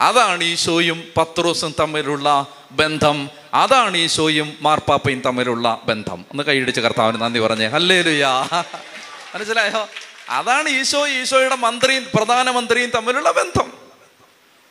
അതാണ് 0.00 0.44
ഈശോയും 0.44 1.12
പത്രോസും 1.16 1.74
തമ്മിലുള്ള 1.80 2.46
ബന്ധം. 2.70 3.30
അതാണ് 3.56 3.96
ഈശോയും 3.96 4.58
മാർപ്പാപ്പയും 4.60 5.20
തമ്മിലുള്ള 5.20 5.80
ബന്ധം. 5.84 6.24
ഒന്ന് 6.30 6.42
കൈയിടിച്ച് 6.42 6.80
കർത്താവിന് 6.80 7.20
നന്ദി 7.20 7.40
പറഞ്ഞേ. 7.40 7.66
അല്ലേ 7.66 8.02
ലുയാ 8.02 8.48
മനസ്സിലായോ? 9.34 9.88
അതാണ് 10.28 10.68
ഈശോ 10.68 11.08
ഈശോയുടെ 11.08 11.54
മന്ത്രിയും 11.54 12.06
പ്രധാനമന്ത്രിയും 12.14 12.90
തമ്മിലുള്ള 12.90 13.30
ബന്ധം. 13.30 13.72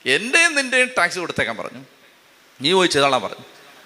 എന്റെയും 0.05 0.55
നിന്റെയും 0.55 0.89
ടാക്സ് 0.97 1.19
കൊടുത്തേക്കാൻ 1.19 1.57
പറഞ്ഞു. 1.57 1.81
നീ 2.61 2.71
പോയി 2.71 2.89
പറഞ്ഞു. 2.97 3.43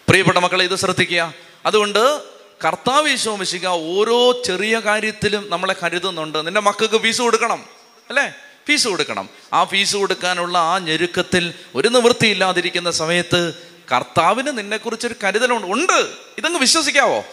പ്രിയപ്പെട്ട 0.08 0.38
മക്കളെ 0.38 0.66
ഇത് 0.66 0.76
ശ്രദ്ധിക്കുക. 0.76 1.34
അതുകൊണ്ട് 1.66 2.22
കർത്താവ് 2.66 3.10
ഈശോ 3.10 3.36
മിശിക 3.36 3.68
ഓരോ 3.68 4.44
ചെറിയ 4.46 4.80
കാര്യത്തിലും 4.80 5.50
നമ്മളെ 5.50 5.76
കരുതുന്നുണ്ട്. 5.84 6.46
നിന്റെ 6.46 6.62
മക്കൾക്ക് 6.62 7.02
ഫീസ് 7.02 7.22
കൊടുക്കണം 7.22 7.66
അല്ലേ? 8.10 8.34
ഫീസ് 8.68 8.88
കൊടുക്കണം. 8.88 9.30
ആ 9.54 9.64
ഫീസ് 9.64 9.96
കൊടുക്കാനുള്ള 9.96 10.58
ആ 10.58 10.80
ഞെരുക്കത്തിൽ 10.80 11.54
ഒരു 11.76 11.88
നിവൃത്തിയില്ലാതിരിക്കുന്ന 11.88 12.92
സമയത്ത് 12.92 13.69
കർത്താവിന് 13.92 14.58
നിന്നെക്കുറിച്ചൊരു 14.58 15.16
കരുതലുണ്ട്. 15.24 15.68
ഉണ്ട്. 15.68 16.12
ഇതങ്ങ് 16.38 16.60
വിശ്വസിക്കാവോ? 16.60 17.26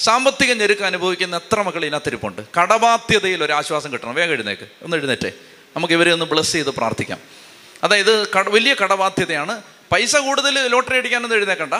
സാമ്പത്തിക 0.00 0.52
ഞെരുക്ക് 0.52 0.82
അനുഭവിക്കുന്ന 0.82 1.36
എത്ര 1.36 1.62
മക്കൾ 1.62 1.84
ഇതിനകത്തിരിപ്പുണ്ട്? 1.84 2.42
കടബാധ്യതയിൽ 2.60 3.44
ഒരു 3.44 3.52
ആശ്വാസം 3.52 3.92
കിട്ടണം. 3.92 4.14
വേഗം 4.14 4.32
എഴുന്നേക്ക്. 4.32 4.62
ഒന്ന് 4.82 4.96
എഴുന്നേറ്റേ. 4.96 5.32
നമുക്ക് 5.76 5.94
ഇവരെ 5.94 6.12
ഒന്ന് 6.12 6.24
ബ്ലസ് 6.24 6.52
ചെയ്ത് 6.52 6.70
പ്രാർത്ഥിക്കാം. 6.70 7.18
അതായത് 7.84 8.28
വലിയ 8.48 8.74
കടബാധ്യതയാണ്. 8.82 9.62
പൈസ 9.92 10.16
കൂടുതൽ 10.16 10.66
ലോട്ടറി 10.66 10.96
അടിക്കാനൊന്നും 10.96 11.36
എഴുന്നേക്കണ്ട. 11.36 11.74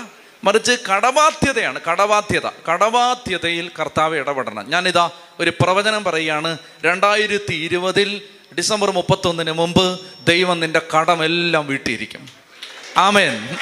മറിച്ച് 0.45 0.73
കടബാധ്യതയാണ്. 0.91 1.81
കടബാധ്യത. 1.91 2.47
കടബാധ്യതയിൽ 2.73 3.71
കർത്താവ് 3.81 4.17
ഇടപെടണം. 4.17 4.71
ഞാനിതാ 4.71 5.11
ഒരു 5.41 5.53
പ്രവചനം 5.61 6.05
പറയുകയാണ്. 6.05 6.59
രണ്ടായിരത്തി 6.85 7.55
ഇരുപതിൽ 7.55 8.23
ഡിസംബർ 8.57 8.91
മുപ്പത്തൊന്നിന് 8.91 9.53
മുമ്പ് 9.53 10.01
ദൈവം 10.27 10.61
നിന്റെ 10.61 10.81
കടമെല്ലാം 10.97 11.67
വീട്ടിയിരിക്കും. 11.67 12.29
ആമേൻ. 12.97 13.57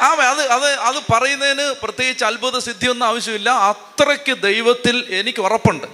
ആമേ 0.00 0.24
അത് 0.24 0.40
അത് 0.40 0.72
അത് 0.72 1.12
പറയുന്നതിന് 1.12 1.74
പ്രത്യേകിച്ച് 1.82 2.24
അത്ഭുത 2.24 2.58
സിദ്ധിയൊന്നും 2.58 3.06
ആവശ്യമില്ല. 3.06 3.50
അത്രയ്ക്ക് 3.50 4.42
ദൈവത്തിൽ 4.42 5.06
എനിക്ക് 5.10 5.42
ഉറപ്പുണ്ട്. 5.42 5.86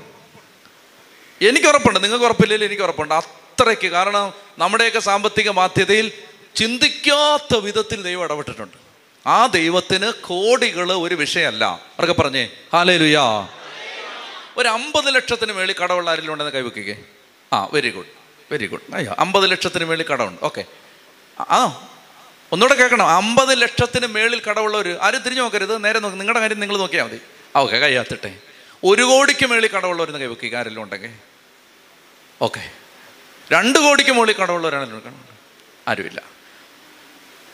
എനിക്ക് 1.48 1.66
ഉറപ്പുണ്ട്. 1.66 2.02
നിങ്ങൾക്ക് 2.02 2.24
ഉറപ്പില്ലെങ്കിൽ 2.24 2.66
എനിക്ക് 2.66 2.82
ഉറപ്പുണ്ട്. 2.82 3.14
അത്രയ്ക്ക്. 3.14 3.88
കാരണം 3.88 4.32
നമ്മുടെയൊക്കെ 4.58 4.98
സാമ്പത്തിക 4.98 5.50
ബാധ്യതയിൽ 5.50 6.12
ചിന്തിക്കാത്ത 6.56 7.56
വിധത്തിൽ 7.56 8.02
ദൈവം 8.02 8.24
ഇടപെട്ടിട്ടുണ്ട്. 8.24 8.76
ആ 9.26 9.46
ദൈവത്തിന് 9.46 10.12
കോടികൾ 10.12 10.92
ഒരു 10.92 11.14
വിഷയമല്ല. 11.14 11.64
അവർക്ക് 11.64 12.16
പറഞ്ഞേ? 12.20 12.48
ഹാലേ 12.72 12.96
ലുയാ 12.96 13.48
ഒരു 14.56 14.68
അമ്പത് 14.68 15.14
ലക്ഷത്തിന് 15.14 15.52
മേളിൽ 15.52 15.74
കടമുള്ള 15.82 16.10
ആരെങ്കിലും 16.10 16.32
ഉണ്ടെന്ന് 16.32 16.52
കൈവയ്ക്കുകയെ 16.52 16.94
ആ 17.52 17.68
വെരി 17.72 17.90
ഗുഡ് 17.90 18.06
വെരി 18.52 18.66
ഗുഡ് 18.66 18.94
അയ്യോ 18.94 19.16
അമ്പത് 19.18 19.50
ലക്ഷത്തിന് 19.50 19.84
മേളിൽ 19.84 20.04
കടമുണ്ട് 20.06 20.44
ഓക്കെ 20.44 20.64
ആ 21.40 21.88
ഒന്നുകൂടെ 22.54 22.80
കേൾക്കണം. 22.80 23.08
അമ്പത് 23.08 23.62
ലക്ഷത്തിന് 23.62 24.06
മേളിൽ 24.06 24.42
കടമുള്ളവർ 24.50 24.98
ആരും 25.00 25.20
തിരിഞ്ഞു 25.20 25.42
നോക്കരുത്. 25.42 25.84
നേരെ 25.84 25.98
നോക്ക്. 25.98 26.16
നിങ്ങളുടെ 26.20 26.40
കാര്യം 26.40 26.60
നിങ്ങൾ 26.60 26.76
നോക്കിയാൽ 26.78 27.04
മതി. 27.04 27.20
ഓക്കെ 27.56 27.76
കൈയാത്തിട്ടെ 27.76 28.38
ഒരു 28.84 29.02
കോടിക്ക് 29.02 29.46
മേളിൽ 29.46 29.68
കടമുള്ളവരെന്ന് 29.68 30.20
കൈവക്കുക 30.20 30.56
ആരെല്ലാം 30.56 30.82
ഉണ്ടെങ്കിൽ. 30.82 31.10
ഓക്കെ. 32.42 32.70
രണ്ട് 33.52 33.78
കോടിക്ക് 33.78 34.10
മുകളിൽ 34.10 34.32
കടമുള്ളവരാണെങ്കിലും 34.32 35.02
കാണുന്നുണ്ട് 35.04 35.32
ആരുമില്ല. 35.90 36.22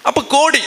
അപ്പൊ 0.07 0.23
കോടി. 0.23 0.63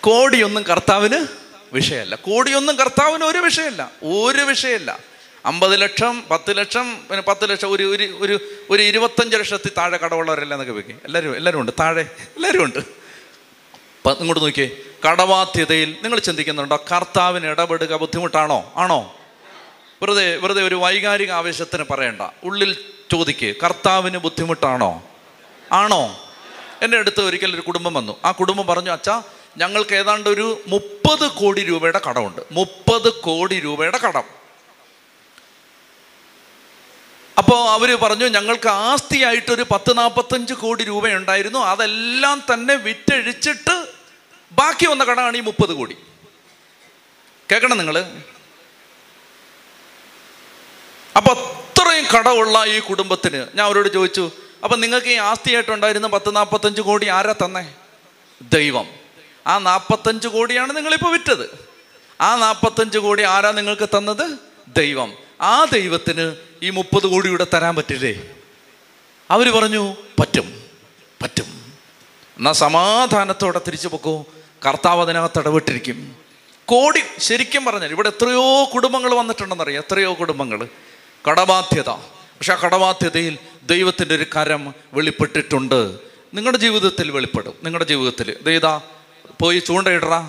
കോടിയൊന്നും 0.00 0.62
കർത്താവിന് 0.62 1.26
വിഷയമല്ല. 1.72 2.14
കോടിയൊന്നും 2.14 2.76
കർത്താവിന് 2.76 3.24
ഒരു 3.24 3.38
വിഷയമല്ല. 3.38 3.90
ഒരു 4.02 4.42
വിഷയമല്ല. 4.42 4.98
അമ്പത് 5.46 5.80
ലക്ഷം 5.80 6.24
പത്ത് 6.30 6.58
ലക്ഷം 6.58 6.96
പിന്നെ 6.96 7.22
പത്ത് 7.22 7.50
ലക്ഷം 7.50 7.72
ഒരു 7.72 7.82
ഒരു 7.82 8.16
ഒരു 8.20 8.40
ഒരു 8.70 8.82
ഇരുപത്തഞ്ച് 8.82 9.36
ലക്ഷത്തിൽ 9.36 9.70
താഴെ 9.78 9.96
കടമുള്ളവരെല്ലാം 9.96 10.60
എന്നൊക്കെ 10.60 10.72
വെക്കും 10.72 11.00
എല്ലാവരും 11.04 11.36
എല്ലാവരും 11.36 11.60
ഉണ്ട്. 11.60 11.72
താഴെ 11.80 12.02
എല്ലാവരും 12.36 12.64
ഉണ്ട്. 12.64 13.01
ഇങ്ങോട്ട് 14.10 14.44
നോക്കിയേ. 14.44 14.70
കടബാധ്യതയിൽ 15.08 15.96
നിങ്ങൾ 16.02 16.18
ചിന്തിക്കുന്നുണ്ടോ? 16.18 16.84
കർത്താവിന് 16.92 17.46
ഇടപെടുക 17.46 17.96
ബുദ്ധിമുട്ടാണോ? 17.96 18.72
ആണോ? 18.76 19.14
വെറുതെ 20.02 20.36
വെറുതെ 20.36 20.62
ഒരു 20.62 20.74
വൈകാരിക 20.74 21.30
ആവേശത്തിന് 21.30 21.84
പറയണ്ട. 21.90 22.22
ഉള്ളിൽ 22.44 22.76
ചോദിക്ക് 23.12 23.54
കർത്താവിന് 23.64 24.18
ബുദ്ധിമുട്ടാണോ? 24.18 25.02
ആണോ? 25.72 26.20
എന്റെ 26.82 26.98
അടുത്ത് 26.98 27.20
ഒരിക്കൽ 27.20 27.54
ഒരു 27.54 27.60
കുടുംബം 27.60 27.94
വന്നു. 27.94 28.16
ആ 28.24 28.30
കുടുംബം 28.30 28.66
പറഞ്ഞു 28.66 28.90
അച്ഛാ 28.90 29.22
ഞങ്ങൾക്ക് 29.56 29.94
ഏതാണ്ട് 29.94 30.28
ഒരു 30.28 30.60
മുപ്പത് 30.66 31.30
കോടി 31.30 31.62
രൂപയുടെ 31.62 32.00
കടമുണ്ട്. 32.08 32.42
മുപ്പത് 32.52 33.12
കോടി 33.12 33.60
രൂപയുടെ 33.60 33.98
കടം. 33.98 34.41
അപ്പോൾ 37.42 37.70
അവർ 37.70 37.94
പറഞ്ഞു 37.94 38.26
ഞങ്ങൾക്ക് 38.26 38.68
ആസ്തിയായിട്ടൊരു 38.68 39.62
പത്ത് 39.62 39.98
നാൽപ്പത്തഞ്ച് 39.98 40.54
കോടി 40.54 40.84
രൂപയുണ്ടായിരുന്നു. 40.84 41.58
അതെല്ലാം 41.58 42.42
തന്നെ 42.54 42.74
വിറ്റഴിച്ചിട്ട് 42.74 43.86
ബാക്കി 44.52 44.86
വന്ന 44.86 45.04
കടമാണ് 45.04 45.36
ഈ 45.36 45.40
മുപ്പത് 45.40 45.72
കോടി. 45.74 45.96
കേൾക്കണം 47.52 47.78
നിങ്ങൾ 47.78 47.98
അപ്പോൾ 51.16 51.30
അത്രയും 51.30 52.04
കടമുള്ള 52.18 52.64
ഈ 52.64 52.78
കുടുംബത്തിന് 52.78 53.36
ഞാൻ 53.36 53.66
അവരോട് 53.66 53.92
ചോദിച്ചു 53.92 54.30
അപ്പം 54.64 54.80
നിങ്ങൾക്ക് 54.80 55.06
ഈ 55.06 55.14
ആസ്തിയായിട്ടുണ്ടായിരുന്ന 55.14 56.06
പത്ത് 56.06 56.36
നാൽപ്പത്തഞ്ച് 56.36 56.80
കോടി 56.80 57.08
ആരാ 57.08 57.34
തന്നേ? 57.44 57.74
ദൈവം. 58.42 58.88
ആ 59.46 59.58
നാൽപ്പത്തഞ്ച് 59.58 60.28
കോടിയാണ് 60.28 60.76
നിങ്ങളിപ്പോൾ 60.76 61.12
വിറ്റത്. 61.12 61.68
ആ 62.20 62.36
നാൽപ്പത്തഞ്ച് 62.36 62.98
കോടി 62.98 63.22
ആരാ 63.22 63.50
നിങ്ങൾക്ക് 63.50 63.88
തന്നത്? 63.88 64.38
ദൈവം. 64.68 65.12
ആ 65.42 65.64
ദൈവത്തിന് 65.64 66.36
ഈ 66.62 66.70
മുപ്പത് 66.70 67.06
കോടിയുടെ 67.06 67.46
തരാൻ 67.54 67.76
പറ്റില്ലേ? 67.76 68.30
അവർ 69.30 69.50
പറഞ്ഞു 69.50 69.96
പറ്റും 70.20 70.62
പറ്റും. 71.22 71.72
എന്നാ 72.38 72.52
സമാധാനത്തോടെ 72.52 73.60
തിരിച്ചു 73.66 73.88
പൊക്കോ. 73.88 74.26
കർത്താവ് 74.68 75.00
അതിനകത്ത് 75.00 75.38
ഇടപെട്ടിരിക്കും. 75.38 76.16
കോടി 76.66 77.02
ശരിക്കും 77.18 77.64
പറഞ്ഞാൽ 77.64 77.90
ഇവിടെ 77.90 78.08
എത്രയോ 78.08 78.70
കുടുംബങ്ങൾ 78.74 79.14
വന്നിട്ടുണ്ടെന്നറിയാം. 79.14 79.82
എത്രയോ 79.82 80.14
കുടുംബങ്ങൾ. 80.14 80.68
കടബാധ്യത. 81.30 81.90
പക്ഷെ 81.90 82.52
ആ 82.52 82.56
കടബാധ്യതയിൽ 82.56 83.38
ദൈവത്തിന്റെ 83.62 84.14
ഒരു 84.14 84.26
കരം 84.36 84.74
വെളിപ്പെട്ടിട്ടുണ്ട്. 84.94 85.98
നിങ്ങളുടെ 86.34 86.58
ജീവിതത്തിൽ 86.58 87.10
വെളിപ്പെടും. 87.10 87.54
നിങ്ങളുടെ 87.62 87.84
ജീവിതത്തിൽ. 87.84 88.36
ദൈതാ 88.42 88.80
പോയി 89.40 89.58
ചൂണ്ടയിടറ. 89.58 90.22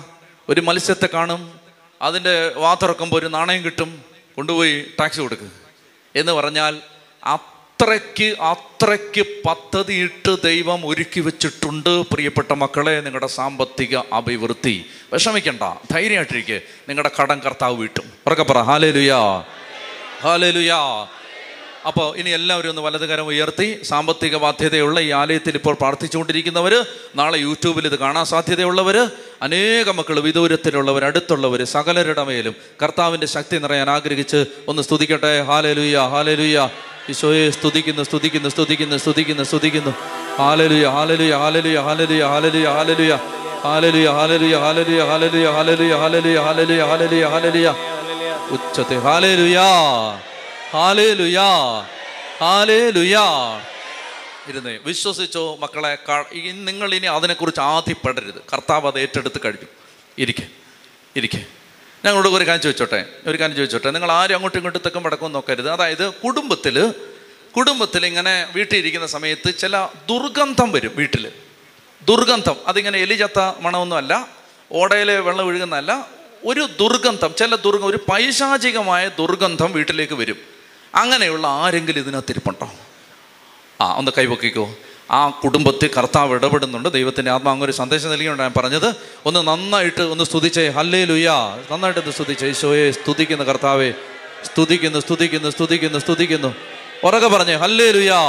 ഒരു 0.48 0.60
മത്സ്യത്തെ 0.60 1.08
കാണും. 1.14 1.60
അതിന്റെ 2.02 2.52
വാ 2.56 2.74
തുറക്കുമ്പോൾ 2.74 3.20
ഒരു 3.20 3.26
നാണയം 3.26 3.64
കിട്ടും. 3.64 4.13
കൊണ്ടുപോയി 4.36 4.86
ടാക്സ് 5.00 5.20
കൊടുക്ക്. 5.20 5.48
എന്ന് 6.16 6.32
പറഞ്ഞാൽ 6.32 6.78
അത്രയ്ക്ക് 7.24 8.36
അത്രയ്ക്ക് 8.40 9.24
പദ്ധതിയിട്ട് 9.46 10.36
ദൈവം 10.44 10.86
ഒരുക്കി 10.86 11.20
വെച്ചിട്ടുണ്ട് 11.20 12.00
പ്രിയപ്പെട്ട 12.00 12.52
മക്കളെ 12.52 13.00
നിങ്ങളുടെ 13.00 13.26
സാമ്പത്തിക 13.26 13.96
അഭിവൃദ്ധി. 14.12 14.86
വിഷമിക്കണ്ട 15.12 15.62
ധൈര്യമായിട്ടിരിക്കെ. 15.90 16.60
നിങ്ങളുടെ 16.88 17.10
കടം 17.20 17.40
കർത്താവ് 17.40 17.76
വീട്ടും. 17.76 18.12
ഉറക്കെ 18.26 18.42
പറ 18.42 18.58
ഹാലേ 18.58 18.90
ലുയാ 18.90 19.44
ഹാലേ 20.20 20.50
ലുയാ 20.50 21.06
അപ്പോൾ 21.84 22.06
ഇനി 22.20 22.30
എല്ലാവരും 22.36 22.70
ഒന്ന് 22.72 22.82
വലതുകരം 22.84 23.26
ഉയർത്തി 23.32 23.66
സാമ്പത്തിക 23.88 24.36
ബാധ്യതയുള്ള 24.44 24.98
ഈ 25.00 25.10
ആലയത്തിൽ 25.18 25.54
ഇപ്പോൾ 25.58 25.74
പ്രാർത്ഥിച്ചുകൊണ്ടിരിക്കുന്നവർ 25.80 26.74
നാളെ 27.16 27.38
യൂട്യൂബിൽ 27.38 27.86
ഇത് 27.90 27.96
കാണാൻ 28.04 28.24
സാധ്യതയുള്ളവർ 28.30 28.96
അനേക 29.46 29.88
മക്കൾ 29.98 30.18
വിദൂരത്തിലുള്ളവർ 30.28 31.04
അടുത്തുള്ളവർ 31.04 31.62
സകലരുടെ 31.74 32.24
മേലും 32.30 32.56
കർത്താവിന്റെ 32.82 33.28
ശക്തി 33.34 33.58
നിറയാൻ 33.64 33.90
ആഗ്രഹിച്ച് 33.90 34.40
ഒന്ന് 34.68 34.84
സ്തുതിക്കട്ടെ 34.88 35.34
ഹാലലുയ 35.50 35.98
ഹാലലുയ 36.14 36.58
ഈശോയെ 37.12 37.46
സ്തുതിക്കുന്നു 37.56 38.02
സ്തുതിക്കുന്നു 38.04 38.50
സ്തുതിക്കുന്നു 38.50 38.98
സ്തുതിക്കുന്നു 38.98 39.44
സ്തുതിക്കുന്നു 39.44 39.92
ഹാലലുയ 40.38 40.86
ഹാലലുയ 40.96 41.32
ഹാലലുയ 41.42 41.80
ഹാലലുയ 41.86 42.22
ഹാലലുയ 42.28 42.68
ഹാലലുയ 42.76 43.16
ഹാലലുയ 43.64 44.54
ഹാലലുയ 44.62 45.02
ഹാലലുയ 45.04 45.48
ഹാലലുയ 45.50 45.94
ഹാലലുയ 45.98 46.38
ഹാലലുയ 46.38 46.38
ഹാലലുയ 46.40 46.82
ഹാലലുയ 46.84 47.26
ഹാലലുയ 47.34 47.68
ഉച്ചത്തെ 48.56 48.96
ഹാലേലുയാ 49.04 49.68
ഇരുന്നേ 54.48 54.78
വിശ്വസിച്ചോ 54.84 55.56
മക്കളെ 55.60 55.98
നിങ്ങൾ 56.52 56.94
ഇനി 56.94 57.06
അതിനെക്കുറിച്ച് 57.06 57.60
ആദ്യപ്പെടരുത് 57.60 58.40
കർത്താവ് 58.52 58.86
അത് 58.86 59.00
ഏറ്റെടുത്ത് 59.00 59.40
കഴിഞ്ഞു. 59.44 59.66
ഇരിക്കെ 60.18 60.42
ഇരിക്കെ. 61.16 61.44
ഞങ്ങളോട് 62.04 62.28
ഒരു 62.28 62.44
കാര്യം 62.44 62.62
ചോദിച്ചോട്ടെ? 62.62 63.06
ഒരു 63.26 63.40
കാര്യം 63.40 63.56
ചോദിച്ചോട്ടെ? 63.56 63.90
നിങ്ങൾ 63.90 64.12
ആരും 64.12 64.34
അങ്ങോട്ടും 64.34 64.58
ഇങ്ങോട്ടും 64.58 64.82
തെക്കും 64.84 65.02
വടക്കും 65.02 65.32
നോക്കരുത്. 65.32 65.70
അതായത് 65.70 66.12
കുടുംബത്തിൽ 66.12 66.94
കുടുംബത്തിൽ 67.56 68.06
ഇങ്ങനെ 68.06 68.48
വീട്ടിൽ 68.54 68.78
ഇരിക്കുന്ന 68.78 69.06
സമയത്ത് 69.06 69.58
ചില 69.58 69.84
ദുർഗന്ധം 69.84 70.72
വരും 70.72 70.92
വീട്ടിൽ 70.94 71.32
ദുർഗന്ധം. 72.04 72.56
അതിങ്ങനെ 72.66 72.98
എലിചത്ത 72.98 73.38
മണമൊന്നുമല്ല 73.60 74.28
ഓടയിൽ 74.72 75.10
വെള്ളം 75.10 75.46
ഒഴുകുന്നതല്ല 75.46 76.08
ഒരു 76.44 76.68
ദുർഗന്ധം 76.80 77.34
ചില 77.38 77.54
ദുർഗ 77.54 77.84
ഒരു 77.84 77.96
പൈശാചികമായ 77.96 79.08
ദുർഗന്ധം 79.08 79.72
വീട്ടിലേക്ക് 79.72 80.14
വരും. 80.14 80.53
അങ്ങനെയുള്ള 80.94 81.46
ആരെങ്കിലും 81.46 82.00
ഇതിനകത്ത് 82.00 82.32
ഇരിപ്പുണ്ടോ 82.32 82.70
ആ 83.80 83.94
ഒന്ന് 83.94 84.10
കൈവക്കിക്കോ 84.18 84.74
ആ 85.10 85.28
കുടുംബത്തിൽ 85.28 85.90
കർത്താവ് 85.98 86.34
ഇടപെടുന്നുണ്ട്. 86.34 86.92
ദൈവത്തിന്റെ 86.92 87.30
ആത്മാ 87.30 87.50
അങ്ങനെ 87.50 87.64
ഒരു 87.64 87.72
സന്ദേശം 87.72 88.10
നൽകിയുണ്ട് 88.10 88.42
ഞാൻ 88.42 88.52
പറഞ്ഞത് 88.56 88.94
ഒന്ന് 89.26 89.46
നന്നായിട്ട് 89.46 90.02
ഒന്ന് 90.02 90.24
സ്തുതിച്ചേ. 90.24 90.68
ഹല്ലേ 90.68 91.04
ലുയാ 91.04 91.62
നന്നായിട്ട് 91.70 92.00
ഒന്ന് 92.00 92.12
സ്തുതിച്ചേ. 92.12 92.48
ഈശോയെ 92.48 92.90
സ്തുതിക്കുന്ന 92.90 93.44
കർത്താവെ. 93.44 93.92
സ്തുതിക്കുന്നു 94.44 94.98
സ്തുതിക്കുന്നു 95.00 95.50
സ്തുതിക്കുന്നു 95.50 95.98
സ്തുതിക്കുന്നു. 95.98 96.54
ഉറക്കെ 97.04 97.28
പറഞ്ഞേ 97.28 97.54
ഹല്ലേ 97.54 97.90
ലുയാ 97.90 98.20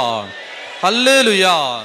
ഹല്ലേ 0.82 1.22
ലുയാ 1.22 1.82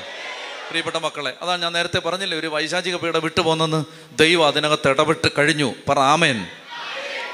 പ്രിയപ്പെട്ട 0.69 0.95
മക്കളെ 0.95 1.33
അതാണ് 1.41 1.61
ഞാൻ 1.61 1.73
നേരത്തെ 1.73 1.99
പറഞ്ഞില്ലേ 1.99 2.39
ഒരു 2.39 2.47
വൈശാചിക 2.47 2.95
പീഠ 2.95 3.17
വിട്ടുപോകുന്നെന്ന് 3.17 3.85
ദൈവം 4.15 4.47
അതിനകത്ത് 4.47 4.89
ഇടപെട്ട് 4.89 5.27
കഴിഞ്ഞു. 5.37 5.73
പറ 5.89 5.99
ആമേൻ. 5.99 6.45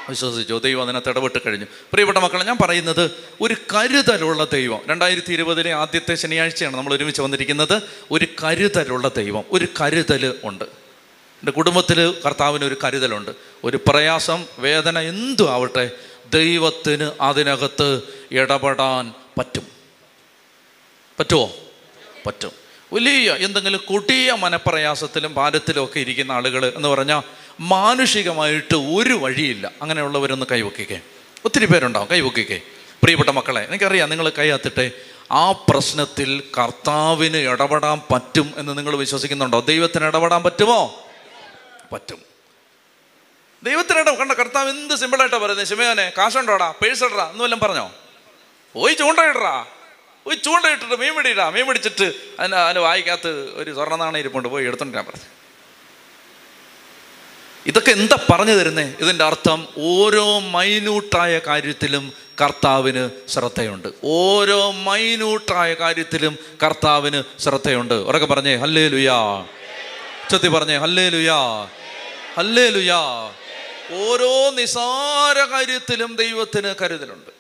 വിശ്വസിച്ചു 0.10 0.62
ദൈവം 0.64 0.84
അതിനകത്ത് 0.84 1.10
ഇടപെട്ട് 1.10 1.38
കഴിഞ്ഞു. 1.46 1.66
പ്രിയപ്പെട്ട 1.66 2.18
മക്കളെ 2.18 2.44
ഞാൻ 2.44 2.58
പറയുന്നത് 2.62 3.12
ഒരു 3.42 3.54
കരുതലുള്ള 3.54 4.48
ദൈവം. 4.54 4.82
രണ്ടായിരത്തി 4.90 5.34
ഇരുപതിലെ 5.34 5.74
ആദ്യത്തെ 5.74 6.16
ശനിയാഴ്ചയാണ് 6.16 6.78
നമ്മൾ 6.78 6.94
ഒരുമിച്ച് 6.94 7.22
വന്നിരിക്കുന്നത്. 7.22 7.82
ഒരു 8.12 8.28
കരുതലുള്ള 8.44 9.12
ദൈവം 9.18 9.44
ഒരു 9.52 9.68
കരുതൽ 9.82 10.34
ഉണ്ട്. 10.44 10.64
എന്റെ 10.64 11.52
കുടുംബത്തിൽ 11.52 12.22
കർത്താവിന് 12.26 12.66
ഒരു 12.66 12.78
കരുതലുണ്ട്. 12.84 13.32
ഒരു 13.64 13.80
പ്രയാസം 13.88 14.46
വേദന 14.60 15.00
എന്തും 15.00 15.52
ആവട്ടെ 15.52 15.92
ദൈവത്തിന് 16.34 17.12
അതിനകത്ത് 17.22 18.02
ഇടപെടാൻ 18.32 19.14
പറ്റും. 19.38 19.68
പറ്റുമോ 21.20 21.52
പറ്റും. 22.26 22.52
വലിയ 22.94 23.34
എന്തെങ്കിലും 23.34 23.82
കൊടിയ 23.86 24.32
മനപ്രയാസത്തിലും 24.32 25.34
ഭാരത്തിലും 25.34 25.84
ഒക്കെ 25.84 26.00
ഇരിക്കുന്ന 26.00 26.32
ആളുകൾ 26.32 26.74
എന്ന് 26.76 26.88
പറഞ്ഞാൽ 26.88 27.22
മാനുഷികമായിട്ട് 27.60 28.76
ഒരു 28.76 29.14
വഴിയില്ല. 29.14 29.72
അങ്ങനെയുള്ളവരൊന്ന് 29.82 30.46
കൈവക്കിക്കേ. 30.52 31.00
ഒത്തിരി 31.46 31.66
പേരുണ്ടാവും. 31.66 32.08
കൈവക്കിക്കേ. 32.12 32.62
പ്രിയപ്പെട്ട 33.04 33.30
മക്കളെ 33.30 33.66
എനിക്കറിയാം 33.66 34.10
നിങ്ങൾ 34.10 34.30
കൈയാത്തിട്ടെ 34.30 34.92
ആ 35.32 35.52
പ്രശ്നത്തിൽ 35.52 36.44
കർത്താവിന് 36.58 37.38
ഇടപെടാൻ 37.38 38.02
പറ്റും 38.12 38.54
എന്ന് 38.58 38.78
നിങ്ങൾ 38.78 38.96
വിശ്വസിക്കുന്നുണ്ടോ? 38.96 39.60
ദൈവത്തിന് 39.60 40.06
ഇടപെടാൻ 40.06 40.44
പറ്റുമോ? 40.44 41.08
പറ്റും. 41.92 42.22
ദൈവത്തിന് 43.64 44.00
ഇടം 44.00 44.16
കണ്ട 44.16 44.32
കർത്താവ് 44.32 44.70
എന്ത് 44.70 44.96
സിമ്പിളായിട്ടാണ് 44.96 45.42
പറയുന്നത് 45.42 45.68
ശിമയോനെ 45.68 46.12
കാശുണ്ടോടാ? 46.18 46.74
പേഴ്സ് 46.84 47.04
ഇടറാ 47.04 47.30
എന്ന് 47.30 47.44
വല്ലതും 47.44 47.68
പറഞ്ഞോ? 47.68 47.92
പോയി 48.74 48.94
ചൂണ്ടയിടറാ 48.94 49.66
പോയി 50.26 50.36
ചൂണ്ടയിട്ടിട്ട് 50.36 51.00
മീൻ 51.00 51.16
പിടിയിടാ. 51.16 51.50
മീൻ 51.50 51.68
പിടിച്ചിട്ട് 51.68 52.14
അതിന് 52.40 52.56
അതിന് 52.56 52.80
വായിക്കകത്ത് 52.80 53.52
ഒരു 53.54 53.74
സ്വർണ 53.74 53.96
നാണയം 53.96 54.20
ഇരിപ്പുണ്ട്. 54.20 54.48
പോയി 54.48 54.66
എടുത്തോണ്ട് 54.66 54.98
പറഞ്ഞു. 54.98 55.37
ഇതൊക്കെ 57.68 57.92
എന്താ 57.92 58.18
പറഞ്ഞു 58.30 58.52
തരുന്നേ? 58.52 58.94
ഇതിന്റെ 59.00 59.24
അർത്ഥം 59.24 59.68
ഓരോ 59.78 60.40
മൈന്യൂട്ടായ 60.40 61.40
കാര്യത്തിലും 61.40 62.14
കർത്താവിന് 62.42 63.10
ശ്രദ്ധയുണ്ട്. 63.30 63.88
ഓരോ 64.04 64.72
മൈന്യൂട്ടായ 64.72 65.74
കാര്യത്തിലും 65.74 66.38
കർത്താവിന് 66.64 67.24
ശ്രദ്ധയുണ്ട്. 67.40 67.94
ഉറക്കെ 67.94 68.26
പറഞ്ഞേ 68.26 68.56
ഹല്ലേ 68.56 68.88
ലുയാ 68.88 69.46
ചത്തി 70.32 70.48
പറഞ്ഞേ 70.48 70.78
ഹല്ലേ 70.78 71.10
ലുയാ 71.10 71.40
ഹല്ലേ 72.38 72.70
ലുയാ 72.70 73.02
ഓരോ 73.92 74.50
നിസാര 74.50 75.38
കാര്യത്തിലും 75.52 76.16
ദൈവത്തിന് 76.16 76.76
കരുതലുണ്ട്. 76.82 77.32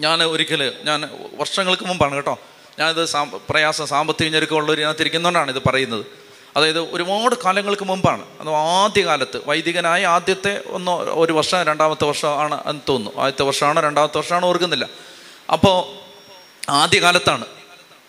ഞാൻ 0.00 0.22
ഒരിക്കൽ 0.22 0.72
ഞാൻ 0.82 1.10
വർഷങ്ങൾക്ക് 1.34 1.86
മുമ്പാണ് 1.86 2.14
കേട്ടോ. 2.14 2.38
ഞാനിത് 2.78 3.04
സാ 3.04 3.24
പ്രയാസം 3.50 3.86
സാമ്പത്തിക 3.86 4.26
ഇതിനകത്ത് 4.72 5.02
ഇത് 5.50 5.62
പറയുന്നത്. 5.66 6.27
അതായത് 6.58 6.80
ഒരുപാട് 6.94 7.34
കാലങ്ങൾക്ക് 7.44 7.84
മുമ്പാണ്. 7.84 8.24
അത് 8.40 8.48
ആദ്യകാലത്ത്. 8.54 9.40
വൈദികനായ 9.46 10.06
ആദ്യത്തെ 10.06 10.62
ഒന്നോ 10.66 10.94
ഒരു 11.00 11.32
വർഷം 11.32 11.62
രണ്ടാമത്തെ 11.62 12.04
വർഷമാണ് 12.04 12.60
എന്ന് 12.66 12.82
തോന്നുന്നു. 12.88 13.20
ആദ്യത്തെ 13.20 13.42
വർഷമാണോ 13.42 13.82
രണ്ടാമത്തെ 13.82 14.18
വർഷമാണോ 14.18 14.48
ഓർക്കുന്നില്ല. 14.48 14.88
അപ്പോൾ 15.52 15.76
ആദ്യകാലത്താണ്. 16.70 17.44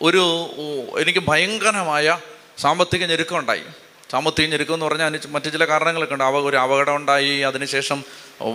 ഒരു 0.02 0.22
എനിക്ക് 1.00 1.20
ഭയങ്കരമായ 1.28 2.18
സാമ്പത്തിക 2.58 3.06
ഞെരുക്കം 3.06 3.38
ഉണ്ടായി 3.38 3.62
സാമ്പത്തിക 4.12 4.46
ഞെരുക്കം 4.46 4.74
എന്ന് 4.74 4.86
പറഞ്ഞാൽ 4.86 5.06
അതിന് 5.06 5.34
മറ്റു 5.34 5.50
ചില 5.50 5.66
കാരണങ്ങളൊക്കെ 5.66 6.14
ഉണ്ട്. 6.14 6.24
അവ 6.24 6.38
ഒരു 6.38 6.58
അപകടം 6.58 6.96
ഉണ്ടായി 6.96 7.40
അതിനുശേഷം 7.40 8.04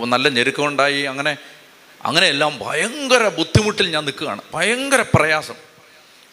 നല്ല 0.05 0.29
ഞെരുക്കം 0.29 0.65
ഉണ്ടായി 0.65 1.01
അങ്ങനെ 1.01 1.37
അങ്ങനെയെല്ലാം 2.05 2.59
ഭയങ്കര 2.61 3.27
ബുദ്ധിമുട്ടിൽ 3.27 3.89
ഞാൻ 3.89 4.05
നിൽക്കുകയാണ്. 4.05 4.41
ഭയങ്കര 4.53 5.05
പ്രയാസം. 5.13 5.64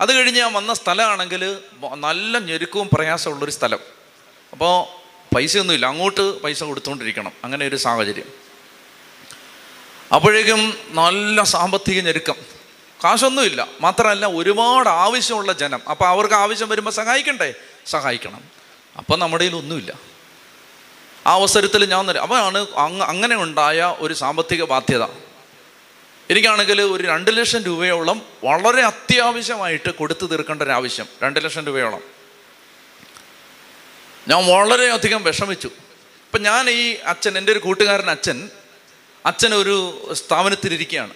അത് 0.02 0.12
കഴിഞ്ഞ് 0.12 0.40
ഞാൻ 0.40 0.52
വന്ന 0.52 0.74
സ്ഥലമാണെങ്കിൽ 0.74 1.58
നല്ല 1.94 2.38
ഞെരുക്കവും 2.38 2.88
പ്രയാസമുള്ളൊരു 2.92 3.50
സ്ഥലം. 3.50 3.78
അപ്പോൾ 4.52 4.86
പൈസയൊന്നുമില്ല. 5.34 5.86
അങ്ങോട്ട് 5.86 6.42
പൈസ 6.42 6.64
കൊടുത്തുകൊണ്ടിരിക്കണം 6.64 7.32
അങ്ങനെ 7.44 7.66
ഒരു 7.66 7.76
സാഹചര്യം. 7.76 8.24
അപ്പോഴേക്കും 10.14 10.78
നല്ല 10.88 11.42
സാമ്പത്തിക 11.42 12.00
ഞെരുക്കം. 12.00 12.34
കാശൊന്നുമില്ല. 13.04 13.68
മാത്രമല്ല 13.80 14.26
ഒരുപാട് 14.26 14.88
ആവശ്യമുള്ള 14.88 15.52
ജനം. 15.52 15.80
അപ്പോൾ 15.90 16.04
അവർക്ക് 16.04 16.34
ആവശ്യം 16.34 16.68
വരുമ്പോൾ 16.68 16.90
സഹായിക്കണ്ടേ? 16.90 17.54
സഹായിക്കണം. 17.86 18.40
അപ്പം 18.98 19.18
നമ്മുടെ 19.18 19.44
ഒന്നുമില്ല. 19.44 19.94
ആ 21.26 21.32
അവസരത്തിൽ 21.32 21.84
ഞാൻ 21.84 22.18
അപ്പോഴാണ് 22.18 22.66
അങ്ങ് 22.76 23.06
അങ്ങനെ 23.06 23.36
ഉണ്ടായ 23.36 23.96
ഒരു 23.98 24.14
സാമ്പത്തിക 24.14 24.64
ബാധ്യത. 24.64 25.31
എനിക്കാണെങ്കിൽ 26.32 26.82
ഒരു 26.82 27.04
രണ്ട് 27.04 27.36
ലക്ഷം 27.36 27.62
രൂപയോളം 27.62 28.22
വളരെ 28.44 28.82
അത്യാവശ്യമായിട്ട് 28.82 29.90
കൊടുത്തു 29.90 30.26
തീർക്കേണ്ട 30.26 30.62
ഒരു 30.62 30.70
ആവശ്യം. 30.70 31.06
രണ്ട് 31.22 31.44
ലക്ഷം 31.44 31.66
രൂപയോളം. 31.66 32.00
ഞാൻ 34.28 34.46
വളരെയധികം 34.46 35.24
വിഷമിച്ചു. 35.24 35.66
ഇപ്പം 35.66 36.42
ഞാൻ 36.42 36.70
ഈ 36.70 36.96
അച്ഛൻ 37.04 37.38
എന്റെ 37.38 37.52
ഒരു 37.52 37.58
കൂട്ടുകാരൻ 37.58 38.10
അച്ഛൻ 38.10 38.50
അച്ഛൻ 39.26 39.54
ഒരു 39.54 39.74
സ്ഥാപനത്തിലിരിക്കുകയാണ്. 40.12 41.14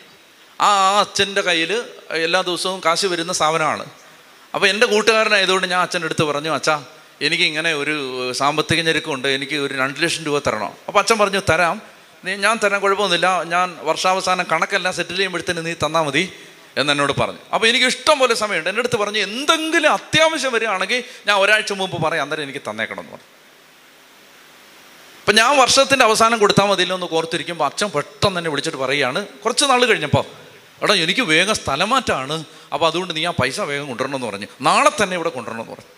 ആ 0.61 0.97
ആ 0.97 1.01
അച്ഛന്റെ 1.01 1.41
കയ്യിൽ 1.41 1.85
എല്ലാ 2.11 2.41
ദിവസവും 2.41 2.81
കാശ് 2.85 3.07
വരുന്ന 3.07 3.33
സ്ഥാപനമാണ് 3.33 3.87
അപ്പോൾ 4.55 4.67
എന്റെ 4.67 4.87
കൂട്ടുകാരനായതുകൊണ്ട് 4.87 5.67
ഞാൻ 5.67 5.81
അച്ഛന്റെ 5.81 6.05
അടുത്ത് 6.05 6.25
പറഞ്ഞു 6.25 6.51
അച്ഛാ 6.51 6.85
എനിക്ക് 7.21 7.45
ഇങ്ങനെ 7.45 7.75
ഒരു 7.75 8.33
സാമ്പത്തിക 8.33 8.81
ഞെരുക്കമുണ്ട്. 8.81 9.29
എനിക്ക് 9.29 9.57
ഒരു 9.57 9.75
രണ്ട് 9.75 10.01
ലക്ഷം 10.01 10.25
രൂപ 10.25 10.39
തരണം. 10.39 10.73
അപ്പോൾ 10.89 10.99
അച്ഛൻ 10.99 11.19
പറഞ്ഞു 11.19 11.41
തരാം. 11.51 11.96
നീ 12.27 12.35
ഞാൻ 12.35 12.59
തരാൻ 12.65 12.81
കുഴപ്പമൊന്നുമില്ല. 12.81 13.43
ഞാൻ 13.43 13.79
വർഷാവസാനം 13.83 14.47
കണക്കെല്ലാം 14.53 14.95
സെറ്റിൽ 14.95 15.17
ചെയ്യുമ്പോഴത്തേന് 15.17 15.67
നീ 15.67 15.73
തന്നാൽ 15.73 16.03
മതി 16.03 16.33
എന്ന് 16.77 16.93
എന്നോട് 16.93 17.13
പറഞ്ഞു. 17.21 17.39
അപ്പോൾ 17.55 17.67
എനിക്ക് 17.67 17.87
ഇഷ്ടം 17.87 18.19
പോലെ 18.19 18.35
സമയമുണ്ട്. 18.35 18.69
എന്റെ 18.69 18.81
അടുത്ത് 18.81 18.97
പറഞ്ഞു 18.97 19.19
എന്തെങ്കിലും 19.19 19.93
അത്യാവശ്യം 19.93 20.53
വരികയാണെങ്കിൽ 20.53 21.05
ഞാൻ 21.27 21.39
ഒരാഴ്ച 21.39 21.73
മുമ്പ് 21.73 22.03
പറയാം 22.03 22.23
അന്നേരം 22.23 22.43
എനിക്ക് 22.43 22.59
തന്നേക്കണം 22.59 23.01
എന്ന് 23.01 23.13
പറഞ്ഞു. 23.13 23.27
അപ്പം 25.21 25.35
ഞാൻ 25.35 25.57
വർഷത്തിന്റെ 25.57 26.05
അവസാനം 26.05 26.39
കൊടുത്താൽ 26.39 26.65
മതിയല്ലോ 26.65 26.97
എന്ന് 26.97 27.07
ഓർത്തിരിക്കുമ്പോൾ 27.13 27.65
അച്ഛൻ 27.65 27.89
പെട്ടെന്ന് 27.91 28.39
തന്നെ 28.39 28.51
വിളിച്ചിട്ട് 28.51 28.79
പറയുകയാണ്. 28.79 29.27
കുറച്ച് 29.27 29.65
നാൾ 29.65 29.85
കഴിഞ്ഞപ്പോൾ 29.85 30.25
എടാ 30.83 30.95
എനിക്ക് 30.95 31.21
വേഗം 31.21 31.55
സ്ഥലമാറ്റമാണ് 31.55 32.45
അപ്പോൾ 32.73 32.87
അതുകൊണ്ട് 32.87 33.17
നീ 33.17 33.27
ആ 33.27 33.31
പൈസ 33.31 33.61
വേഗം 33.61 33.87
കൊണ്ടുവരണമെന്ന് 33.87 34.27
പറഞ്ഞു. 34.27 34.47
നാളെ 34.61 35.03
തന്നെ 35.03 35.15
ഇവിടെ 35.15 35.29
കൊണ്ടുവരണമെന്ന് 35.29 35.73
പറഞ്ഞു. 35.73 35.91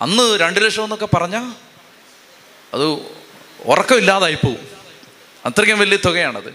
അന്ന് 0.00 0.40
രണ്ട് 0.40 0.64
ലക്ഷം 0.64 0.82
എന്നൊക്കെ 0.82 1.08
പറഞ്ഞാൽ 1.16 1.44
അത് 2.74 3.21
ഉറക്കമില്ലാതായി 3.64 4.34
പോവും. 4.34 4.68
അത്രയ്ക്കും 5.46 5.78
വലിയ 5.78 5.96
തുകയാണത്. 5.96 6.54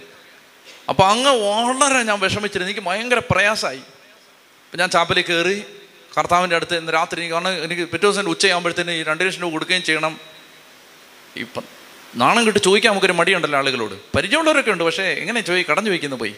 അപ്പോൾ 0.90 1.04
അങ്ങ് 1.04 1.32
വളരെ 1.32 2.04
ഞാൻ 2.04 2.20
വിഷമിച്ചിരുന്നു. 2.20 2.72
എനിക്ക് 2.72 2.88
ഭയങ്കര 2.88 3.22
പ്രയാസമായി. 3.32 3.78
അപ്പം 3.78 4.80
ഞാൻ 4.80 4.90
ചാപ്പലിൽ 4.90 5.22
കയറി 5.22 5.64
കർത്താവിന്റെ 6.18 6.56
അടുത്ത് 6.56 6.78
ഇന്ന് 6.78 6.94
രാത്രി 6.94 7.20
എനിക്ക് 7.20 7.34
കാരണം 7.34 7.64
എനിക്ക് 7.64 7.84
പിറ്റേ 7.84 8.10
ദിവസം 8.10 8.30
ഉച്ചയാകുമ്പോഴത്തേന് 8.30 8.92
ഈ 8.92 9.04
രണ്ട് 9.04 9.24
ലക്ഷം 9.24 9.42
രൂപ 9.42 9.52
കൊടുക്കുകയും 9.52 9.84
ചെയ്യണം. 9.84 10.20
ഇപ്പം 11.36 11.64
നാണം 12.16 12.48
കിട്ട് 12.48 12.60
ചോദിക്കാൻ 12.60 12.92
നമുക്കൊരു 12.92 13.14
മടിയുണ്ടല്ലോ 13.14 13.60
ആളുകളോട്. 13.60 13.94
പരിചയമുള്ളവരൊക്കെ 14.16 14.72
ഉണ്ട് 14.72 14.84
പക്ഷേ 14.84 15.04
എങ്ങനെ 15.04 15.42
ചോദി 15.42 15.66
കടഞ്ഞു 15.72 15.90
വയ്ക്കുന്നു 15.90 16.16
പോയി. 16.16 16.36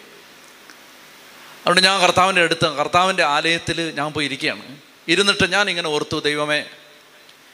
അതുകൊണ്ട് 1.51 1.81
ഞാൻ 1.81 2.01
കർത്താവിന്റെ 2.01 2.41
അടുത്ത് 2.41 2.65
കർത്താവിന്റെ 2.65 3.23
ആലയത്തിൽ 3.23 3.91
ഞാൻ 3.95 4.13
പോയി 4.13 4.25
ഇരിക്കുകയാണ്. 4.25 4.77
ഇരുന്നിട്ട് 5.07 5.51
ഞാൻ 5.51 5.69
ഇങ്ങനെ 5.69 5.89
ഓർത്തു 5.89 6.19
ദൈവമേ 6.19 6.65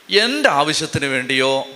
എന്റെ 0.10 0.50
ആവശ്യത്തിന് 0.50 1.06
വേണ്ടിയോ 1.06 1.68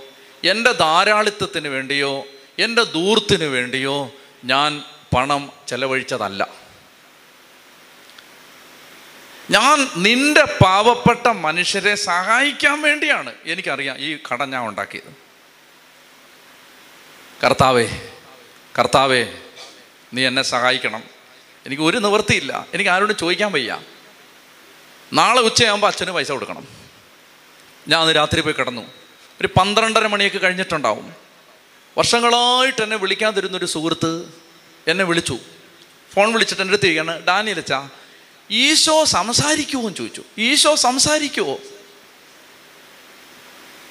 എന്റെ 0.44 0.72
ധാരാളിത്തത്തിന് 0.72 1.68
വേണ്ടിയോ 1.68 2.24
എന്റെ 2.58 2.82
ദൂർത്തിന് 2.82 3.44
വേണ്ടിയോ 3.44 4.12
ഞാൻ 4.44 4.84
പണം 5.16 5.52
ചെലവഴിച്ചതല്ല. 5.68 6.48
ഞാൻ 9.50 9.90
നിന്റെ 9.96 10.44
പാവപ്പെട്ട 10.44 11.28
മനുഷ്യരെ 11.28 11.94
സഹായിക്കാൻ 11.94 12.82
വേണ്ടിയാണ് 12.82 13.34
എനിക്കറിയാം 13.44 13.98
ഈ 13.98 14.18
കട 14.32 14.44
ഞാൻ 14.44 14.68
ഉണ്ടാക്കിയത്. 14.68 15.16
കർത്താവേ 17.44 17.88
കർത്താവേ 18.78 19.26
നീ 20.14 20.26
എന്നെ 20.26 20.42
സഹായിക്കണം. 20.42 21.02
എനിക്ക് 21.66 21.82
ഒരു 21.82 21.98
നിവൃത്തിയില്ല. 21.98 22.66
എനിക്ക് 22.74 22.90
ആരോടും 22.90 23.16
ചോദിക്കാൻ 23.16 23.52
വയ്യ. 23.52 23.80
നാളെ 25.12 25.40
ഉച്ചയാകുമ്പോൾ 25.40 25.86
അച്ഛന് 25.86 26.10
പൈസ 26.10 26.32
കൊടുക്കണം. 26.32 26.68
ഞാൻ 27.88 28.00
അന്ന് 28.00 28.14
രാത്രി 28.14 28.40
പോയി 28.40 28.54
കിടന്നു. 28.58 28.99
ഒരു 29.40 29.48
പന്ത്രണ്ടര 29.60 30.06
മണിയൊക്കെ 30.06 30.38
കഴിഞ്ഞിട്ടുണ്ടാവും. 30.38 31.14
വർഷങ്ങളായിട്ട് 31.98 32.82
എന്നെ 32.82 32.96
വിളിക്കാതിരുന്നൊരു 32.96 33.66
സുഹൃത്ത് 33.66 34.28
എന്നെ 34.88 35.04
വിളിച്ചു. 35.04 35.38
ഫോൺ 36.14 36.32
വിളിച്ചിട്ട് 36.32 36.62
എന്റെ 36.62 36.72
അടുത്ത് 36.72 36.84
ചോദിക്കുകയാണ് 36.84 37.26
ഡാനിയലച്ച 37.26 37.72
ഈശോ 38.50 39.04
സംസാരിക്കുമോ 39.04 39.82
എന്ന് 39.82 39.96
ചോദിച്ചു. 39.96 40.22
ഈശോ 40.38 40.74
സംസാരിക്കുമോ 40.74 41.58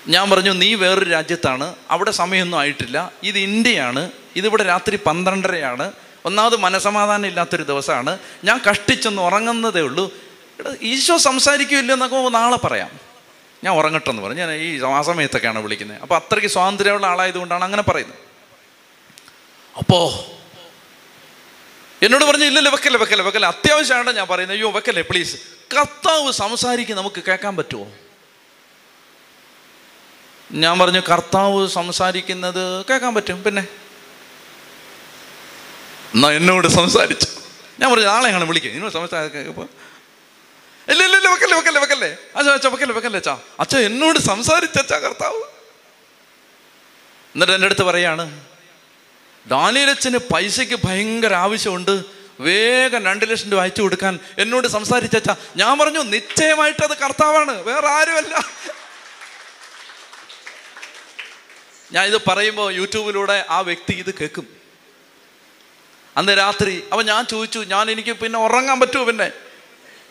ഞാൻ 0.08 0.30
പറഞ്ഞു 0.30 0.52
നീ 0.52 0.74
വേറൊരു 0.74 1.10
രാജ്യത്താണ് 1.10 1.76
അവിടെ 1.90 2.12
സമയമൊന്നും 2.12 2.60
ആയിട്ടില്ല. 2.60 3.12
ഇത് 3.24 3.38
ഇന്ത്യയാണ് 3.38 4.12
ഇതിവിടെ 4.36 4.64
രാത്രി 4.64 4.96
പന്ത്രണ്ടരയാണ്. 4.96 5.92
ഒന്നാമത് 6.26 6.58
മനസമാധാനം 6.58 7.26
ഇല്ലാത്തൊരു 7.26 7.64
ദിവസമാണ്. 7.64 8.20
ഞാൻ 8.44 8.62
കഷ്ടിച്ചൊന്ന് 8.70 9.22
ഉറങ്ങുന്നതേ 9.22 9.82
ഉള്ളൂ. 9.82 10.14
ഈശോ 10.82 11.18
സംസാരിക്കില്ല 11.18 11.94
എന്നൊക്കെ 11.94 12.30
നാളെ 12.30 12.58
പറയാം. 12.58 13.09
ഞാൻ 13.64 13.74
ഉറങ്ങട്ടെന്ന് 13.76 14.22
പറഞ്ഞു. 14.22 14.40
ഞാൻ 14.40 14.54
ഈ 14.54 14.82
ആ 14.82 15.02
സമയത്തൊക്കെയാണ് 15.02 15.60
വിളിക്കുന്നത് 15.60 16.02
അപ്പോൾ 16.02 16.16
അത്രയ്ക്ക് 16.16 16.48
സ്വാതന്ത്ര്യമുള്ള 16.48 17.08
ആളായതുകൊണ്ടാണ് 17.08 17.64
അങ്ങനെ 17.64 17.82
പറയുന്നത് 17.82 18.20
അപ്പോ 19.78 20.26
എന്നോട് 22.02 22.26
പറഞ്ഞു 22.26 22.46
ഇല്ല 22.46 22.70
വെക്കല്ല 22.70 22.98
വെക്കല്ല 22.98 23.24
വെക്കല്ല. 23.24 23.46
അത്യാവശ്യമാണ് 23.46 24.12
ഞാൻ 24.12 24.28
പറയുന്നത് 24.28 24.56
അയ്യോ 24.56 24.72
വെക്കല്ലേ 24.72 25.02
പ്ലീസ് 25.02 25.38
കർത്താവ് 25.78 26.32
സംസാരിക്കും. 26.32 26.98
നമുക്ക് 26.98 27.24
കേൾക്കാൻ 27.28 27.58
പറ്റുമോ 27.58 27.92
ഞാൻ 30.52 30.80
പറഞ്ഞു 30.80 31.00
കർത്താവ് 31.00 31.68
സംസാരിക്കുന്നത് 31.68 32.86
കേൾക്കാൻ 32.86 33.16
പറ്റും. 33.16 33.44
പിന്നെ? 33.44 33.62
എന്നാ 36.16 36.32
എന്നോട് 36.32 36.68
സംസാരിച്ചു? 36.68 37.28
ഞാൻ 37.80 37.92
പറഞ്ഞു 37.92 38.06
നാളെ 38.06 38.28
ഞങ്ങൾ 38.28 38.44
വിളിക്കും? 38.44 38.72
എന്നോട് 38.72 38.94
സംസാരിക്കുമ്പോൾ 38.94 39.68
ഇല്ല 40.92 41.04
ഇല്ല 41.04 41.16
ഇല്ല 41.18 41.30
വെക്കല്ലേ 41.34 41.56
വെക്കല്ലേ 41.58 41.82
വെക്കല്ലേ? 41.82 42.18
അച്ഛാ 42.36 42.54
അച്ഛാ 42.54 42.70
വെക്കല്ലേ 42.70 42.96
വെക്കല്ലേ 42.96 43.20
അച്ഛാ? 43.60 43.78
എന്നോട് 43.90 44.20
സംസാരിച്ചച്ചാ 44.20 44.98
കർത്താവ്. 45.00 45.42
എന്നിട്ട് 47.34 47.54
എന്റെ 47.54 47.68
അടുത്ത് 47.68 47.84
പറയാണ് 47.84 48.26
ദാനിയലച്ചന് 49.48 50.18
പൈസയ്ക്ക് 50.18 50.78
ഭയങ്കര 50.88 51.34
ആവശ്യമുണ്ട്. 51.34 52.20
വേഗം 52.42 53.06
രണ്ട് 53.06 53.32
ലക്ഷം 53.32 53.52
രൂപ 53.52 53.62
അയച്ചു 53.62 53.82
കൊടുക്കാൻ 53.82 54.20
എന്നോട് 54.38 54.68
സംസാരിച്ചാ 54.68 55.36
ഞാൻ 55.56 55.80
പറഞ്ഞു 55.80 56.00
നിശ്ചയമായിട്ട് 56.00 56.84
അത് 56.84 56.98
കർത്താവാണ്. 56.98 57.64
വേറെ 57.64 57.88
ആരുമല്ല. 57.88 58.34
ഞാൻ 61.94 62.06
ഇത് 62.06 62.18
പറയുമ്പോൾ 62.28 62.74
യൂട്യൂബിലൂടെ 62.74 63.46
ആ 63.50 63.62
വ്യക്തി 63.62 63.94
ഇത് 63.94 64.12
കേൾക്കും. 64.20 64.48
അന്ന് 66.18 66.32
രാത്രി 66.38 66.84
അപ്പം 66.92 67.06
ഞാൻ 67.06 67.26
ചോദിച്ചു 67.26 67.60
ഞാൻ 67.60 67.92
എനിക്ക് 67.92 68.12
പിന്നെ 68.12 68.40
ഉറങ്ങാൻ 68.40 68.80
പറ്റുമോ 68.80 69.06
പിന്നെ? 69.06 69.32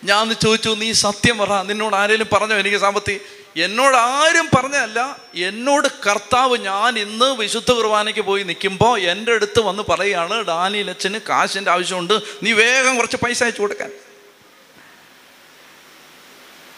ഞാൻ 0.05 0.33
ചോദിച്ചു 0.33 0.71
നീ 0.71 0.93
സത്യം 0.93 1.39
പറ. 1.39 1.63
നിന്നോട് 1.63 1.97
ആരെങ്കിലും 1.97 2.29
പറഞ്ഞോ? 2.33 2.57
എനിക്ക് 2.57 2.77
സാമ്പത്തി 2.77 3.21
എന്നോട് 3.57 3.97
ആരും 3.97 4.49
പറഞ്ഞതല്ല. 4.57 5.17
എന്നോട് 5.35 5.89
കർത്താവ് 6.09 6.59
ഞാൻ 6.59 6.99
ഇന്ന് 6.99 7.25
വിശുദ്ധ 7.25 7.71
കുർബാനയ്ക്ക് 7.71 8.21
പോയി 8.21 8.43
നിൽക്കുമ്പോൾ 8.43 9.01
എന്റെ 9.01 9.33
അടുത്ത് 9.33 9.61
വന്ന് 9.61 9.83
പറയുകയാണ് 9.89 10.45
ഡാനിയലച്ചന് 10.45 11.19
കാശിന്റെ 11.19 11.71
ആവശ്യമുണ്ട്. 11.71 12.21
നീ 12.43 12.53
വേഗം 12.53 12.97
കുറച്ച് 12.97 13.17
പൈസ 13.17 13.43
അയച്ചു 13.43 13.61
കൊടുക്കാൻ. 13.61 13.93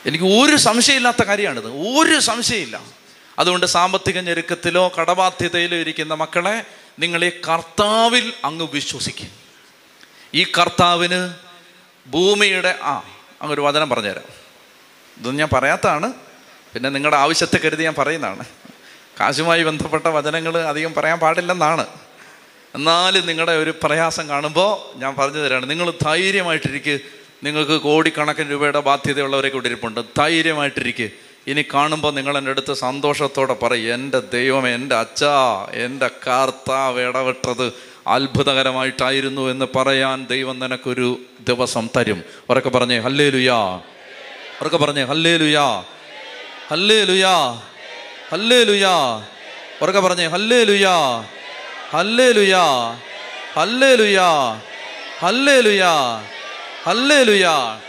എനിക്ക് 0.06 0.24
ഒരു 0.24 0.56
സംശയമില്ലാത്ത 0.56 1.22
കാര്യമാണിത്. 1.22 1.66
ഒരു 1.66 2.20
സംശയമില്ല. 2.20 2.80
അതുകൊണ്ട് 3.38 3.66
സാമ്പത്തിക 3.66 4.18
ഞെരുക്കത്തിലോ 4.18 4.92
കടബാധ്യതയിലോ 4.98 5.76
ഇരിക്കുന്ന 5.76 6.14
മക്കളെ 6.14 6.64
നിങ്ങൾ 6.98 7.24
ഈ 7.24 7.28
കർത്താവിൽ 7.28 8.32
അങ്ങ് 8.44 8.68
വിശ്വസിക്കും. 8.72 9.28
ഈ 10.34 10.44
കർത്താവിന് 10.44 11.49
ഭൂമിയുടെ 12.10 12.78
ആ 12.82 13.02
അങ്ങൊരു 13.42 13.60
വചനം 13.60 13.90
പറഞ്ഞുതരാം. 13.90 14.24
ഇതൊന്നും 15.18 15.36
ഞാൻ 15.36 15.48
പറയാത്തതാണ് 15.52 16.12
പിന്നെ 16.74 16.90
നിങ്ങളുടെ 16.90 17.16
ആവശ്യത്തെ 17.16 17.58
കരുതി 17.58 17.82
ഞാൻ 17.82 17.94
പറയുന്നതാണ്. 17.98 18.44
കാശുമായി 19.20 19.62
ബന്ധപ്പെട്ട 19.62 20.06
വചനങ്ങൾ 20.06 20.58
അധികം 20.58 20.94
പറയാൻ 20.94 21.18
പാടില്ലെന്നാണ്. 21.18 21.86
എന്നാലും 22.74 23.26
നിങ്ങളുടെ 23.26 23.52
ഒരു 23.52 23.74
പ്രയാസം 23.82 24.28
കാണുമ്പോൾ 24.28 24.98
ഞാൻ 24.98 25.16
പറഞ്ഞു 25.16 25.38
തരാണ്. 25.38 25.70
നിങ്ങൾ 25.70 25.92
ധൈര്യമായിട്ടിരിക്കുക 26.02 26.98
നിങ്ങൾക്ക് 27.44 27.80
കോടിക്കണക്കിന് 27.80 28.50
രൂപയുടെ 28.50 28.80
ബാധ്യതയുള്ളവരെ 28.80 29.48
ഇരിപ്പുണ്ട് 29.48 30.00
ധൈര്യമായിട്ടിരിക്കുക 30.18 31.08
ഇനി 31.46 31.64
കാണുമ്പോൾ 31.74 32.14
നിങ്ങൾ 32.14 32.38
എന്റെ 32.38 32.50
അടുത്ത് 32.50 32.72
സന്തോഷത്തോടെ 32.72 33.54
പറയും. 33.54 33.94
എന്റെ 33.94 34.20
ദൈവം 34.20 34.68
എന്റെ 34.68 34.94
അച്ഛാ 34.94 35.66
എന്റെ 35.72 36.06
കർത്താവ് 36.06 37.00
ഇടപെട്ടത് 37.00 37.89
അത്ഭുതകരമായിട്ടായിരുന്നു 38.06 39.50
എന്ന് 39.50 39.64
പറയാൻ 39.76 40.26
ദൈവം 40.26 40.58
നിനക്കൊരു 40.58 41.18
ദിവസം 41.40 41.88
തരും. 41.96 42.24
ഉറക്കെ 42.50 42.68
പറഞ്ഞേ 42.68 42.98
ഹല്ലേ 42.98 43.30
ലുയാ 43.30 43.82
ഉറക്കെ 44.60 44.76
പറഞ്ഞേ 44.76 45.04
ഹല്ലേ 45.04 45.36
ലുയാ 45.36 45.84
ഹല്ലേ 46.70 47.04
ലുയാ 47.04 47.34
ഹല്ലേ 48.32 48.64
ലുയാ 48.64 48.94
ഉറക്കെ 49.82 50.00
പറഞ്ഞേ 50.00 50.26
ഹല്ലേ 50.26 50.64
ലുയാ 50.64 50.96
ഹല്ലേ 51.90 52.32
ലുയാ 52.32 52.64
ഹല്ലേ 53.56 53.96
ലുയാ 53.96 54.58
ഹല്ലേ 55.20 55.60
ലുയാ 55.60 55.92
ഹല്ലേ 56.86 57.22
ലുയാ 57.22 57.80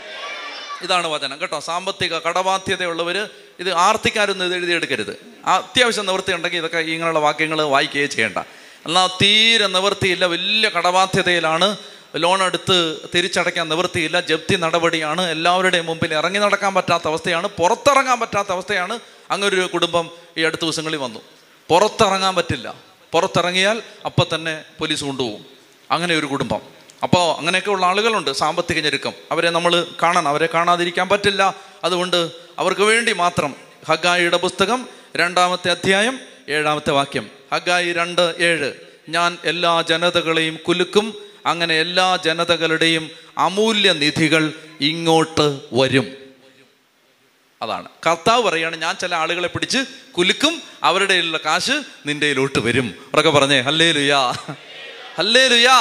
ഇതാണ് 0.82 1.06
വചനം. 1.06 1.40
കേട്ടോ 1.40 1.60
സാമ്പത്തിക 1.60 2.18
കടബാധ്യതയുള്ളവർ 2.18 3.28
ഇത് 3.60 3.70
ആർത്തിക്കാരൊന്നും 3.72 4.46
ഇത് 4.46 4.54
എഴുതിയെടുക്കരുത്. 4.54 5.18
അത്യാവശ്യം 5.46 6.06
നിവൃത്തി 6.06 6.32
ഉണ്ടെങ്കിൽ 6.32 6.58
ഇതൊക്കെ 6.58 6.78
ഇങ്ങനെയുള്ള 6.78 7.18
വാക്യങ്ങൾ 7.18 7.62
വായിക്കുകയേ 7.62 8.06
ചെയ്യേണ്ട. 8.06 8.38
എന്നാൽ 8.86 9.06
തീരെ 9.06 9.66
നിവൃത്തിയില്ല. 9.66 10.24
വലിയ 10.24 10.68
കടബാധ്യതയിലാണ്. 10.68 11.76
ലോൺ 12.16 12.42
എടുത്ത് 12.42 12.96
തിരിച്ചടയ്ക്കാൻ 13.14 13.68
നിവൃത്തിയില്ല. 13.68 14.20
ജപ്തി 14.20 14.56
നടപടിയാണ്. 14.56 15.22
എല്ലാവരുടെയും 15.22 15.86
മുമ്പിൽ 15.86 16.14
ഇറങ്ങി 16.14 16.38
നടക്കാൻ 16.38 16.74
പറ്റാത്ത 16.74 17.02
അവസ്ഥയാണ്. 17.06 17.48
പുറത്തിറങ്ങാൻ 17.48 18.20
പറ്റാത്ത 18.20 18.52
അവസ്ഥയാണ്. 18.52 18.98
അങ്ങനൊരു 19.30 19.70
കുടുംബം 19.74 20.10
ഈ 20.38 20.42
അടുത്ത 20.42 20.60
ദിവസങ്ങളിൽ 20.62 20.96
വന്നു. 20.96 21.20
പുറത്തിറങ്ങാൻ 21.68 22.34
പറ്റില്ല. 22.34 22.74
പുറത്തിറങ്ങിയാൽ 23.12 23.82
അപ്പം 24.04 24.26
തന്നെ 24.34 24.64
പോലീസ് 24.78 25.04
കൊണ്ടുപോകും. 25.04 25.44
അങ്ങനെ 25.90 26.16
ഒരു 26.16 26.26
കുടുംബം. 26.26 26.60
അപ്പോൾ 27.02 27.38
അങ്ങനെയൊക്കെ 27.38 27.70
ഉള്ള 27.70 27.86
ആളുകളുണ്ട്. 27.86 28.30
സാമ്പത്തിക 28.30 28.80
ഞെരുക്കം. 28.80 29.12
അവരെ 29.32 29.50
നമ്മൾ 29.50 29.86
കാണണം. 30.02 30.28
അവരെ 30.28 30.48
കാണാതിരിക്കാൻ 30.54 31.08
പറ്റില്ല. 31.08 31.54
അതുകൊണ്ട് 31.84 32.30
അവർക്ക് 32.58 32.80
വേണ്ടി 32.80 33.12
മാത്രം 33.12 33.54
ഹഗായിയുടെ 33.88 34.36
പുസ്തകം 34.36 34.88
രണ്ടാമത്തെ 35.16 35.70
അധ്യായം 35.70 36.20
ഏഴാമത്തെ 36.48 36.90
വാക്യം. 36.90 37.41
ഹഗായി 37.52 37.92
രണ്ട് 37.92 38.34
ഏഴ്. 38.38 38.72
ഞാൻ 39.08 39.38
എല്ലാ 39.44 39.82
ജനതകളെയും 39.88 40.58
കുലുക്കും 40.68 41.14
അങ്ങനെ 41.46 41.80
എല്ലാ 41.80 42.18
ജനതകളുടെയും 42.24 43.10
അമൂല്യ 43.38 43.92
നിധികൾ 43.92 44.52
ഇങ്ങോട്ട് 44.80 45.60
വരും. 45.72 46.16
അതാണ്. 47.62 47.88
കർത്താവ് 48.06 48.42
പറയാണ് 48.42 48.76
ഞാൻ 48.76 48.96
ചില 48.96 49.14
ആളുകളെ 49.14 49.48
പിടിച്ച് 49.48 49.78
കുലുക്കും 50.12 50.62
അവരുടെ 50.82 51.14
ഉള്ള 51.14 51.38
കാശ് 51.44 51.82
നിന്റെ 52.06 52.26
കയ്യിലോട്ട് 52.26 52.58
വരും. 52.58 52.94
ഉറക്കെ 53.14 53.30
പറഞ്ഞേ 53.30 53.60
ഹല്ലേ 53.60 53.92
ലുയാ 53.92 54.32
ഹല്ലേ 55.18 55.48
ലുയാ 55.48 55.76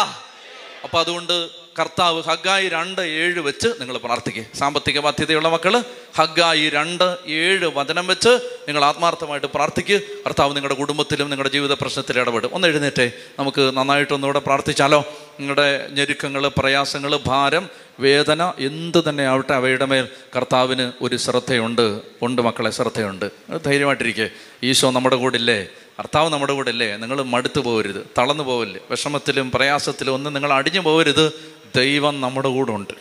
അപ്പൊ 0.83 0.99
അതുകൊണ്ട് 0.99 1.60
കർത്താവ് 1.79 2.23
ഹഗായി 2.23 2.69
രണ്ട് 2.69 3.01
ഏഴ് 3.01 3.39
വെച്ച് 3.39 3.67
നിങ്ങൾ 3.67 3.97
പ്രാർത്ഥിക്കുക 3.97 4.45
സാമ്പത്തിക 4.55 4.99
ബാധ്യതയുള്ള 4.99 5.49
മക്കൾ 5.49 5.83
ഹഗായി 6.17 6.69
രണ്ട് 6.69 7.17
ഏഴ് 7.27 7.65
വചനം 7.65 8.07
വെച്ച് 8.07 8.29
നിങ്ങൾ 8.67 8.85
ആത്മാർത്ഥമായിട്ട് 8.85 9.47
പ്രാർത്ഥിക്കുക 9.47 9.99
കർത്താവ് 10.25 10.55
നിങ്ങളുടെ 10.55 10.75
കുടുംബത്തിലും 10.75 11.29
നിങ്ങളുടെ 11.29 11.53
ജീവിത 11.53 11.73
പ്രശ്നത്തിൽ 11.73 12.19
ഇടപെടും. 12.19 12.49
ഒന്ന് 12.53 12.67
എഴുന്നേറ്റേ. 12.67 13.11
നമുക്ക് 13.39 13.77
നന്നായിട്ടൊന്നുകൂടെ 13.77 14.39
പ്രാർത്ഥിച്ചാലോ? 14.39 15.05
നിങ്ങളുടെ 15.39 15.87
ഞെരുക്കങ്ങൾ 15.91 16.47
പ്രയാസങ്ങൾ 16.47 17.19
ഭാരം 17.25 17.69
വേദന 17.99 18.53
എന്ത് 18.59 19.09
തന്നെ 19.09 19.25
ആവട്ടെ 19.25 19.53
അവയുടെ 19.53 19.85
മേൽ 19.85 20.07
കർത്താവിന് 20.35 20.91
ഒരു 21.01 21.15
ശ്രദ്ധയുണ്ട്. 21.15 22.01
ഉണ്ട് 22.21 22.41
മക്കളെ 22.41 22.71
ശ്രദ്ധയുണ്ട്. 22.71 23.25
ധൈര്യമായിട്ടിരിക്കുക 23.25 23.57
ധൈര്യമായിട്ടിരിക്കെ. 23.65 24.29
ഈശോ 24.63 24.91
നമ്മുടെ 24.91 25.15
കൂടെ 25.15 25.35
ഇല്ലേ 25.35 25.67
കർത്താവ് 25.99 26.29
നമ്മുടെ 26.29 26.53
കൂടെ 26.53 26.69
ഇല്ലേ 26.69 26.97
നിങ്ങൾ 26.97 27.21
മടുത്തു 27.21 27.59
പോകരുത് 27.59 28.07
തളർന്നു 28.17 28.43
പോകല്ലേ 28.43 28.79
വിഷമത്തിലും 28.91 29.51
പ്രയാസത്തിലും 29.51 30.13
ഒന്നും 30.13 30.33
നിങ്ങൾ 30.33 30.53
അടിഞ്ഞു 30.53 30.79
പോകരുത് 30.79 31.51
ദൈവം 31.75 32.21
നമ്മുടെ 32.21 32.47
കൂടെ 32.47 32.71
ഉണ്ട്. 32.71 32.93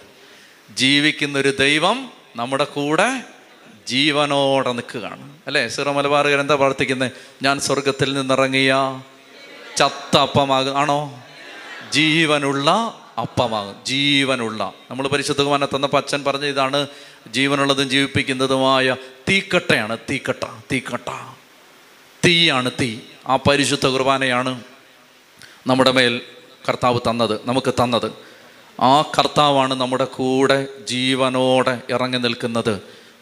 ജീവിക്കുന്നൊരു 0.75 1.57
ദൈവം 1.61 2.11
നമ്മുടെ 2.37 2.65
കൂടെ 2.65 3.23
ജീവനോടെ 3.89 4.73
നിൽക്കുകയാണ്. 4.73 5.39
അല്ലേ? 5.47 5.69
സീറോ 5.69 5.93
മലബാറുകാർ 5.93 6.41
എന്താ 6.41 6.55
പ്രാർത്ഥിക്കുന്നത് 6.55 7.13
ഞാൻ 7.43 7.61
സ്വർഗത്തിൽ 7.61 8.15
നിന്നിറങ്ങിയ 8.15 9.03
ചത്ത 9.77 10.17
അപ്പമാകും 10.17 10.79
ആണോ? 10.79 11.23
ജീവനുള്ള 11.93 12.71
അപ്പമാകും 13.19 13.75
ജീവനുള്ള. 13.87 14.73
നമ്മൾ 14.91 15.09
പരിശുദ്ധ 15.09 15.43
കുമാരനെ 15.43 15.77
തന്നപ്പോൾ 15.77 15.97
അച്ഛൻ 15.97 16.25
പറഞ്ഞ 16.25 16.45
ഇതാണ് 16.45 16.87
ജീവനുള്ളതും 17.27 17.91
ജീവിപ്പിക്കുന്നതുമായ 17.91 18.97
തീക്കട്ടയാണ് 19.29 19.99
തീക്കട്ട 20.11 20.47
തീക്കട്ട. 20.73 21.37
തീയാണ് 22.27 22.71
തീ. 22.81 22.99
ആ 23.29 23.37
പരിശുദ്ധ 23.37 23.87
കുർബാനയാണ് 23.87 24.63
നമ്മുടെ 25.67 25.91
മേൽ 25.91 26.21
കർത്താവ് 26.69 27.01
തന്നത് 27.11 27.41
നമുക്ക് 27.45 27.75
തന്നത്. 27.75 28.30
ആ 28.81 29.03
കർത്താവാണ് 29.03 29.75
നമ്മുടെ 29.75 30.05
കൂടെ 30.05 30.67
ജീവനോടെ 30.89 31.83
ഇറങ്ങി 31.91 32.19
നിൽക്കുന്നത്. 32.19 32.75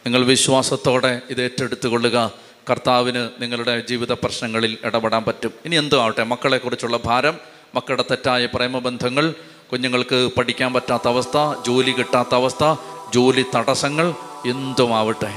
നിങ്ങൾ 0.05 0.25
വിശ്വാസത്തോടെ 0.25 1.21
ഇത് 1.29 1.43
ഏറ്റെടുത്തുകൊള്ളുക. 1.43 2.31
കർത്താവിന് 2.69 3.29
നിങ്ങളുടെ 3.39 3.83
ജീവിത 3.89 4.11
പ്രശ്നങ്ങളിൽ 4.11 4.77
ഇടപെടാൻ 4.83 5.25
പറ്റും. 5.25 5.53
ഇനി 5.65 5.75
എന്തോ 5.75 6.01
ആവട്ടെ? 6.01 6.23
മക്കളെക്കുറിച്ചുള്ള 6.23 6.99
ഭാരം 7.05 7.37
മക്കളുടെ 7.75 8.03
തെറ്റായ 8.11 8.45
പ്രേമബന്ധങ്ങൾ 8.45 9.33
കുഞ്ഞുങ്ങൾക്ക് 9.71 10.31
പഠിക്കാൻ 10.37 10.73
പറ്റാത്ത 10.73 11.07
അവസ്ഥ 11.07 11.37
ജോലി 11.67 11.91
കിട്ടാത്ത 11.91 12.35
അവസ്ഥ 12.35 12.75
ജോലി 13.13 13.45
തടസ്സങ്ങൾ 13.55 14.13
എന്തുമാവട്ടെ 14.49 15.33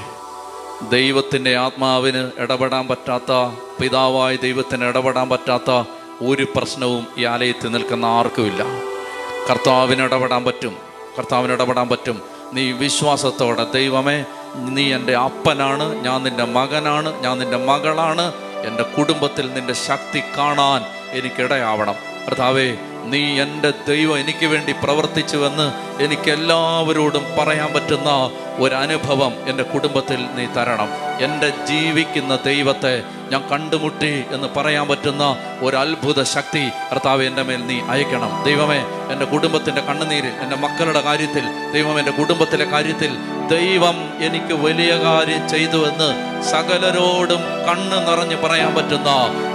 ദൈവത്തിന്റെ 0.90 1.56
ആത്മാവിന് 1.56 2.30
ഇടപെടാൻ 2.38 2.88
പറ്റാത്ത 2.88 3.32
പിതാവായ 3.82 4.36
ദൈവത്തിന് 4.36 4.84
ഇടപെടാൻ 4.84 5.28
പറ്റാത്ത 5.28 5.88
ഒരു 6.24 6.46
പ്രശ്നവും 6.56 7.06
ഈ 7.18 7.24
ആലയത്തിൽ 7.24 7.68
നിൽക്കുന്ന 7.68 8.06
ആർക്കുമില്ല. 8.06 8.91
കർത്താവിന് 9.50 10.02
ഇടപെടാൻ 10.02 10.44
പറ്റും. 10.44 10.76
കർത്താവിന് 11.18 11.52
ഇടപെടാൻ 11.52 11.88
പറ്റും. 11.88 12.22
നീ 12.52 12.72
വിശ്വാസത്തോടെ 12.72 13.66
ദൈവമേ 13.74 14.24
നീ 14.56 14.94
എന്റെ 14.94 15.16
അപ്പനാണ് 15.16 16.04
ഞാൻ 16.04 16.22
നിന്റെ 16.22 16.44
മകനാണ് 16.44 17.22
ഞാൻ 17.22 17.38
നിന്റെ 17.38 17.56
മകളാണ്. 17.56 18.32
എന്റെ 18.66 18.82
കുടുംബത്തിൽ 18.82 19.52
നിന്റെ 19.52 19.72
ശക്തി 19.72 20.22
കാണാൻ 20.38 20.84
എനിക്കിടയാവണം 21.10 21.94
കർത്താവേ 22.26 22.76
നീ 23.04 23.40
എന്റെ 23.40 23.70
ദൈവം 23.88 24.18
എനിക്ക് 24.18 24.46
വേണ്ടി 24.46 24.72
പ്രവർത്തിച്ചുവെന്ന് 24.72 25.66
എനിക്ക് 26.02 26.30
എല്ലാവരോടും 26.30 27.24
പറയാൻ 27.38 27.72
പറ്റുന്ന 27.72 28.30
ഒരനുഭവം 28.58 29.32
എന്റെ 29.46 29.62
കുടുംബത്തിൽ 29.62 30.26
നീ 30.34 30.46
തരണം. 30.46 30.88
എന്റെ 31.20 31.52
ജീവിക്കുന്ന 31.66 32.38
ദൈവത്തെ 32.44 33.04
ഞാൻ 33.30 33.48
കണ്ടുമുട്ടി 33.52 34.24
എന്ന് 34.32 34.48
പറയാൻ 34.56 34.88
പറ്റുന്ന 34.88 35.36
ഒരു 35.60 35.76
അത്ഭുത 35.76 36.22
ശക്തി 36.22 36.70
കർത്താവ് 36.92 37.24
എന്റെ 37.24 37.42
മേൽ 37.42 37.66
നീ 37.66 37.80
അയക്കണം. 37.80 38.44
ദൈവമേ 38.44 38.84
എന്റെ 39.12 39.24
കുടുംബത്തിന്റെ 39.24 39.80
കണ്ണുനീരിൽ 39.80 40.32
എന്റെ 40.42 40.56
മക്കളുടെ 40.56 41.00
കാര്യത്തിൽ 41.00 41.44
ദൈവം 41.72 41.98
എന്റെ 41.98 42.10
കുടുംബത്തിലെ 42.10 42.64
കാര്യത്തിൽ 42.64 43.12
ദൈവം 43.48 44.24
എനിക്ക് 44.24 44.54
വലിയ 44.54 44.94
കാര്യം 44.96 45.48
ചെയ്തു 45.48 45.76
എന്ന് 45.76 46.42
സകലരോടും 46.42 47.40
കണ്ണ് 47.68 48.08
നിറഞ്ഞ് 48.08 48.36
പറയാൻ 48.36 48.74
പറ്റുന്ന 48.74 49.08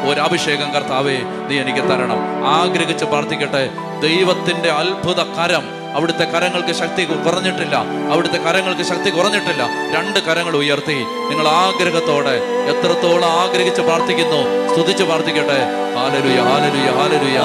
ഒരു 0.10 0.20
അഭിഷേകം 0.20 0.74
കർത്താവേ 0.74 1.18
നീ 1.48 1.60
എനിക്ക് 1.60 1.80
തരണം. 1.80 2.48
ആഗ്രഹിച്ച് 2.48 3.06
പ്രാർത്ഥിക്കട്ടെ. 3.06 3.70
ദൈവത്തിന്റെ 4.02 4.72
അത്ഭുത 4.72 5.24
കരം 5.24 5.77
അവിടുത്തെ 5.96 6.26
കരങ്ങൾക്ക് 6.26 6.74
ശക്തി 6.74 7.04
കുറഞ്ഞിട്ടില്ല. 7.06 7.76
അവിടുത്തെ 8.12 8.38
കരങ്ങൾക്ക് 8.38 8.82
ശക്തി 8.82 9.10
കുറഞ്ഞിട്ടില്ല. 9.10 9.64
രണ്ട് 9.96 10.20
കരങ്ങൾ 10.20 10.56
ഉയർത്തി. 10.56 11.06
നിങ്ങൾ 11.30 11.48
ആഗ്രഹത്തോടെ 11.48 12.36
എത്രത്തോളം 12.72 13.30
ആഗ്രഹിച്ച് 13.30 13.82
പ്രാർത്ഥിക്കുന്നു 13.82 14.74
സ്തുതിച്ച് 14.74 15.04
പ്രാർത്ഥിക്കട്ടെ. 15.04 15.60
ഹാലലുയ 15.98 16.40
ഹാലലുയ 16.50 16.90
ഹാലലുയ. 17.00 17.40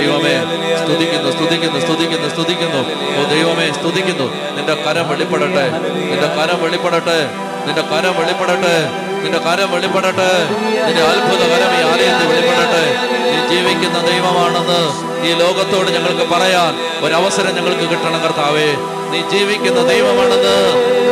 ദൈവമേ 0.00 0.36
സ്തുതിക്കുന്നു 0.84 1.30
സ്തുതിക്കുന്നു 1.30 1.80
സ്തുതിക്കുന്നു 1.80 2.28
സ്തുതിക്കുന്നു. 2.28 2.82
ഓ 3.18 3.28
ദൈവമേ 3.28 3.72
സ്തുതിക്കുന്നു. 3.72 4.26
നിന്റെ 4.56 4.74
കരം 4.74 5.08
വെളിപ്പെടട്ടെ. 5.08 5.70
നിന്റെ 6.10 6.28
കരം 6.28 6.62
വെളിപ്പെടട്ടെ. 6.62 7.18
നിന്റെ 7.66 7.82
കരം 7.82 8.20
വെളിപ്പെടട്ടെ. 8.20 8.76
നിന്റെ 9.22 9.38
കരം 9.38 9.70
വെളിപ്പെടട്ടെ. 9.70 10.30
നിന്റെ 10.86 11.02
അത്ഭുത 11.02 11.42
കരം 11.52 11.72
ഈ 11.78 11.92
ആലയത്തിൽ 11.92 12.26
വെളിപ്പെടട്ടെ. 12.26 13.19
ജീവിക്കുന്ന 13.50 13.98
ദൈവമാണെന്ന് 14.10 14.80
ഈ 15.28 15.32
ലോകത്തോട് 15.32 15.88
ഞങ്ങൾക്ക് 15.90 16.34
പറയാൻ 16.34 16.72
ഒരവസരം 17.04 17.54
ഞങ്ങൾക്ക് 17.54 17.86
കിട്ടണം 17.90 18.22
കർത്താവേ. 18.22 18.68
നീ 19.12 19.20
ജീവിക്കുന്ന 19.32 19.80
ദൈവമാണെന്ന് 19.82 20.56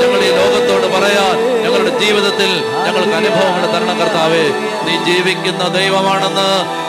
ഞങ്ങൾ 0.01 0.21
ഈ 0.29 0.31
ലോകത്തോട് 0.41 0.87
പറയാൻ 0.97 1.63
ഞങ്ങളുടെ 1.63 1.99
ജീവിതത്തിൽ 1.99 2.51
ഞങ്ങൾക്ക് 2.87 3.15
അനുഭവങ്ങൾ 3.15 3.73
തരണം 3.73 3.99
കർത്താവേ. 3.99 4.45
നീ 4.87 4.95
ജീവിക്കുന്ന 5.05 5.69
ദൈവമാണെന്ന് 5.69 6.49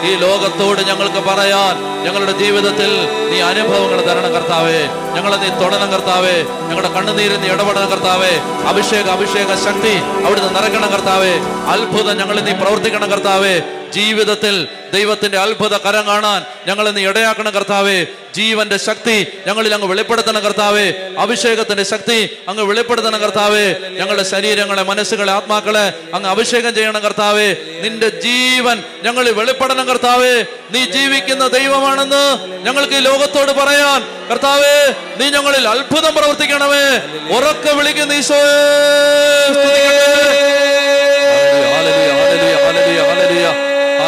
ഈ 0.10 0.16
ലോകത്തോട് 0.16 0.82
ഞങ്ങൾക്ക് 0.82 1.22
പറയാൻ 1.30 2.04
ഞങ്ങളുടെ 2.04 2.32
ജീവിതത്തിൽ 2.32 2.92
നീ 3.32 3.40
അനുഭവങ്ങൾ 3.42 4.02
തരണം 4.02 4.34
കർത്താവേ. 4.34 4.80
ഞങ്ങളെ 5.16 5.38
നീ 5.38 5.50
തൊടണം 5.50 5.92
കർത്താവേ. 5.92 6.38
ഞങ്ങളുടെ 6.68 6.90
കണ്ണുനീരിൽ 6.90 7.40
നീ 7.42 7.48
ഇടപെടണം 7.48 7.90
കർത്താവേ. 7.90 8.34
അഭിഷേക 8.68 9.08
അഭിഷേക 9.10 9.56
ശക്തി 9.66 9.96
അവിടുന്ന് 10.26 10.56
നിറക്കണം 10.56 10.90
കർത്താവേ. 10.90 11.34
അത്ഭുതം 11.74 12.18
ഞങ്ങളിൽ 12.18 12.44
നീ 12.44 12.52
പ്രവർത്തിക്കണം 12.52 13.12
കർത്താവേ. 13.12 13.62
ജീവിതത്തിൽ 13.92 14.68
ദൈവത്തിന്റെ 14.94 15.38
അത്ഭുത 15.38 15.78
കരം 15.78 16.08
കാണാൻ 16.08 16.46
ഞങ്ങൾ 16.68 16.90
ഇന്ന് 16.90 17.02
ഇടയാക്കണം 17.02 17.52
കർത്താവേ. 17.52 18.06
ജീവന്റെ 18.36 18.78
ശക്തി 18.78 19.28
ഞങ്ങളിൽ 19.48 19.74
അങ്ങ് 19.74 19.88
വെളിപ്പെടുത്തണം 19.88 20.42
കർത്താവേ. 20.42 20.94
അഭിഷേകത്തിന്റെ 21.20 21.84
ശക്തി 21.84 22.38
അങ്ങ് 22.48 22.64
വെളിപ്പെടുത്തണം 22.64 23.20
കർത്താവേ. 23.20 23.74
ഞങ്ങളുടെ 23.74 24.24
ശരീരങ്ങളെ 24.24 24.84
മനസ്സുകളെ 24.84 25.34
ആത്മാക്കളെ 25.34 25.94
അങ്ങ് 26.14 26.30
അഭിഷേകം 26.30 26.76
ചെയ്യണം 26.76 27.02
കർത്താവേ. 27.02 27.56
നിന്റെ 27.82 28.10
ജീവൻ 28.10 28.84
ഞങ്ങളിൽ 29.04 29.34
വെളിപ്പെടണം 29.34 29.88
കർത്താവേ. 29.88 30.46
നീ 30.72 30.86
ജീവിക്കുന്ന 30.86 31.48
ദൈവമാണെന്ന് 31.48 32.64
ഞങ്ങൾക്ക് 32.64 32.94
ഈ 32.94 32.98
ലോകത്തോട് 32.98 33.52
പറയാൻ. 33.52 34.06
കർത്താവേ 34.32 34.94
നീ 35.18 35.30
ഞങ്ങളിൽ 35.30 35.68
അത്ഭുതം 35.68 36.16
പ്രവർത്തിക്കണമേ. 36.16 37.02
ഉറക്കെ 37.38 37.74
വിളിക്കുന്ന 37.74 38.14
ഈശോയെ 38.14 38.50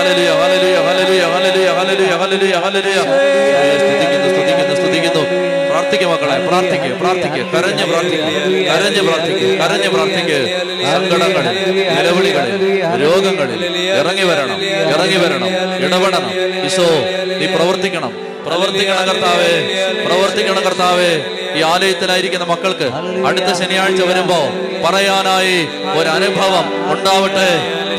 hallelujah, 0.01 0.29
hallelujah, 0.41 0.77
hallelujah, 0.85 1.23
hallelujah, 1.33 1.69
hallelujah, 1.77 2.13
hallelujah, 2.21 2.55
hallelujah. 2.63 2.99
സ്തുതിക്കുന്നു 3.81 4.27
സ്തുതിക്കുന്നു 4.33 4.75
സ്തുതിക്കുന്നു. 4.79 5.23
പ്രാർത്ഥിക്കുക 5.71 6.07
മക്കളെ 6.11 6.37
പ്രാർത്ഥിക്കുക 6.47 6.93
പ്രാർത്ഥിക്കുക 7.01 7.43
കരഞ്ഞ് 7.53 7.85
പ്രാർത്ഥിക്കുക 7.91 8.31
കരഞ്ഞ് 8.71 9.01
പ്രാർത്ഥിക്കുക 9.07 9.51
കരഞ്ഞ് 9.61 9.89
പ്രാർത്ഥിക്കുക 9.93 10.39
സങ്കടങ്ങളിൽ 10.93 11.55
നിലവിളികളിൽ 11.97 12.55
രോഗങ്ങളിൽ 13.03 13.61
ഇറങ്ങി 13.99 14.25
വരണം 14.29 14.59
ഇറങ്ങി 14.93 15.19
വരണം 15.23 15.49
ഇടപെടണം. 15.85 16.25
ഈശോ 16.67 16.87
നീ 17.39 17.47
പ്രവർത്തിക്കണം 17.55 18.11
പ്രവർത്തിക്കണം 18.47 19.03
കർത്താവേ 19.09 19.53
പ്രവർത്തിക്കണം 20.05 20.61
കർത്താവേ. 20.67 21.11
ഈ 21.57 21.61
ആലയത്തിലായിരിക്കുന്ന 21.71 22.45
മക്കൾക്ക് 22.53 22.87
അടുത്ത 23.29 23.49
ശനിയാഴ്ച 23.61 24.01
വരുമ്പോ 24.11 24.39
പറയാനായി 24.85 25.57
ഒരു 25.99 26.09
അനുഭവം 26.17 26.65
ഉണ്ടാവട്ടെ 26.93 27.49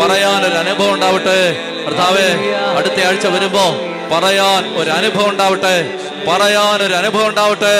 പറയാനൊരു 0.02 0.58
അനുഭവം 0.64 0.92
ഉണ്ടാവട്ടെ. 0.94 1.38
കർത്താവേ 1.86 2.28
അടുത്ത 2.76 3.06
ആഴ്ച 3.06 3.26
വരുമ്പോ 3.26 3.64
പറയാൻ 4.12 4.76
ഒരു 4.76 4.90
അനുഭവം 4.90 5.28
ഉണ്ടാവട്ടെ. 5.28 5.90
പറയാൻ 6.28 6.82
ഒരു 6.82 6.94
അനുഭവം 6.94 7.28
ഉണ്ടാവട്ടെ. 7.28 7.76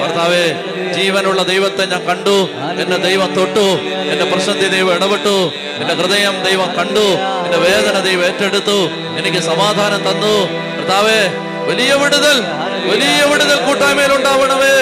കർത്താവേ 0.00 0.44
ജീവനുള്ള 0.92 1.42
ദൈവത്തെ 1.42 1.86
ഞാൻ 1.86 2.06
കണ്ടു. 2.06 2.48
എന്നെ 2.82 2.96
ദൈവം 2.96 3.34
തൊട്ടു. 3.34 3.66
എന്റെ 4.10 4.24
പ്രശ്നത്തിൽ 4.24 4.68
ദൈവം 4.68 4.94
ഇടപെട്ടു. 4.94 5.52
എന്റെ 5.80 5.94
ഹൃദയം 5.94 6.42
ദൈവം 6.42 6.74
കണ്ടു. 6.74 7.08
എന്റെ 7.44 7.58
വേദന 7.58 8.00
ദൈവം 8.00 8.24
ഏറ്റെടുത്തു. 8.24 8.78
എനിക്ക് 9.18 9.38
സമാധാനം 9.38 10.00
തന്നു. 10.10 10.36
കർത്താവേ 10.78 11.20
വലിയ 11.66 11.94
വിടുതൽ 11.94 12.44
വലിയ 12.90 13.24
വിടുതൽ 13.24 13.64
കൂട്ടായ്മയിൽ 13.66 14.14
ഉണ്ടാവണമേ. 14.14 14.76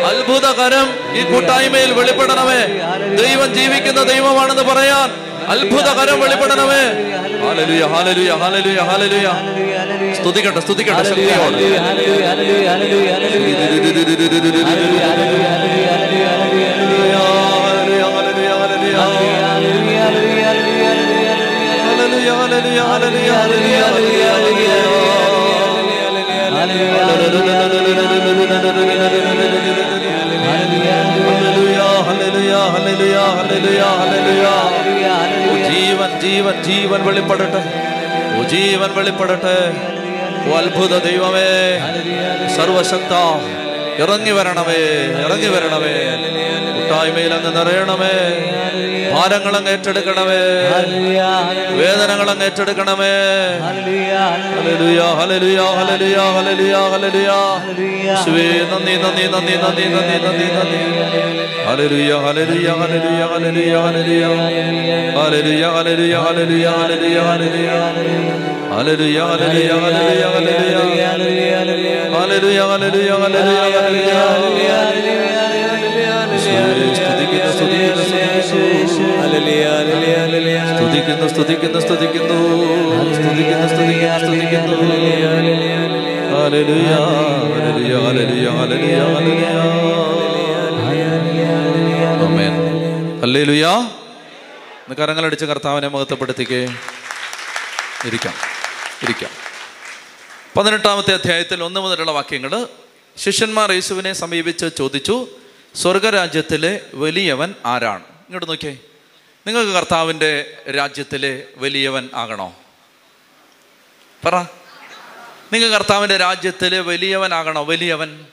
അത്ഭുതകരം 0.00 0.86
ഈ 1.16 1.22
കൂട്ടായ്മയിൽ 1.22 1.92
വെളിപ്പെടണമേ. 1.92 2.60
ദൈവം 3.22 3.54
ജീവിക്കുന്ന 3.54 4.02
ദൈവമാണെന്ന് 4.02 4.62
പറയാൻ 4.62 5.31
അത്ഭുതകരം 5.52 6.18
വെളിപ്പെടണമേ 6.22 6.82
ഹാലലുയ 7.44 7.82
ഹാലലുയ 7.92 8.32
ഹാലലുയ 8.42 8.80
ഹാലലുയ 8.90 9.28
സ്തുതിക്കട്ടെ 10.18 10.60
സ്തുതിക്കട്ടെ 10.66 11.04
ശക്തിയോടെ 11.10 11.58
ഹല്ലേലൂയ, 26.54 27.22
ജീവൻ 36.32 36.62
ജീവൻ 36.62 37.06
വെളിപ്പെടട്ടെ. 37.06 37.62
ഓ 38.38 38.42
ജീവൻ 38.42 38.94
വെളിപ്പെടട്ടെ. 38.94 39.56
ഓ 40.50 40.56
അത്ഭുത 40.56 40.98
ദൈവമേ. 40.98 41.78
സർവശക്ത. 42.56 43.14
ഇറങ്ങി 44.02 44.32
വരണമേ 44.36 44.80
ഇറങ്ങി 45.24 45.48
വരണമേ 45.54 45.94
കൂട്ടായ്മയിൽ 46.76 47.32
അങ്ങ് 47.36 47.50
നിറയണമേ 47.56 48.14
ഭാരങ്ങൾ 49.14 49.54
അങ്ങ് 49.58 49.70
ഏറ്റെടുക്കണമേ 49.74 50.40
വേദനകൾ 51.78 52.28
അങ്ങ് 52.32 52.46
ഏറ്റെടുക്കണമേ 52.48 53.12
നന്ദി 58.72 58.94
നന്ദി 59.04 59.24
നന്ദി 59.34 59.54
നന്ദി 59.64 59.86
നന്ദി 59.94 60.16
നന്ദി 60.26 60.48
നന്ദി 60.56 60.80
hallelujah 61.66 62.12
hallelujah 62.24 62.68
hallelujah 62.82 63.22
hallelujah 63.32 63.74
hallelujah 65.16 65.64
hallelujah 65.76 66.14
hallelujah 66.14 66.42
hallelujah 68.72 69.12
സ്തുതിക്കുന്നു 72.94 73.20
സ്തുതിക്കുന്നു 73.38 73.91
സ്തുതിക്കുന്നു 80.72 81.26
സ്തുതിക്കുന്നു 81.28 81.80
സ്തുതിക്കുന്നു 81.80 81.80
സ്തുതിക്കുന്നു 81.80 82.38
സ്തുതിക്കുന്നു 83.16 83.68
സ്തുതിക്കുന്നു 84.18 84.76
ആമേൻ 92.24 92.54
ഹല്ലേലൂയ 93.22 93.66
ഇന്ന് 94.84 94.94
കരങ്ങളടിച്ച് 94.98 95.46
കർത്താവിനെ 95.46 95.88
മഹത്വപ്പെടുത്തിക്കേ 95.88 96.60
ഇരിക്കാം 98.06 98.36
ഇരിക്കാം 99.02 99.32
പതിനെട്ടാമത്തെ 100.56 101.12
അധ്യായത്തിൽ 101.14 101.58
ഒന്ന് 101.62 101.80
മുതലുള്ള 101.80 102.10
വാക്യങ്ങൾ 102.10 102.52
ശിഷ്യന്മാർ 103.16 103.72
യേശുവിനെ 103.72 104.12
സമീപിച്ച് 104.12 104.70
ചോദിച്ചു 104.78 105.28
സ്വർഗരാജ്യത്തിലെ 105.74 106.80
വലിയവൻ 106.94 107.54
ആരാണ്? 107.66 108.04
ഇങ്ങോട്ട് 108.04 108.48
നോക്കിയേ. 108.48 108.78
നിങ്ങൾക്ക് 109.46 109.72
കർത്താവിന്റെ 109.72 110.62
രാജ്യത്തിലെ 110.76 111.46
വലിയവൻ 111.56 112.10
ആകണോ? 112.14 112.56
പറ. 114.24 114.42
നിങ്ങൾ 115.52 115.68
കർത്താവിന്റെ 115.68 116.16
രാജ്യത്തിലെ 116.16 116.80
വലിയവനാകണോ 116.80 117.64
വലിയവൻ. 117.64 118.26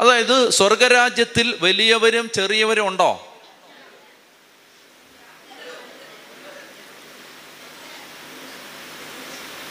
അതായത് 0.00 0.50
സ്വർഗരാജ്യത്തിൽ 0.50 1.58
വലിയവരും 1.60 2.30
ചെറിയവരും 2.34 2.88
ഉണ്ടോ? 2.88 3.28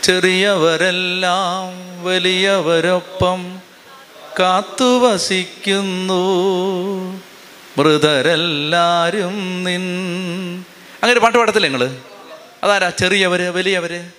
ചെറിയവരെല്ലാം 0.03 1.71
വലിയവരൊപ്പം 2.03 3.61
കാത്തുവസിക്കുന്നു 4.39 6.21
മൃതരെല്ലാരും 7.77 9.63
നിൻ. 9.63 9.83
അങ്ങനെ 11.03 11.19
പാട്ട് 11.19 11.37
പാടത്തില്ലേ 11.37 11.69
നിങ്ങൾ? 11.69 11.97
അതാരാ? 12.63 12.89
ചെറിയവര് 12.89 13.49
വലിയവര്? 13.49 14.09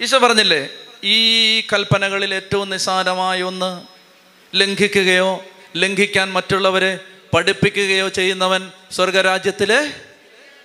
ഈശോ 0.00 0.18
പറഞ്ഞില്ലേ 0.18 0.68
ഈ 1.04 1.60
കൽപ്പനകളിൽ 1.60 2.34
ഏറ്റവും 2.34 2.70
നിസ്സാരമായ 2.70 3.42
ഒന്ന് 3.42 3.82
ലംഘിക്കുകയോ 4.56 5.44
ലംഘിക്കാൻ 5.76 6.32
മറ്റുള്ളവരെ 6.32 6.98
പഠിപ്പിക്കുകയോ 7.34 8.08
ചെയ്യുന്നവൻ 8.08 8.72
സ്വർഗരാജ്യത്തിലെ 8.90 9.94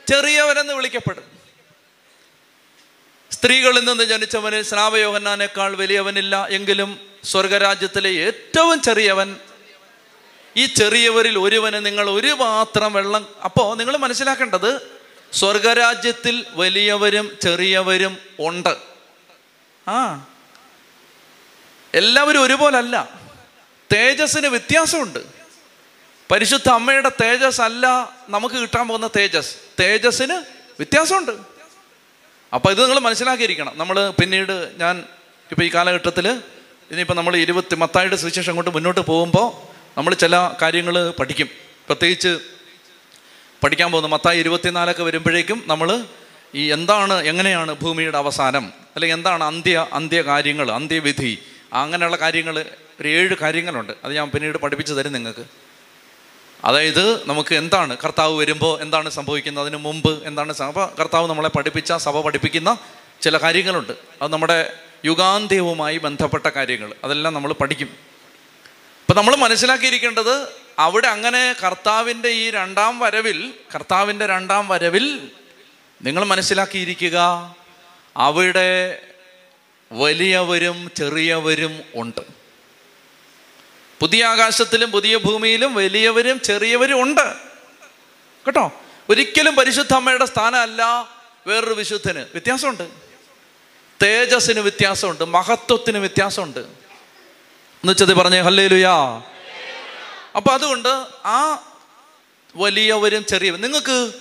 ചെറിയവരെന്ന് 0.08 0.74
വിളിക്കപ്പെടും. 0.74 1.39
സ്ത്രീകളിൽ 3.40 3.86
നിന്ന് 3.86 4.04
ജനിച്ചവന് 4.04 4.62
സ്നാവയോഹന്നാനേക്കാൾ 4.62 5.76
വലിയവനില്ല. 5.76 6.48
എങ്കിലും 6.48 7.00
സ്വർഗരാജ്യത്തിലെ 7.24 8.10
ഏറ്റവും 8.10 8.82
ചെറിയവൻ 8.82 9.38
ഈ 10.58 10.66
ചെറിയവരിൽ 10.66 11.40
ഒരുവന് 11.40 11.86
നിങ്ങൾ 11.86 12.10
ഒരു 12.10 12.34
പാത്രം 12.34 12.94
വെള്ളം. 12.94 13.28
അപ്പോൾ 13.46 13.78
നിങ്ങൾ 13.78 13.98
മനസ്സിലാക്കേണ്ടത് 13.98 14.82
സ്വർഗരാജ്യത്തിൽ 15.34 16.46
വലിയവരും 16.50 17.38
ചെറിയവരും 17.42 18.18
ഉണ്ട്. 18.40 18.78
ആ 19.88 20.28
എല്ലാവരും 21.94 22.44
ഒരുപോലല്ല. 22.44 23.10
തേജസ്സിന് 23.94 24.48
വ്യത്യാസമുണ്ട്. 24.48 25.20
പരിശുദ്ധ 26.32 26.70
അമ്മയുടെ 26.70 27.12
തേജസ് 27.22 27.62
അല്ല 27.62 27.88
നമുക്ക് 28.30 28.56
കിട്ടാൻ 28.56 28.88
പോകുന്ന 28.88 29.10
തേജസ് 29.16 29.56
തേജസ്സിന് 29.80 30.34
വ്യത്യാസമുണ്ട്. 30.80 31.49
അപ്പോൾ 32.54 32.70
ഇത് 32.70 32.82
നിങ്ങൾ 32.82 33.00
മനസ്സിലാക്കിയിരിക്കണം. 33.00 33.74
നമ്മൾ 33.76 34.10
പിന്നീട് 34.10 34.72
ഞാൻ 34.78 35.04
ഇപ്പോൾ 35.52 35.64
ഈ 35.64 35.72
കാലഘട്ടത്തിൽ 35.74 36.28
ഇനിയിപ്പോൾ 36.92 37.14
നമ്മൾ 37.14 37.36
ഇരുപത്തി 37.36 37.76
മത്തായിട്ട് 37.76 38.16
സുവിശേഷം 38.16 38.56
കൊണ്ട് 38.56 38.70
മുന്നോട്ട് 38.70 39.02
പോകുമ്പോൾ 39.02 39.48
നമ്മൾ 39.98 40.14
ചില 40.14 40.52
കാര്യങ്ങൾ 40.62 41.14
പഠിക്കും. 41.20 41.50
പ്രത്യേകിച്ച് 41.88 42.40
പഠിക്കാൻ 43.64 43.92
പോകുന്നു 43.92 44.10
മത്തായി 44.10 44.40
ഇരുപത്തിനാലൊക്കെ 44.40 45.04
വരുമ്പോഴേക്കും 45.04 45.64
നമ്മൾ 45.68 46.06
ഈ 46.56 46.72
എന്താണ് 46.72 47.14
എങ്ങനെയാണ് 47.14 47.76
ഭൂമിയുടെ 47.82 48.18
അവസാനം? 48.18 48.74
അല്ലെങ്കിൽ 48.96 49.18
എന്താണ് 49.18 49.44
അന്ത്യ 49.44 49.88
അന്ത്യ 49.94 50.22
കാര്യങ്ങൾ 50.22 50.72
അന്ത്യവിധി? 50.72 51.40
അങ്ങനെയുള്ള 51.74 52.16
കാര്യങ്ങൾ 52.16 52.66
ഒരു 53.02 53.08
ഏഴ് 53.08 53.36
കാര്യങ്ങളുണ്ട്. 53.36 53.94
അത് 54.04 54.14
ഞാൻ 54.14 54.30
പിന്നീട് 54.30 54.58
പഠിപ്പിച്ചു 54.58 54.94
തരും 54.94 55.14
നിങ്ങൾക്ക്. 55.14 55.69
അതായത് 56.66 57.30
നമുക്ക് 57.30 57.56
എന്താണ് 57.56 57.98
കർത്താവ് 57.98 58.38
വരുമ്പോൾ 58.38 58.82
എന്താണ് 58.82 59.10
സംഭവിക്കുന്നത്? 59.10 59.64
അതിന് 59.64 59.78
മുമ്പ് 59.78 60.28
എന്താണ് 60.28 60.54
സഭ 60.54 60.80
കർത്താവ് 60.80 61.30
നമ്മളെ 61.30 61.50
പഠിപ്പിച്ച 61.50 61.94
സഭ 61.94 62.22
പഠിപ്പിക്കുന്ന 62.22 62.78
ചില 63.22 63.38
കാര്യങ്ങളുണ്ട്. 63.38 63.94
അത് 64.22 64.34
നമ്മുടെ 64.34 64.74
യുഗാന്ത്യവുമായി 65.06 65.98
ബന്ധപ്പെട്ട 65.98 66.46
കാര്യങ്ങൾ. 66.46 66.94
അതെല്ലാം 67.04 67.34
നമ്മൾ 67.34 67.54
പഠിക്കും. 67.54 67.90
അപ്പം 69.10 69.16
നമ്മൾ 69.16 69.36
മനസ്സിലാക്കിയിരിക്കേണ്ടത് 69.36 70.48
അവിടെ 70.80 71.08
അങ്ങനെ 71.08 71.56
കർത്താവിന്റെ 71.66 72.30
ഈ 72.30 72.50
രണ്ടാം 72.50 73.00
വരവിൽ 73.00 73.54
കർത്താവിന്റെ 73.76 74.28
രണ്ടാം 74.28 74.68
വരവിൽ 74.68 75.32
നിങ്ങൾ 76.02 76.26
മനസ്സിലാക്കിയിരിക്കുക 76.26 77.56
അവിടെ 78.18 79.02
വലിയവരും 79.92 80.92
ചെറിയവരും 80.98 81.80
ഉണ്ട്. 81.96 82.39
പുതിയ 84.00 84.26
ആകാശത്തിലും 84.26 84.92
പുതിയ 84.92 85.18
ഭൂമിയിലും 85.18 85.74
വലിയവരും 85.74 86.40
ചെറിയവരും 86.40 87.02
ഉണ്ട്. 87.02 87.34
കേട്ടോ? 88.48 88.72
ഒരിക്കലും 89.10 89.56
പരിശുദ്ധ 89.56 89.94
അമ്മയുടെ 89.94 90.26
സ്ഥാനമല്ല 90.26 91.10
വേറൊരു 91.48 91.74
വിശുദ്ധന്. 91.74 92.20
വ്യത്യാസമുണ്ട്. 92.20 92.90
തേജസ്സിന് 94.04 94.60
വ്യത്യാസമുണ്ട്. 94.60 95.24
മഹത്വത്തിന് 95.24 95.98
വ്യത്യാസമുണ്ട്. 95.98 96.60
എന്ന് 96.60 97.92
വെച്ചത് 97.92 98.14
പറഞ്ഞേ 98.14 98.42
ഹല്ലേ 98.42 98.68
ലുയാ 98.68 99.22
അപ്പൊ 100.36 100.54
അതുകൊണ്ട് 100.54 100.90
ആ 101.26 101.68
വലിയവരും 102.56 103.26
ചെറിയവരും. 103.26 103.62
നിങ്ങൾക്ക് 103.62 104.14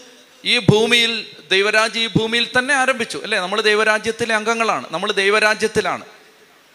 ഈ 0.44 0.58
ഭൂമിയിൽ 0.58 1.36
ദൈവരാജ്യം 1.50 2.02
ഈ 2.02 2.06
ഭൂമിയിൽ 2.06 2.50
തന്നെ 2.58 2.74
ആരംഭിച്ചു. 2.74 3.18
അല്ലേ? 3.18 3.38
നമ്മൾ 3.38 3.60
ദൈവരാജ്യത്തിലെ 3.60 4.34
അംഗങ്ങളാണ്. 4.34 4.86
നമ്മൾ 4.90 5.12
ദൈവരാജ്യത്തിലാണ്. 5.12 6.04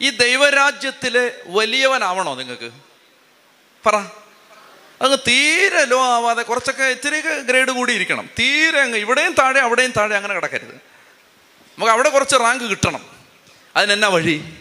ഈ 0.01 0.09
ദൈവരാജ്യത്തിലെ 0.09 1.35
വലിയവനാവണോ 1.45 2.35
നിങ്ങൾക്ക്? 2.35 2.92
പറ. 3.85 3.95
അങ്ങ് 5.01 5.17
തീരെ 5.17 5.85
ലോ 5.85 6.05
ആവാതെ 6.05 6.41
കുറച്ചൊക്കെ 6.41 6.83
ഇത്തിരി 6.83 7.21
ഗ്രേഡ് 7.41 7.71
കൂടി 7.71 7.93
ഇരിക്കണം 7.93 8.29
തീരെ 8.39 8.81
അങ്ങ് 8.81 8.97
ഇവിടെയും 8.97 9.33
താഴെ 9.33 9.59
അവിടെയും 9.59 9.93
താഴെ 9.97 10.15
അങ്ങനെ 10.15 10.33
കിടക്കരുത്. 10.33 10.75
നമുക്ക് 11.75 11.91
അവിടെ 11.91 12.09
കുറച്ച് 12.09 12.35
റാങ്ക് 12.35 12.63
കിട്ടണം. 12.63 13.05
അതിനെന്നാ 13.75 14.07
വഴി? 14.07 14.53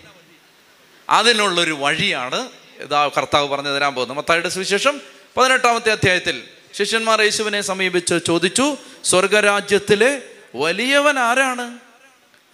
അതിനുള്ളൊരു 1.11 1.73
വഴിയാണ് 1.73 2.49
ഇതാ 2.81 3.11
കർത്താവ് 3.17 3.49
പറഞ്ഞു 3.49 3.69
തരാൻ 3.69 3.95
പോകുന്നത്. 3.95 4.19
മത്തായുടെ 4.19 4.49
സുവിശേഷം 4.49 5.01
പതിനെട്ടാമത്തെ 5.37 5.93
അധ്യായത്തിൽ 5.93 6.43
ശിഷ്യന്മാർ 6.79 7.23
യേശുവിനെ 7.23 7.61
സമീപിച്ച് 7.61 8.21
ചോദിച്ചു 8.27 8.77
സ്വർഗരാജ്യത്തിലെ 9.05 10.23
വലിയവൻ 10.55 11.19
ആരാണ്? 11.19 11.79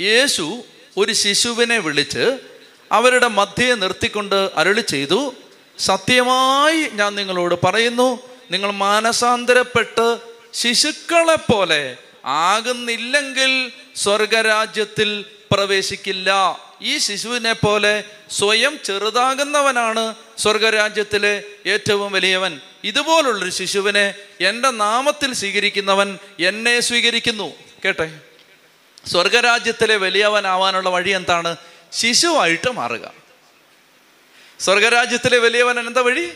യേശു 0.01 0.65
ഒരു 0.97 1.13
ശിശുവിനെ 1.13 1.79
വിളിച്ച് 1.79 2.39
അവരുടെ 2.93 3.29
മധ്യയെ 3.29 3.75
നിർത്തിക്കൊണ്ട് 3.75 4.51
അരുളി 4.57 4.81
ചെയ്തു 4.81 5.35
സത്യമായി 5.79 6.89
ഞാൻ 6.93 7.15
നിങ്ങളോട് 7.15 7.67
പറയുന്നു 7.67 8.21
നിങ്ങൾ 8.51 8.71
മാനസാന്തരപ്പെട്ട് 8.71 10.19
ശിശുക്കളെ 10.55 11.53
പോലെ 11.53 11.97
ആകുന്നില്ലെങ്കിൽ 12.25 13.73
സ്വർഗരാജ്യത്തിൽ 13.97 15.25
പ്രവേശിക്കില്ല. 15.51 16.33
ഈ 16.83 16.99
ശിശുവിനെ 16.99 17.53
പോലെ 17.53 18.05
സ്വയം 18.31 18.79
ചെറുതാകുന്നവനാണ് 18.85 20.15
സ്വർഗരാജ്യത്തിലെ 20.39 21.43
ഏറ്റവും 21.67 22.13
വലിയവൻ. 22.13 22.61
ഇതുപോലുള്ളൊരു 22.85 23.51
ശിശുവിനെ 23.51 24.15
എന്റെ 24.41 24.71
നാമത്തിൽ 24.71 25.35
സ്വീകരിക്കുന്നവൻ 25.35 26.19
എന്നെ 26.41 26.81
സ്വീകരിക്കുന്നു. 26.81 27.53
കേട്ടെ? 27.85 28.21
സ്വർഗരാജ്യത്തിലെ 29.07 29.97
വലിയവനാവാനുള്ള 29.97 30.89
വഴി 30.89 31.11
എന്താണ്? 31.11 31.57
ശിശുവായിട്ട് 31.93 32.71
മാറുക. 32.71 33.18
സ്വർഗരാജ്യത്തിലെ 34.61 35.39
വലിയവൻ 35.39 35.81
എന്താ 35.81 36.01
വഴി? 36.01 36.33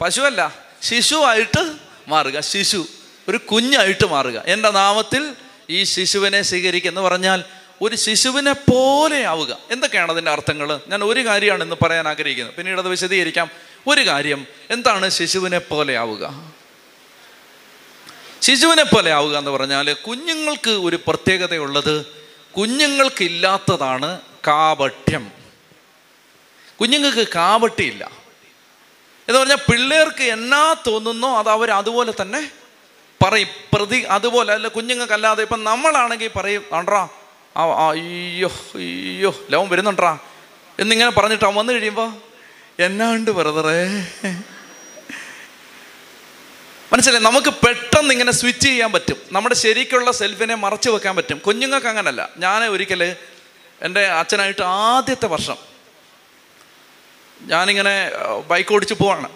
പശുവല്ല 0.00 0.54
ശിശുവായിട്ട് 0.82 1.72
മാറുക. 2.08 2.40
ശിശു 2.40 2.86
ഒരു 3.28 3.36
കുഞ്ഞായിട്ട് 3.36 4.06
മാറുക. 4.06 4.42
എന്റെ 4.46 4.70
നാമത്തിൽ 4.70 5.34
ഈ 5.70 5.84
ശിശുവിനെ 5.84 6.42
സ്വീകരിക്കുക 6.42 6.90
എന്ന് 6.90 7.00
പറഞ്ഞാൽ 7.00 7.44
ഒരു 7.82 7.96
ശിശുവിനെ 7.96 8.52
പോലെ 8.52 9.24
ആവുക. 9.24 9.58
എന്തൊക്കെയാണ് 9.70 10.12
അതിന്റെ 10.12 10.30
അർത്ഥങ്ങൾ? 10.30 10.80
ഞാൻ 10.88 11.04
ഒരു 11.04 11.26
കാര്യമാണ് 11.26 11.64
ഇന്ന് 11.64 11.76
പറയാൻ 11.82 12.08
ആഗ്രഹിക്കുന്നത്. 12.08 12.54
പിന്നീട് 12.54 12.78
അത് 12.78 12.88
വിശദീകരിക്കാം. 12.88 13.50
ഒരു 13.86 14.06
കാര്യം 14.06 14.46
എന്താണ് 14.70 15.10
ശിശുവിനെ 15.10 15.58
പോലെ 15.58 15.96
ആവുക? 15.96 16.52
ശിശുവിനെ 18.42 18.82
പോലെ 18.82 19.12
ആവുക 19.12 19.38
എന്ന് 19.38 19.50
പറഞ്ഞാൽ 19.50 19.92
കുഞ്ഞുങ്ങൾക്ക് 19.92 20.70
ഒരു 20.70 20.98
പ്രത്യേകതയുള്ളത് 21.06 22.06
കുഞ്ഞുങ്ങൾക്കില്ലാത്തതാണ് 22.56 24.20
കാപട്യം 24.46 25.39
കുഞ്ഞുങ്ങൾക്ക് 26.80 27.28
കാവട്ടിയില്ല. 27.34 28.10
എന്ന് 29.28 29.40
പറഞ്ഞാൽ 29.40 29.56
പിള്ളേർക്ക് 29.56 30.22
എന്നാ 30.22 30.74
തോന്നുന്നോ 30.86 31.38
അത് 31.38 31.48
അവർ 31.48 31.70
അതുപോലെ 31.70 32.12
തന്നെ 32.22 32.50
പറയും. 33.24 33.48
പ്രതി 33.72 34.00
അതുപോലെ 34.02 34.52
അല്ല 34.52 34.68
കുഞ്ഞുങ്ങൾക്കല്ലാതെ 34.68 35.42
ഇപ്പം 35.42 35.64
നമ്മളാണെങ്കിൽ 35.64 36.30
പറയും 36.36 36.64
ആണ്ട്രാ 36.72 37.08
ആ 37.56 37.88
അയ്യോ 37.88 38.48
അയ്യോ 38.48 39.34
ലവൻ 39.50 39.68
വരുന്നുണ്ടാ 39.68 40.18
എന്നിങ്ങനെ 40.78 41.10
പറഞ്ഞിട്ട് 41.10 41.44
അവൻ 41.44 41.54
വന്നു 41.54 41.72
കഴിയുമ്പോൾ 41.72 42.12
എന്നാണ്ട് 42.78 43.30
ബ്രദറേ? 43.30 43.84
മനസ്സിലായി? 46.92 47.24
നമുക്ക് 47.24 47.48
പെട്ടെന്ന് 47.48 48.12
ഇങ്ങനെ 48.12 48.32
സ്വിച്ച് 48.32 48.66
ചെയ്യാൻ 48.66 48.92
പറ്റും. 48.92 49.16
നമ്മുടെ 49.32 49.54
ശരിക്കുള്ള 49.54 50.12
സെൽഫിനെ 50.12 50.54
മറച്ചു 50.54 50.90
വെക്കാൻ 50.90 51.16
പറ്റും. 51.16 51.38
കുഞ്ഞുങ്ങൾക്ക് 51.38 51.86
അങ്ങനല്ല 51.86 52.30
ഞാൻ 52.36 52.64
ഒരിക്കൽ 52.64 53.16
എന്റെ 53.82 54.06
അച്ഛനായിട്ട് 54.06 54.62
ആദ്യത്തെ 54.62 55.26
വർഷം 55.26 55.69
ഞാനിങ്ങനെ 57.42 58.10
ബൈക്ക് 58.48 58.74
ഓടിച്ച് 58.74 58.94
പോവാണ്. 58.94 59.28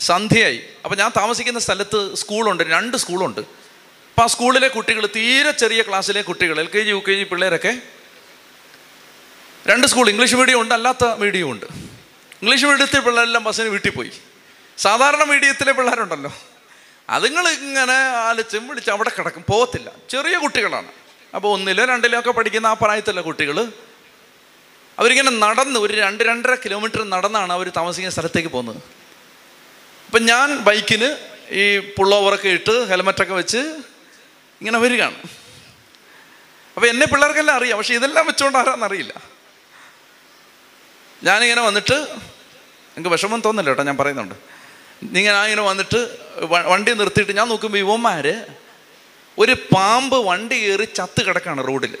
സന്ധ്യയായി. 0.00 0.62
അപ്പോൾ 0.84 0.96
ഞാൻ 0.96 1.10
താമസിക്കുന്ന 1.16 1.58
സ്ഥലത്ത് 1.58 2.14
സ്കൂളുണ്ട്. 2.14 2.64
രണ്ട് 2.64 2.96
സ്കൂളുണ്ട്. 2.96 3.40
അപ്പം 3.40 4.22
ആ 4.22 4.26
സ്കൂളിലെ 4.26 4.68
കുട്ടികൾ 4.68 5.08
തീരെ 5.16 5.50
ചെറിയ 5.50 5.82
ക്ലാസ്സിലെ 5.82 6.22
കുട്ടികൾ 6.22 6.60
L 6.60 6.66
K 6.66 6.80
G 6.80 6.88
U 6.88 7.02
K 7.08 7.12
G 7.12 7.22
പിള്ളേരൊക്കെ 7.22 7.78
രണ്ട് 9.66 9.86
സ്കൂൾ 9.86 10.08
ഇംഗ്ലീഷ് 10.08 10.34
മീഡിയം 10.34 10.60
ഉണ്ട് 10.60 10.74
അല്ലാത്ത 10.74 11.04
മീഡിയം 11.04 11.50
ഉണ്ട്. 11.50 11.66
ഇംഗ്ലീഷ് 12.42 12.64
മീഡിയത്തിൽ 12.64 13.00
പിള്ളേരെല്ലാം 13.00 13.44
ബസ്സിന് 13.44 13.68
വീട്ടിൽ 13.68 13.90
പോയി. 13.90 14.10
സാധാരണ 14.78 15.22
മീഡിയത്തിലെ 15.22 15.72
പിള്ളേരുണ്ടല്ലോ. 15.72 16.32
അതുങ്ങൾ 17.10 17.48
ഇങ്ങനെ 17.48 17.94
ആലച്ചും 17.98 18.68
വിളിച്ച് 18.68 18.90
അവിടെ 18.90 19.10
കിടക്കും. 19.18 19.44
പോകത്തില്ല. 19.48 19.92
ചെറിയ 20.10 20.38
കുട്ടികളാണ്. 20.38 20.88
അപ്പോൾ 21.34 21.48
ഒന്നിലോ 21.48 21.84
രണ്ടിലോ 21.84 22.18
ഒക്കെ 22.18 22.30
പഠിക്കുന്ന 22.30 22.66
ആ 22.66 22.72
പ്രായത്തിലുള്ള 22.72 23.20
കുട്ടികൾ 23.20 23.72
അവരിങ്ങനെ 25.00 25.30
നടന്ന് 25.44 25.78
ഒരു 25.84 25.94
രണ്ട് 26.00 26.22
രണ്ടര 26.28 26.54
കിലോമീറ്റർ 26.64 27.02
നടന്നാണ് 27.14 27.52
അവർ 27.56 27.66
താമസിക്കുന്ന 27.78 28.14
സ്ഥലത്തേക്ക് 28.16 28.50
പോകുന്നത്. 28.56 28.80
അപ്പം 30.06 30.22
ഞാൻ 30.30 30.48
ബൈക്കിന് 30.68 31.08
ഈ 31.60 31.64
പുള്ളോവറൊക്കെ 31.96 32.50
ഇട്ട് 32.58 32.74
ഹെൽമെറ്റൊക്കെ 32.90 33.34
വെച്ച് 33.34 33.60
ഇങ്ങനെ 34.60 34.78
വരികയാണ്. 34.84 35.18
അപ്പോൾ 36.76 36.88
എന്നെ 36.92 37.06
പിള്ളേർക്കെല്ലാം 37.12 37.56
അറിയാം 37.60 37.78
പക്ഷേ 37.78 37.94
ഇതെല്ലാം 38.00 38.24
വെച്ചുകൊണ്ട് 38.26 38.58
ആരാന്നറിയില്ല. 38.58 39.12
ഞാനിങ്ങനെ 41.24 41.62
വന്നിട്ട് 41.68 41.96
എനിക്ക് 42.94 43.10
വിഷമം 43.14 43.40
തോന്നില്ല 43.46 43.70
കേട്ടോ 43.70 43.84
ഞാൻ 43.90 43.98
പറയുന്നുണ്ട്. 44.02 44.36
ഞാൻ 45.16 45.44
ഇങ്ങനെ 45.48 45.64
വന്നിട്ട് 45.70 46.00
വണ്ടി 46.72 46.92
നിർത്തിയിട്ട് 47.00 47.34
ഞാൻ 47.40 47.46
നോക്കുമ്പോൾ 47.48 47.80
യുവന്മാർ 47.84 48.26
ഒരു 49.38 49.54
പാമ്പ് 49.74 50.16
വണ്ടി 50.30 50.56
കയറി 50.62 50.86
ചത്ത് 50.98 51.20
കിടക്കാണ് 51.26 51.60
റോഡിൽ 51.68 51.94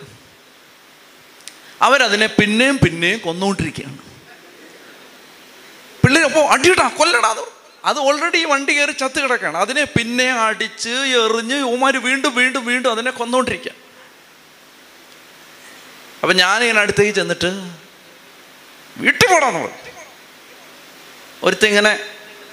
അവരതിനെ 1.82 2.26
പിന്നെയും 2.26 2.76
പിന്നെയും 2.84 3.20
കൊന്നുകൊണ്ടിരിക്കുകയാണ് 3.20 3.98
പിള്ളേർ 6.02 6.24
അപ്പോൾ 6.24 6.44
അടിയിടാ 6.54 6.86
കൊല്ലടാ 6.98 7.30
അത് 7.36 7.42
അത് 7.90 7.98
ഓൾറെഡി 7.98 8.38
ഈ 8.38 8.44
വണ്ടി 8.44 8.72
കയറി 8.76 8.92
ചത്ത് 8.92 9.18
കിടക്കുകയാണ്. 9.22 9.58
അതിനെ 9.58 9.84
പിന്നെ 9.84 10.26
അടിച്ച് 10.46 10.88
എറിഞ്ഞ് 10.88 11.58
യുവമാര് 11.58 11.98
വീണ്ടും 12.08 12.34
വീണ്ടും 12.34 12.64
വീണ്ടും 12.64 12.92
അതിനെ 12.92 13.10
കൊന്നുകൊണ്ടിരിക്കുക 13.10 13.72
അപ്പം 16.22 16.36
ഞാനിങ്ങനെ 16.36 16.80
അടുത്തേക്ക് 16.80 17.14
ചെന്നിട്ട് 17.18 17.50
വീട്ടിൽ 18.96 19.26
പോടാന്ന് 19.30 19.60
പറഞ്ഞു. 19.60 19.92
ഒരുത്തിങ്ങനെ 21.42 21.92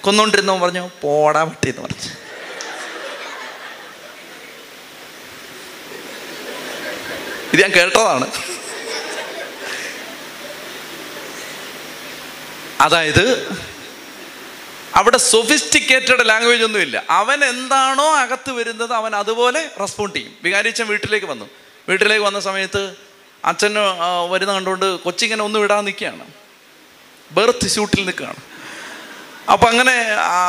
കൊന്നുകൊണ്ടിരുന്നവൻ 0.02 0.62
പറഞ്ഞു 0.62 0.90
പോടാ 1.02 1.44
പട്ടി 1.44 1.70
എന്ന് 1.70 1.82
പറഞ്ഞു. 1.82 2.12
ഇത് 7.54 7.62
ഞാൻ 7.62 7.72
കേട്ടതാണ്. 7.72 8.28
അതായത് 12.82 13.58
അവിടെ 14.96 15.18
സൊഫിസ്റ്റിക്കേറ്റഡ് 15.18 16.30
ലാംഗ്വേജ് 16.30 16.64
ഒന്നുമില്ല 16.64 17.04
അവൻ 17.10 17.46
എന്താണോ 17.46 18.16
അകത്ത് 18.16 18.52
വരുന്നത് 18.52 18.94
അവൻ 18.94 19.16
അതുപോലെ 19.16 19.72
റെസ്പോണ്ട് 19.80 20.16
ചെയ്യും. 20.16 20.34
വികാരിച്ചൻ 20.44 20.88
വീട്ടിലേക്ക് 20.88 21.26
വന്നു. 21.26 21.50
വീട്ടിലേക്ക് 21.90 22.26
വന്ന 22.26 22.40
സമയത്ത് 22.40 22.96
അച്ഛൻ 23.46 23.74
വരുന്ന 24.30 24.54
കണ്ടുകൊണ്ട് 24.54 25.00
കൊച്ചിങ്ങനെ 25.00 25.44
ഒന്നും 25.44 25.64
ഇടാൻ 25.64 25.86
നിൽക്കുകയാണ്. 25.86 26.28
ബെർത്ത് 27.32 27.70
ഷൂട്ടിൽ 27.70 28.06
നിൽക്കുകയാണ്. 28.06 28.36
അപ്പം 29.52 29.68
അങ്ങനെ 29.68 29.94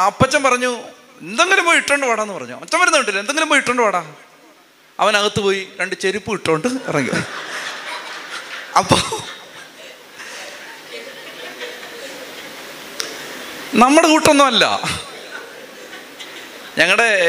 അപ്പച്ചൻ 0.06 0.42
പറഞ്ഞു 0.42 0.78
എന്തെങ്കിലും 1.20 1.64
പോയി 1.64 1.76
ഇട്ടോണ്ട് 1.76 2.06
വാടാന്ന് 2.06 2.34
പറഞ്ഞു. 2.34 2.60
അച്ഛൻ 2.60 2.80
വരുന്ന 2.80 2.96
കണ്ടില്ല? 2.96 3.20
എന്തെങ്കിലും 3.20 3.48
പോയി 3.48 3.60
ഇട്ടോണ്ട് 3.60 3.82
വാടാ. 3.82 4.14
അവനകത്ത് 5.00 5.40
പോയി 5.40 5.68
രണ്ട് 5.80 5.94
ചെരുപ്പ് 5.94 6.30
ഇട്ടോണ്ട് 6.32 6.68
ഇറങ്ങി. 6.68 7.10
അപ്പോൾ 8.78 9.37
നമ്മുടെ 13.74 14.08
കൂട്ടൊന്നുമല്ല. 14.08 14.80
ഞങ്ങളുടെ 16.78 17.20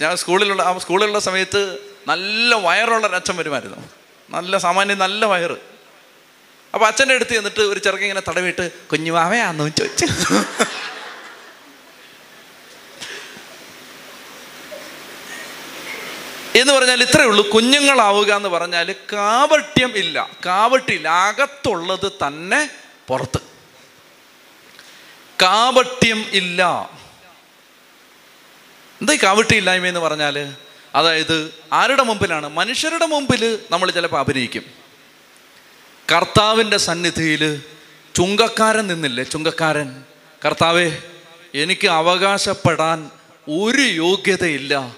ഞാൻ 0.00 0.16
സ്കൂളിലുള്ള 0.16 0.62
ആ 0.62 0.78
സ്കൂളിലുള്ള 0.78 1.18
സമയത്ത് 1.18 1.78
നല്ല 2.08 2.54
വയറുള്ള 2.54 3.06
അച്ഛൻ 3.06 3.36
വരുമായിരുന്നു. 3.36 3.76
നല്ല 4.30 4.58
സാമാന്യം 4.58 4.98
നല്ല 4.98 5.24
വയറ്. 5.24 5.56
അപ്പൊ 6.74 6.86
അച്ഛന്റെ 6.86 7.14
അടുത്ത് 7.14 7.30
ചെന്നിട്ട് 7.30 7.60
ഒരു 7.60 7.78
ചെറുക്കൻ 7.78 8.04
ഇങ്ങനെ 8.04 8.22
തടവിട്ട് 8.28 8.70
കുഞ്ഞുമാവയാന്നോ 8.92 9.68
ചോദിച്ചു. 9.68 10.06
എന്ന് 16.58 16.72
പറഞ്ഞാൽ 16.72 17.02
ഇത്രയേ 17.02 17.26
ഉള്ളൂ. 17.26 17.50
കുഞ്ഞുങ്ങളാവുക 17.50 18.32
എന്ന് 18.34 18.48
പറഞ്ഞാൽ 18.48 18.94
കാവട്യം 19.12 19.96
ഇല്ല. 19.96 20.30
കാവട്ടില്ല 20.46 21.08
അകത്തുള്ളത് 21.08 22.12
തന്നെ 22.12 22.70
പുറത്ത്. 23.08 23.47
കാവട്യം 25.42 26.24
ഇല്ല. 26.32 26.90
എന്താ 29.00 29.12
ഈ 29.12 29.18
കാവട്ടിയില്ലായ്മ 29.22 29.86
എന്ന് 29.86 30.00
പറഞ്ഞാൽ 30.00 30.54
അതായത് 30.94 31.54
ആരുടെ 31.72 32.02
മുമ്പിലാണ്? 32.02 32.48
മനുഷ്യരുടെ 32.48 33.06
മുമ്പിൽ 33.06 33.58
നമ്മൾ 33.70 33.90
ചിലപ്പോൾ 33.90 34.20
അഭിനയിക്കും. 34.20 34.62
കർത്താവിന്റെ 36.12 36.76
സന്നിധിയിൽ 36.76 37.62
ചുങ്കക്കാരൻ 38.16 38.86
നിന്നില്ലേ? 38.86 39.24
ചുങ്കക്കാരൻ. 39.24 40.04
കർത്താവേ 40.44 40.96
എനിക്ക് 41.54 41.88
അവകാശപ്പെടാൻ 41.88 43.10
ഒരു 43.48 43.82
യോഗ്യതയില്ല. 43.82 44.96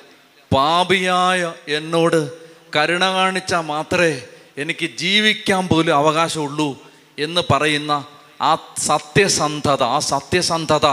പാപിയായ 0.54 1.54
എന്നോട് 1.68 2.32
കരുണ 2.76 3.04
കാണിച്ചാൽ 3.04 3.60
മാത്രമേ 3.60 4.22
എനിക്ക് 4.58 4.86
ജീവിക്കാൻ 4.86 5.68
പോലും 5.68 5.96
അവകാശമുള്ളൂ 5.96 6.78
എന്ന് 7.18 7.40
പറയുന്ന 7.50 8.04
ആ 8.40 8.74
സത്യസന്ധത 8.78 9.82
ആ 9.82 9.98
സത്യസന്ധത 9.98 10.86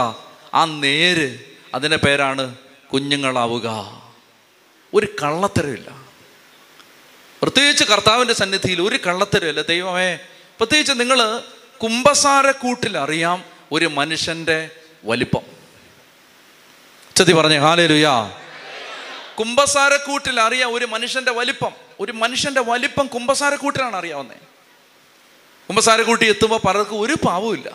ആ 0.54 0.64
നേര് 0.64 1.38
അതിന്റെ 1.74 1.96
പേരാണ് 1.96 2.56
കുഞ്ഞുങ്ങളാവുക. 2.92 3.68
ഒരു 4.94 5.06
കള്ളത്തരമില്ല. 5.22 6.02
പ്രത്യേകിച്ച് 7.42 7.84
കർത്താവിന്റെ 7.84 8.34
സന്നിധിയിൽ 8.34 8.82
ഒരു 8.82 8.98
കള്ളത്തരമില്ല. 9.06 9.62
ദൈവമേ 9.62 10.16
പ്രത്യേകിച്ച് 10.58 11.00
നിങ്ങൾ 11.00 11.38
കുംഭസാരക്കൂട്ടിൽ 11.82 12.98
അറിയാം 12.98 13.44
ഒരു 13.72 13.86
മനുഷ്യന്റെ 13.86 14.70
വലിപ്പം. 15.04 15.42
ചതി 17.16 17.32
പറഞ്ഞേ 17.32 17.58
ഹാലേലുയാ. 17.58 18.30
കുംഭസാരക്കൂട്ടിൽ 19.38 20.40
അറിയാം 20.40 20.74
ഒരു 20.74 20.84
മനുഷ്യന്റെ 20.84 21.30
വലിപ്പം. 21.30 21.72
ഒരു 22.00 22.12
മനുഷ്യന്റെ 22.12 22.60
വലിപ്പം 22.60 23.06
കുംഭസാരക്കൂട്ടിലാണ് 23.06 23.96
അറിയാവുന്നത് 23.96 24.57
കുംഭസാരക്കൂട്ടി 25.68 26.28
എത്തുമ്പോൾ 26.28 26.60
പലർക്കും 26.66 27.00
ഒരു 27.00 27.12
പാവമില്ല 27.12 27.72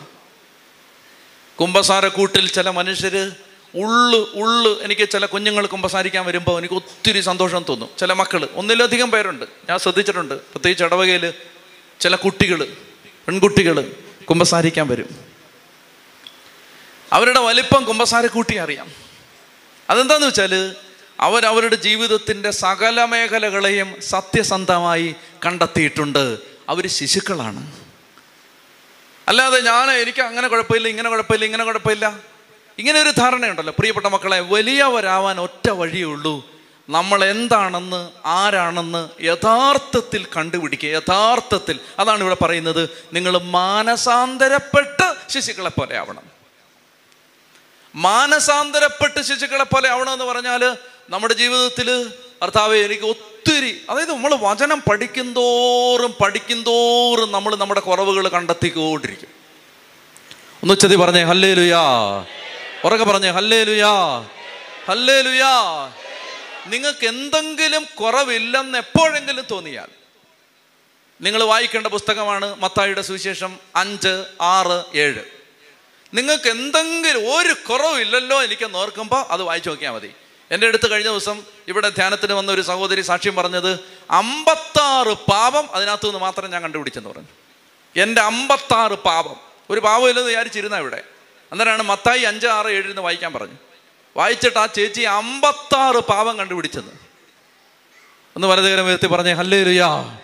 കുമ്പസാരക്കൂട്ടിൽ 1.60 2.48
ചില 2.48 2.70
മനുഷ്യർ 2.70 3.32
ഉള്ളു 3.74 4.30
ഉള്ളു 4.34 4.82
എനിക്ക് 4.82 5.08
ചില 5.08 5.26
കുഞ്ഞുങ്ങൾ 5.26 5.66
കുമ്പസാരിക്കാൻ 5.66 6.26
വരുമ്പോൾ 6.26 6.58
എനിക്ക് 6.58 6.74
ഒത്തിരി 6.74 7.20
സന്തോഷം 7.20 7.64
തോന്നും. 7.68 7.88
ചില 7.98 8.12
മക്കൾ 8.12 8.48
ഒന്നിലധികം 8.54 9.10
പേരുണ്ട്. 9.10 9.44
ഞാൻ 9.68 9.78
ശ്രദ്ധിച്ചിട്ടുണ്ട്. 9.78 10.34
പ്രത്യേകിച്ച് 10.34 10.84
ഇടവകയിൽ 10.84 11.34
ചില 12.00 12.16
കുട്ടികൾ 12.16 12.76
പെൺകുട്ടികൾ 13.26 13.92
കുമ്പസാരിക്കാൻ 14.30 14.88
വരും. 14.88 15.08
അവരുടെ 17.12 17.40
വലിപ്പം 17.40 17.84
കുമ്പസാരക്കൂട്ടി 17.84 18.56
അറിയാം. 18.56 18.90
അതെന്താന്ന് 19.90 20.26
വെച്ചാൽ 20.26 20.74
അവരവരുടെ 21.20 21.76
ജീവിതത്തിന്റെ 21.76 22.50
സകല 22.50 23.04
മേഖലകളെയും 23.04 23.94
സത്യസന്ധമായി 24.00 25.14
കണ്ടെത്തിയിട്ടുണ്ട്. 25.46 26.38
അവർ 26.68 26.86
ശിശുക്കളാണ്. 26.86 27.83
അല്ലാതെ 29.28 29.60
ഞാൻ 29.60 29.90
എനിക്ക് 29.90 30.22
അങ്ങനെ 30.22 30.48
കുഴപ്പമില്ല 30.48 30.88
ഇങ്ങനെ 30.88 31.10
കുഴപ്പമില്ല 31.10 31.44
ഇങ്ങനെ 31.44 31.64
കുഴപ്പമില്ല. 31.64 32.18
ഇങ്ങനെ 32.78 33.02
ഒരു 33.02 33.10
ധാരണയുണ്ടല്ലോ 33.10 33.74
പ്രിയപ്പെട്ട 33.78 34.06
മക്കളെ 34.06 34.40
വലിയവരാവാൻ 34.40 35.40
ഒറ്റ 35.40 35.70
വഴിയേ 35.70 36.04
ഉള്ളൂ. 36.04 36.54
നമ്മൾ 36.90 37.24
എന്താണെന്ന് 37.24 38.10
ആരാണെന്ന് 38.26 39.22
യഥാർത്ഥത്തിൽ 39.22 40.26
കണ്ടുപിടിക്കുക 40.36 40.88
യഥാർത്ഥത്തിൽ. 40.88 41.80
അതാണ് 41.98 42.20
ഇവിടെ 42.20 42.36
പറയുന്നത് 42.42 42.90
നിങ്ങൾ 43.12 43.38
മാനസാന്തരപ്പെട്ട് 43.38 45.30
ശിശുക്കളെ 45.30 45.70
പോലെ 45.70 45.96
ആവണം. 45.96 46.22
മാനസാന്തരപ്പെട്ട് 47.94 49.22
ശിശുക്കളെ 49.22 49.64
പോലെ 49.64 49.88
ആവണമെന്ന് 49.88 50.24
പറഞ്ഞാൽ 50.24 50.76
നമ്മുടെ 51.10 51.34
ജീവിതത്തിൽ 51.34 52.12
ഭർത്താവെ 52.42 52.78
എനിക്ക് 52.78 53.02
ഒത്തിരി 53.02 53.86
അതായത് 53.90 54.12
നമ്മൾ 54.12 54.34
വചനം 54.34 54.82
പഠിക്കുന്തോറും 54.90 56.14
പഠിക്കുന്തോറും 56.22 57.32
നമ്മൾ 57.32 57.56
നമ്മുടെ 57.56 57.80
കുറവുകൾ 57.80 58.28
കണ്ടെത്തിക്കൊണ്ടിരിക്കും. 58.28 59.28
ഒന്ന് 60.62 60.72
ഉച്ചതി 60.72 60.96
പറഞ്ഞേ 60.96 61.22
ഹല്ലേ 61.22 61.54
ലുയാ 61.54 61.82
ഉറക്കെ 62.84 63.04
പറഞ്ഞേ 63.04 63.30
ഹല്ലേ 63.30 63.64
ലുയാ 63.64 64.20
ഹല്ലേ 64.88 65.20
ലുയാ 65.20 65.52
നിങ്ങൾക്ക് 66.66 67.06
എന്തെങ്കിലും 67.06 67.84
കുറവില്ലെന്ന് 68.00 68.78
എപ്പോഴെങ്കിലും 68.78 69.44
തോന്നിയാൽ 69.50 69.88
നിങ്ങൾ 71.20 71.44
വായിക്കേണ്ട 71.44 71.86
പുസ്തകമാണ് 71.86 72.54
മത്തായിയുടെ 72.54 73.00
സുവിശേഷം 73.00 73.58
അഞ്ച് 73.76 74.24
ആറ് 74.40 74.84
ഏഴ്. 74.94 75.24
നിങ്ങൾക്ക് 76.14 76.48
എന്തെങ്കിലും 76.48 77.36
ഒരു 77.36 77.52
കുറവില്ലല്ലോ 77.52 78.42
എനിക്ക് 78.42 78.76
ഓർക്കുമ്പോൾ 78.76 79.24
അത് 79.30 79.42
വായിച്ചു 79.42 79.70
നോക്കിയാൽ 79.70 79.92
മതി. 79.92 80.14
എന്റെ 80.50 80.66
അടുത്ത് 80.66 80.90
കഴിഞ്ഞ 80.90 81.08
ദിവസം 81.08 81.42
ഇവിടെ 81.68 81.88
ധ്യാനത്തിന് 81.88 82.32
വന്ന 82.32 82.52
ഒരു 82.52 82.60
സഹോദരി 82.60 83.00
സാക്ഷ്യം 83.00 83.36
പറഞ്ഞത് 83.36 83.80
അമ്പത്താറ് 84.10 85.16
പാപം 85.30 85.74
അതിനകത്തു 85.74 86.06
നിന്ന് 86.06 86.18
മാത്രം 86.18 86.50
ഞാൻ 86.50 86.62
കണ്ടുപിടിച്ചെന്ന് 86.62 87.08
പറഞ്ഞു. 87.08 87.26
എന്റെ 87.96 88.20
അമ്പത്താറ് 88.20 88.92
പാപം. 88.92 89.36
ഒരു 89.70 89.80
പാപം 89.80 90.08
ഇല്ലെന്ന് 90.08 90.30
വിചാരിച്ചിരുന്ന 90.30 90.76
ഇവിടെ. 90.76 91.02
അന്നേരമാണ് 91.52 91.82
മത്തായി 91.82 92.20
അഞ്ച് 92.20 92.46
ആറ് 92.46 92.66
ഏഴിൽ 92.66 92.86
നിന്ന് 92.86 93.02
വായിക്കാൻ 93.02 93.32
പറഞ്ഞു. 93.32 93.54
വായിച്ചിട്ട് 94.16 94.58
ആ 94.58 94.66
ചേച്ചി 94.66 95.00
അമ്പത്താറ് 95.00 95.96
പാപം 95.96 96.38
കണ്ടുപിടിച്ചത് 96.38 97.04
ഒന്ന് 98.36 98.46
വലതുകരം 98.46 98.86
ഉയർത്തി 98.86 99.06
പറഞ്ഞേ 99.06 99.32
ഹല്ലേ 99.32 99.62
ലുയാ 99.62 100.18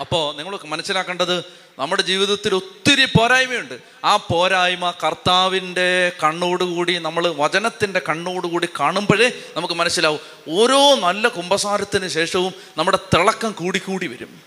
അപ്പോൾ 0.00 0.36
നിങ്ങൾ 0.36 0.58
മനസ്സിലാക്കേണ്ടത് 0.64 1.44
നമ്മുടെ 1.78 2.02
ജീവിതത്തിൽ 2.02 2.54
ഒത്തിരി 2.54 3.04
പോരായ്മയുണ്ട്. 3.04 3.78
ആ 4.04 4.16
പോരായ്മ 4.16 4.90
കർത്താവിന്റെ 5.04 6.12
കണ്ണോടുകൂടി 6.22 6.98
നമ്മൾ 6.98 7.34
വചനത്തിന്റെ 7.36 8.00
കണ്ണോടുകൂടി 8.08 8.68
കാണുമ്പോഴേ 8.80 9.32
നമുക്ക് 9.56 9.74
മനസ്സിലാവും. 9.74 10.20
ഓരോ 10.48 10.94
നല്ല 10.94 11.28
കുംഭസാരത്തിന് 11.28 12.08
ശേഷവും 12.08 12.54
നമ്മുടെ 12.78 12.98
തിളക്കം 13.14 13.52
കൂടിക്കൂടി 13.52 14.06
വരും. 14.06 14.42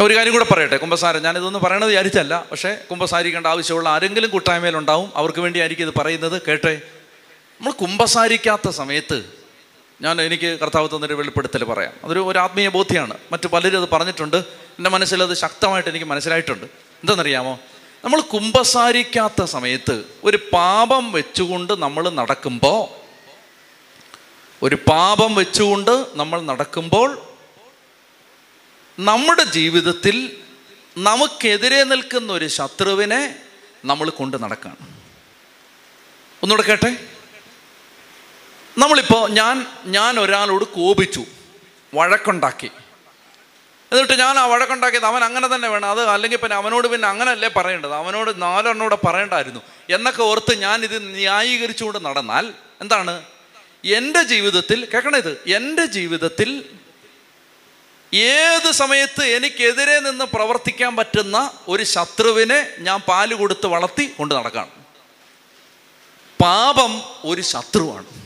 ഒരു 0.00 0.16
കാര്യം 0.16 0.32
കൂടെ 0.32 0.44
പറയട്ടെ 0.44 0.76
കുംഭസാരം 0.76 1.22
ഞാനിതൊന്നും 1.22 1.62
പറയണത് 1.62 1.88
വിചാരിച്ചല്ല 1.88 2.46
പക്ഷേ 2.50 2.76
കുംഭസാരിക്കേണ്ട 2.90 3.46
ആവശ്യമുള്ള 3.46 3.88
ആരെങ്കിലും 3.88 4.30
കൂട്ടായ്മയിലുണ്ടാവും 4.30 5.12
അവർക്ക് 5.16 5.38
വേണ്ടിയായിരിക്കും 5.38 5.88
ഇത് 5.88 5.94
പറയുന്നത്. 5.94 6.42
കേട്ടെ 6.48 6.82
നമ്മൾ 7.60 7.72
കുംഭസാരിക്കാത്ത 7.72 8.68
സമയത്ത് 8.68 9.41
ഞാൻ 10.02 10.22
എനിക്ക് 10.22 10.58
കർത്താവ് 10.58 10.88
തന്നൊരു 10.88 11.14
വെളിപ്പെടുത്തൽ 11.14 11.64
പറയാം. 11.64 11.92
അതൊരു 12.04 12.20
ഒരു 12.20 12.38
ആത്മീയ 12.38 12.68
ബോധ്യമാണ് 12.68 13.18
മറ്റു 13.32 13.48
പലരും 13.48 13.82
അത് 13.82 13.88
പറഞ്ഞിട്ടുണ്ട്. 13.88 14.36
എന്റെ 14.78 14.90
മനസ്സിൽ 14.90 15.22
അത് 15.22 15.34
ശക്തമായിട്ട് 15.34 15.88
എനിക്ക് 15.88 16.06
മനസ്സിലായിട്ടുണ്ട്. 16.06 16.64
എന്താണെന്നറിയാമോ? 16.64 17.58
നമ്മൾ 18.04 18.20
കുമ്പസാരിക്കാത്ത 18.20 19.44
സമയത്ത് 19.44 20.04
ഒരു 20.24 20.38
പാപം 20.52 21.12
വെച്ചുകൊണ്ട് 21.12 21.72
നമ്മൾ 21.72 22.10
നടക്കുമ്പോൾ 22.10 23.02
ഒരു 24.62 24.74
പാപം 24.74 25.34
വെച്ചുകൊണ്ട് 25.34 26.06
നമ്മൾ 26.14 26.40
നടക്കുമ്പോൾ 26.40 27.22
നമ്മുടെ 28.98 29.44
ജീവിതത്തിൽ 29.44 30.36
നമുക്കെതിരെ 30.98 31.84
നിൽക്കുന്ന 31.84 32.32
ഒരു 32.32 32.46
ശത്രുവിനെ 32.46 33.34
നമ്മൾ 33.84 34.10
കൊണ്ട് 34.10 34.42
നടക്കുകയാണ് 34.42 34.76
ഒന്നുകൂടെ 36.42 36.62
കേട്ടെ? 36.62 37.11
നമ്മളിപ്പോൾ 38.78 39.30
ഞാൻ 39.30 39.66
ഞാൻ 39.84 40.20
ഒരാളോട് 40.20 40.64
കോപിച്ചു 40.64 41.24
വഴക്കുണ്ടാക്കി. 41.94 42.70
എന്നിട്ട് 43.92 44.12
ഞാൻ 44.12 44.38
ആ 44.38 44.46
വഴക്കുണ്ടാക്കിയത് 44.46 45.04
അവൻ 45.04 45.24
അങ്ങനെ 45.24 45.54
തന്നെ 45.54 45.68
വേണം. 45.68 45.90
അത് 45.90 46.08
അല്ലെങ്കിൽ 46.08 46.38
പിന്നെ 46.38 46.56
അവനോട് 46.56 46.88
പിന്നെ 46.88 47.08
അങ്ങനെയല്ലേ 47.08 47.48
പറയേണ്ടത്. 47.56 47.92
അവനോട് 47.92 48.42
നാലെണ്ണോടെ 48.42 48.98
പറയേണ്ടായിരുന്നു. 49.06 49.60
എന്നൊക്കെ 49.90 50.22
ഓർത്ത് 50.22 50.54
ഞാൻ 50.54 50.84
ഇത് 50.84 51.14
ന്യായീകരിച്ചുകൊണ്ട് 51.14 52.04
നടന്നാൽ 52.04 52.54
എന്താണ്? 52.80 53.24
എന്റെ 53.84 54.22
ജീവിതത്തിൽ 54.22 54.88
കേൾക്കണേ 54.94 55.18
ഇത്? 55.18 55.42
എന്റെ 55.46 55.86
ജീവിതത്തിൽ 55.86 56.64
ഏത് 58.14 58.70
സമയത്ത് 58.70 59.22
എനിക്കെതിരെ 59.24 60.00
നിന്ന് 60.00 60.24
പ്രവർത്തിക്കാൻ 60.24 60.96
പറ്റുന്ന 60.96 61.50
ഒരു 61.68 61.82
ശത്രുവിനെ 61.82 62.66
ഞാൻ 62.78 63.00
പാൽ 63.00 63.34
കൊടുത്ത് 63.34 63.66
വളർത്തി 63.66 64.06
കൊണ്ട് 64.18 64.34
നടക്കാണ്. 64.34 64.70
പാപം 66.42 67.02
ഒരു 67.24 67.40
ശത്രുവാണ്. 67.40 68.21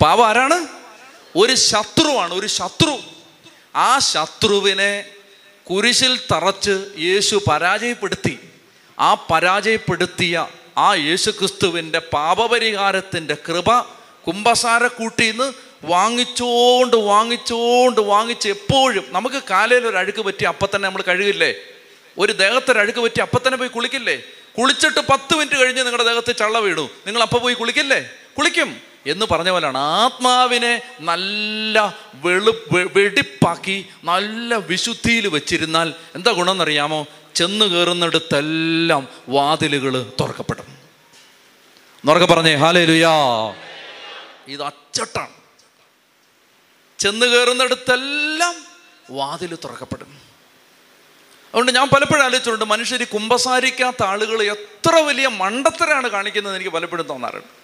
പാപം 0.00 0.26
ആരാണ്? 0.26 0.66
ഒരു 1.36 1.54
ശത്രുവാണ് 1.54 2.34
ഒരു 2.34 2.46
ശത്രു. 2.46 2.98
ആ 3.76 3.98
ശത്രുവിനെ 3.98 5.04
കുരിശിൽ 5.70 6.20
തറച്ച് 6.32 6.84
യേശു 6.98 7.40
പരാജയപ്പെടുത്തി. 7.50 8.38
ആ 8.98 9.14
പരാജയപ്പെടുത്തിയ 9.14 10.46
ആ 10.78 10.94
യേശുക്രിസ്തുവിന്റെ 10.94 11.98
പാപപരിഹാരത്തിന്റെ 11.98 13.36
കൃപ 13.48 13.80
കുംഭസാരക്കൂട്ടിന്ന് 14.26 15.52
വാങ്ങിച്ചോണ്ട് 15.84 16.96
വാങ്ങിച്ചോണ്ട് 16.96 18.00
വാങ്ങിച്ച് 18.00 18.48
എപ്പോഴും 18.48 19.04
നമുക്ക് 19.08 19.42
കാലയിൽ 19.50 19.86
ഒരു 19.86 19.96
അഴുക്ക് 19.96 20.22
പറ്റി 20.22 20.44
അപ്പം 20.44 20.68
തന്നെ 20.74 20.88
നമ്മൾ 20.88 21.02
കഴുകില്ലേ? 21.02 21.54
ഒരു 22.18 22.32
ദേഹത്തൊരു 22.32 22.78
അഴുക്ക് 22.78 22.98
പറ്റി 22.98 23.20
അപ്പം 23.20 23.40
തന്നെ 23.46 23.56
പോയി 23.56 23.68
കുളിക്കില്ലേ? 23.68 24.22
കുളിച്ചിട്ട് 24.58 25.00
പത്ത് 25.00 25.34
മിനിറ്റ് 25.34 25.56
കഴിഞ്ഞ് 25.56 25.82
നിങ്ങളുടെ 25.82 26.12
ദേഹത്ത് 26.12 26.36
ചള്ള 26.36 26.58
വീണു. 26.58 26.90
നിങ്ങൾ 27.06 27.22
അപ്പം 27.22 27.40
പോയി 27.40 27.54
കുളിക്കില്ലേ? 27.54 28.10
കുളിക്കും. 28.38 28.95
എന്ന് 29.06 29.26
പറഞ്ഞ 29.26 29.50
പോലെയാണ്. 29.50 29.78
ആത്മാവിനെ 29.78 30.82
നല്ല 31.00 31.96
വെളു 32.14 32.52
വെടിപ്പാക്കി 32.70 33.86
നല്ല 34.04 34.54
വിശുദ്ധിയിൽ 34.54 35.28
വെച്ചിരുന്നാൽ 35.28 35.94
എന്താ 36.14 36.30
ഗുണമെന്നറിയാമോ? 36.30 37.06
ചെന്ന് 37.34 37.64
കയറുന്നിടത്തെല്ലാം 37.64 39.08
വാതിലുകൾ 39.28 40.12
തുറക്കപ്പെടും. 40.20 40.66
എന്നുറക്കെ 41.96 42.26
പറഞ്ഞേ 42.26 42.54
ഹാലേ 42.54 42.84
ലുയാ 42.84 43.10
ഇത് 44.48 44.62
അച്ചട്ടാണ്. 44.62 45.36
ചെന്ന് 46.98 47.26
കയറുന്നിടത്തെല്ലാം 47.26 48.54
വാതിൽ 49.10 49.58
തുറക്കപ്പെടും. 49.64 50.08
അതുകൊണ്ട് 51.46 51.72
ഞാൻ 51.72 51.88
പലപ്പോഴും 51.88 52.24
ആലോചിച്ചിട്ടുണ്ട് 52.24 52.64
മനുഷ്യർ 52.64 53.04
കുമ്പസാരിക്കാത്ത 53.04 54.02
ആളുകൾ 54.02 54.42
എത്ര 54.42 54.94
വലിയ 54.94 55.28
മണ്ടത്തരാണ് 55.28 56.08
കാണിക്കുന്നത് 56.08 56.56
എനിക്ക് 56.56 56.70
പലപ്പോഴും 56.70 57.06
തോന്നാറുണ്ട്. 57.06 57.55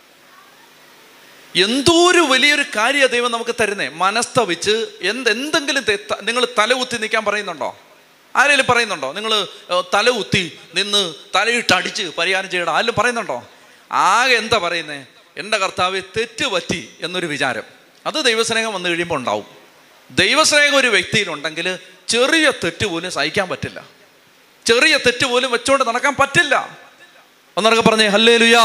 എന്തോ 1.57 2.11
ഒരു 2.11 2.19
വലിയൊരു 2.19 2.65
കാര്യ 2.77 3.07
ദൈവം 3.07 3.31
നമുക്ക് 3.31 3.55
തരുന്നേ? 3.61 3.89
മനസ്തവിച്ച് 3.89 4.87
എന്ത് 5.01 5.31
എന്തെങ്കിലും 5.31 5.85
നിങ്ങൾ 6.23 6.47
തല 6.59 6.73
കുത്തി 6.73 6.97
നിൽക്കാൻ 6.97 7.25
പറയുന്നുണ്ടോ? 7.25 7.79
ആരെങ്കിലും 8.37 8.67
പറയുന്നുണ്ടോ? 8.69 9.13
നിങ്ങൾ 9.13 9.47
തല 9.95 10.11
കുത്തി 10.11 10.59
നിന്ന് 10.75 11.15
തലയിട്ട് 11.37 11.75
അടിച്ച് 11.75 12.03
പരിഹാരം 12.03 12.51
ചെയ്യണം. 12.51 12.77
ആരും 12.77 12.95
പറയുന്നുണ്ടോ? 12.99 13.49
ആകെ 13.93 14.35
എന്താ 14.35 14.59
പറയുന്നേ? 14.59 15.07
എന്റെ 15.37 15.59
കർത്താവ് 15.59 16.03
തെറ്റ് 16.17 16.47
പറ്റി 16.47 16.89
എന്നൊരു 17.01 17.27
വിചാരം. 17.27 17.63
അത് 18.07 18.25
ദൈവസ്നേഹം 18.25 18.75
വന്നു 18.75 18.89
കഴിയുമ്പോൾ 18.89 19.15
ഉണ്ടാവും. 19.15 19.47
ദൈവസ്നേഹം 20.11 20.77
ഒരു 20.77 20.89
വ്യക്തിയിലുണ്ടെങ്കിൽ 20.89 21.79
ചെറിയ 22.09 22.53
തെറ്റ് 22.65 22.87
പോലും 22.87 23.11
സഹിക്കാൻ 23.11 23.49
പറ്റില്ല. 23.49 23.85
ചെറിയ 24.67 24.97
തെറ്റ് 24.97 25.27
പോലും 25.27 25.51
വെച്ചുകൊണ്ട് 25.51 25.85
നടക്കാൻ 25.89 26.15
പറ്റില്ല. 26.21 26.79
ഒന്നിറക്കെ 27.57 27.83
പറഞ്ഞേ 27.83 28.07
ഹല്ലേ 28.07 28.37
ലുയാ 28.37 28.63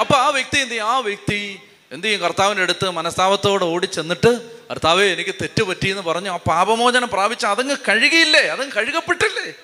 അപ്പൊ 0.00 0.14
ആ 0.14 0.28
വ്യക്തി 0.28 0.58
എന്ത് 0.58 0.78
ആ 0.78 0.98
വ്യക്തി 0.98 1.60
എന്ത് 1.92 2.06
ചെയ്യും? 2.06 2.20
കർത്താവിന്റെ 2.20 2.62
അടുത്ത് 2.62 2.90
മനസ്താപത്തോടെ 2.90 3.64
ഓടി 3.64 3.86
ചെന്നിട്ട് 3.86 4.50
കർത്താവേ 4.70 5.12
എനിക്ക് 5.12 5.34
തെറ്റ് 5.34 5.62
പറ്റിയെന്ന് 5.62 6.02
പറഞ്ഞു. 6.02 6.30
ആ 6.30 6.36
പാപമോചനം 6.36 7.08
പ്രാപിച്ച 7.08 7.46
അതങ്ങ് 7.46 7.76
കഴുകിയില്ലേ? 7.88 8.40
അതങ്ങ് 8.40 8.72
കഴുകപ്പെട്ടില്ലേ? 8.72 9.54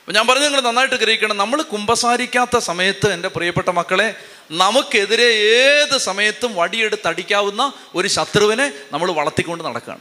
അപ്പം 0.00 0.14
ഞാൻ 0.14 0.26
പറഞ്ഞു 0.26 0.44
നിങ്ങൾ 0.44 0.60
നന്നായിട്ട് 0.60 0.94
ഗ്രഹിക്കണം. 0.94 1.36
നമ്മൾ 1.36 1.62
കുമ്പസാരിക്കാത്ത 1.62 2.58
സമയത്ത് 2.58 3.12
എന്റെ 3.12 3.28
പ്രിയപ്പെട്ട 3.28 3.68
മക്കളെ 3.68 4.14
നമുക്കെതിരെ 4.50 5.32
ഏത് 5.32 5.98
സമയത്തും 5.98 6.54
വടിയെടുത്ത് 6.54 7.08
അടിക്കാവുന്ന 7.08 7.72
ഒരു 7.94 8.08
ശത്രുവിനെ 8.08 8.72
നമ്മൾ 8.92 9.10
വളർത്തിക്കൊണ്ട് 9.10 9.64
നടക്കുകയാണ്. 9.64 10.00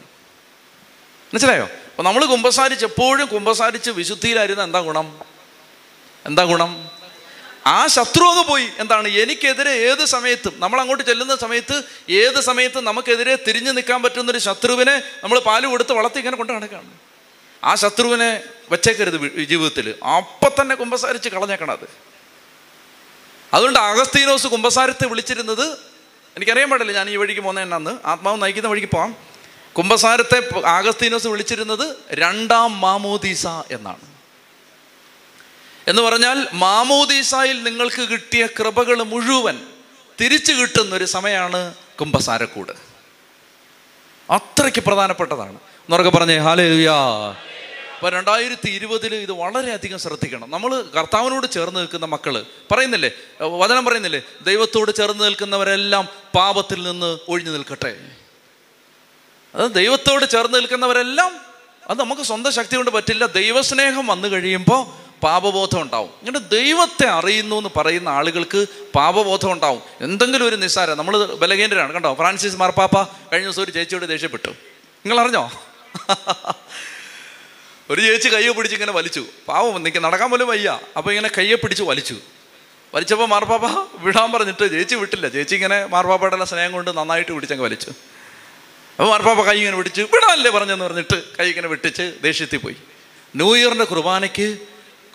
മനസ്സിലായോ? 1.33 1.63
അപ്പൊ 1.63 2.03
നമ്മൾ 2.03 2.25
കുമ്പസാരിച്ച് 2.25 2.85
എപ്പോഴും 2.85 3.27
കുമ്പസാരിച്ച് 3.27 3.91
വിശുദ്ധിയിലായിരുന്ന 3.91 4.63
എന്താ 4.63 4.79
ഗുണം? 4.79 5.19
എന്താ 6.25 6.43
ഗുണം? 6.43 6.98
ആ 7.69 7.87
ശത്രു 7.87 8.23
അങ്ങ് 8.23 8.43
പോയി. 8.47 8.67
എന്താണ്? 8.79 9.07
എനിക്കെതിരെ 9.07 9.71
ഏത് 9.71 10.05
സമയത്തും 10.05 10.53
നമ്മൾ 10.57 10.79
അങ്ങോട്ട് 10.81 11.03
ചെല്ലുന്ന 11.03 11.35
സമയത്ത് 11.35 11.83
ഏത് 12.09 12.39
സമയത്തും 12.41 12.83
നമുക്കെതിരെ 12.85 13.35
തിരിഞ്ഞു 13.47 13.71
നിൽക്കാൻ 13.71 14.03
പറ്റുന്ന 14.03 14.31
ഒരു 14.31 14.37
ശത്രുവിനെ 14.37 14.95
നമ്മൾ 15.23 15.39
പാൽ 15.39 15.65
കൊടുത്ത് 15.65 15.93
വളർത്തി 15.93 16.17
ഇങ്ങനെ 16.17 16.37
കൊണ്ട് 16.37 16.53
നടക്കുകയാണ്. 16.53 16.91
ആ 17.63 17.75
ശത്രുവിനെ 17.75 18.43
വെച്ചേക്കരുത് 18.71 19.43
ജീവിതത്തിൽ 19.43 19.95
അപ്പം 20.17 20.51
തന്നെ 20.61 20.75
കുമ്പസാരിച്ച് 20.75 21.29
കളഞ്ഞേക്കണം 21.29 21.71
അത്. 21.71 21.87
അതുകൊണ്ട് 23.53 23.79
അഗസ്തീനോസ് 23.79 24.47
കുമ്പസാരത്തെ 24.47 25.07
വിളിച്ചിരുന്നത് 25.07 25.65
എനിക്കറിയാൻ 26.35 26.69
പാടില്ല 26.69 26.91
ഞാൻ 26.91 27.09
ഈ 27.09 27.15
വഴിക്ക് 27.15 27.41
പോകുന്ന 27.41 27.61
എന്നാന്ന്. 27.61 27.93
ആത്മാവ് 28.05 28.41
നയിക്കുന്ന 28.41 28.69
വഴിക്ക് 28.69 28.87
പോകാം 28.87 29.15
കുമ്പസാരത്തെ 29.77 30.39
ആഗസ്തീനോസ് 30.65 31.27
വിളിച്ചിരുന്നത് 31.27 31.95
രണ്ടാം 32.11 32.81
മാമോദീസ 32.81 33.47
എന്നാണ്. 33.47 34.08
എന്ന് 35.89 36.01
പറഞ്ഞാൽ 36.01 36.47
മാമോദീസായിൽ 36.53 37.63
നിങ്ങൾക്ക് 37.63 38.01
കിട്ടിയ 38.01 38.45
കൃപകൾ 38.45 39.03
മുഴുവൻ 39.03 39.67
തിരിച്ചു 40.21 40.53
കിട്ടുന്ന 40.53 40.95
ഒരു 40.95 41.05
സമയമാണ് 41.05 41.73
കുംഭസാരക്കൂട്. 42.01 42.71
അത്രയ്ക്ക് 44.31 44.79
പ്രധാനപ്പെട്ടതാണ്. 44.79 45.55
എന്നൊക്കെ 45.55 46.09
പറഞ്ഞേ 46.09 46.37
ഹാലേലുയാ. 46.37 46.95
ഇപ്പൊ 47.93 48.09
രണ്ടായിരത്തി 48.09 48.69
ഇരുപതിൽ 48.69 49.15
ഇത് 49.15 49.31
വളരെയധികം 49.31 49.99
ശ്രദ്ധിക്കണം. 49.99 50.51
നമ്മൾ 50.51 50.81
കർത്താവിനോട് 50.81 51.51
ചേർന്ന് 51.51 51.79
നിൽക്കുന്ന 51.79 52.05
മക്കൾ 52.05 52.45
പറയുന്നില്ലേ? 52.71 53.11
വചനം 53.41 53.85
പറയുന്നില്ലേ? 53.85 54.21
ദൈവത്തോട് 54.41 54.95
ചേർന്ന് 54.95 55.23
നിൽക്കുന്നവരെല്ലാം 55.23 56.07
പാപത്തിൽ 56.35 56.83
നിന്ന് 56.83 57.17
ഒഴിഞ്ഞു 57.27 57.51
നിൽക്കട്ടെ. 57.51 58.11
അത് 59.55 59.71
ദൈവത്തോട് 59.71 60.29
ചേർന്ന് 60.29 60.57
നിൽക്കുന്നവരെല്ലാം 60.57 61.35
അത് 61.89 61.99
നമുക്ക് 61.99 62.21
സ്വന്തം 62.21 62.51
ശക്തി 62.51 62.75
കൊണ്ട് 62.75 62.91
പറ്റില്ല. 62.91 63.25
ദൈവസ്നേഹം 63.25 64.07
വന്നു 64.07 64.27
കഴിയുമ്പോൾ 64.27 65.08
പാപബോധം 65.23 65.81
ഉണ്ടാവും. 65.81 66.09
ഇങ്ങനെ 66.21 66.39
ദൈവത്തെ 66.39 67.07
അറിയുന്നു 67.09 67.55
എന്ന് 67.55 67.69
പറയുന്ന 67.77 68.09
ആളുകൾക്ക് 68.09 68.65
പാപബോധം 68.95 69.51
ഉണ്ടാവും. 69.51 69.81
എന്തെങ്കിലും 70.01 70.47
ഒരു 70.47 70.55
നിസ്സാരം 70.55 70.97
നമ്മൾ 70.97 71.35
ബലകേന്ദ്രനാണ് 71.35 71.93
കണ്ടോ? 71.93 72.13
ഫ്രാൻസിസ് 72.13 72.55
മാർപ്പാപ്പ 72.55 73.03
കഴിഞ്ഞ 73.03 73.45
ദിവസം 73.45 73.63
ഒരു 73.63 73.71
ചേച്ചിയോട് 73.71 74.05
ദേഷ്യപ്പെട്ടു. 74.09 74.49
നിങ്ങൾ 75.05 75.19
അറിഞ്ഞോ 75.19 75.51
ഒരു 77.91 78.01
ചേച്ചി 78.01 78.29
കയ്യെ 78.29 78.51
പിടിച്ച് 78.51 78.75
ഇങ്ങനെ 78.75 78.91
വലിച്ചു. 78.91 79.25
പാവം 79.47 79.83
നിൽക്ക് 79.83 79.99
നടക്കാൻ 80.03 80.31
പോലും 80.31 80.47
വയ്യ. 80.47 80.79
അപ്പോൾ 80.97 81.09
ഇങ്ങനെ 81.09 81.29
കയ്യെ 81.37 81.55
പിടിച്ച് 81.55 81.83
വലിച്ചു. 81.83 82.15
വലിച്ചപ്പോൾ 82.93 83.25
മാർപ്പാപ്പ 83.25 83.65
വിടാൻ 83.99 84.31
പറഞ്ഞിട്ട് 84.31 84.71
ചേച്ചി 84.71 84.95
വിട്ടില്ല. 84.95 85.27
ചേച്ചി 85.27 85.55
ഇങ്ങനെ 85.55 85.85
മാർപ്പാപ്പയുടെ 85.85 86.45
സ്നേഹം 86.45 86.71
കൊണ്ട് 86.71 86.91
നന്നായിട്ട് 86.97 87.31
പിടിച്ചങ്ങ് 87.31 87.63
വലിച്ചു. 87.63 87.91
അപ്പോൾ 88.99 89.09
മാർപ്പാപ്പ 89.09 89.41
കൈ 89.41 89.57
ഇങ്ങനെ 89.57 89.77
പിടിച്ച് 89.77 90.01
വിടാനല്ലേ 90.01 90.51
പറഞ്ഞെന്ന് 90.51 90.85
പറഞ്ഞിട്ട് 90.85 91.23
കൈ 91.39 91.49
ഇങ്ങനെ 91.49 91.67
വിട്ടിച്ച് 91.67 92.13
ദേഷ്യത്തിൽ 92.21 92.57
പോയി 92.57 92.75
ന്യൂ 93.35 93.55
ഇയറിന്റെ 93.55 93.85
കുർബാനയ്ക്ക് 93.85 94.57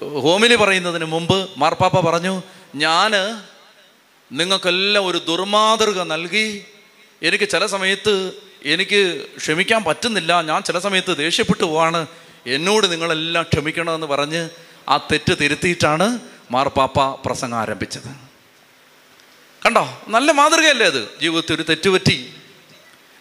ഹോമിലി 0.01 0.55
പറയുന്നതിന് 0.55 1.05
മുമ്പ് 1.05 1.49
മാർപ്പാപ്പ 1.57 2.01
പറഞ്ഞു 2.01 2.43
ഞാൻ 2.75 3.13
നിങ്ങൾക്കെല്ലാം 4.33 5.07
ഒരു 5.07 5.19
ദുർമാതൃക 5.19 6.03
നൽകി. 6.03 6.65
എനിക്ക് 7.23 7.49
ചില 7.49 7.67
സമയത്ത് 7.67 8.33
എനിക്ക് 8.65 9.27
ക്ഷമിക്കാൻ 9.37 9.85
പറ്റുന്നില്ല. 9.85 10.43
ഞാൻ 10.43 10.63
ചില 10.63 10.79
സമയത്ത് 10.79 11.17
ദേഷ്യപ്പെട്ടു 11.17 11.65
പോവാണ്. 11.65 12.07
എന്നോട് 12.47 12.93
നിങ്ങളെല്ലാം 12.93 13.47
ക്ഷമിക്കണമെന്ന് 13.55 14.07
പറഞ്ഞ് 14.07 14.49
ആ 14.89 14.97
തെറ്റ് 14.97 15.39
തിരുത്തിയിട്ടാണ് 15.41 16.19
മാർപ്പാപ്പ 16.51 17.27
പ്രസംഗം 17.27 17.59
ആരംഭിച്ചത്. 17.59 18.25
കണ്ടോ? 19.67 20.03
നല്ല 20.09 20.33
മാതൃകയല്ലേ 20.33 20.87
അത്. 20.87 21.09
ജീവിതത്തിൽ 21.21 21.55
ഒരു 21.55 21.63
തെറ്റുപറ്റി. 21.63 22.35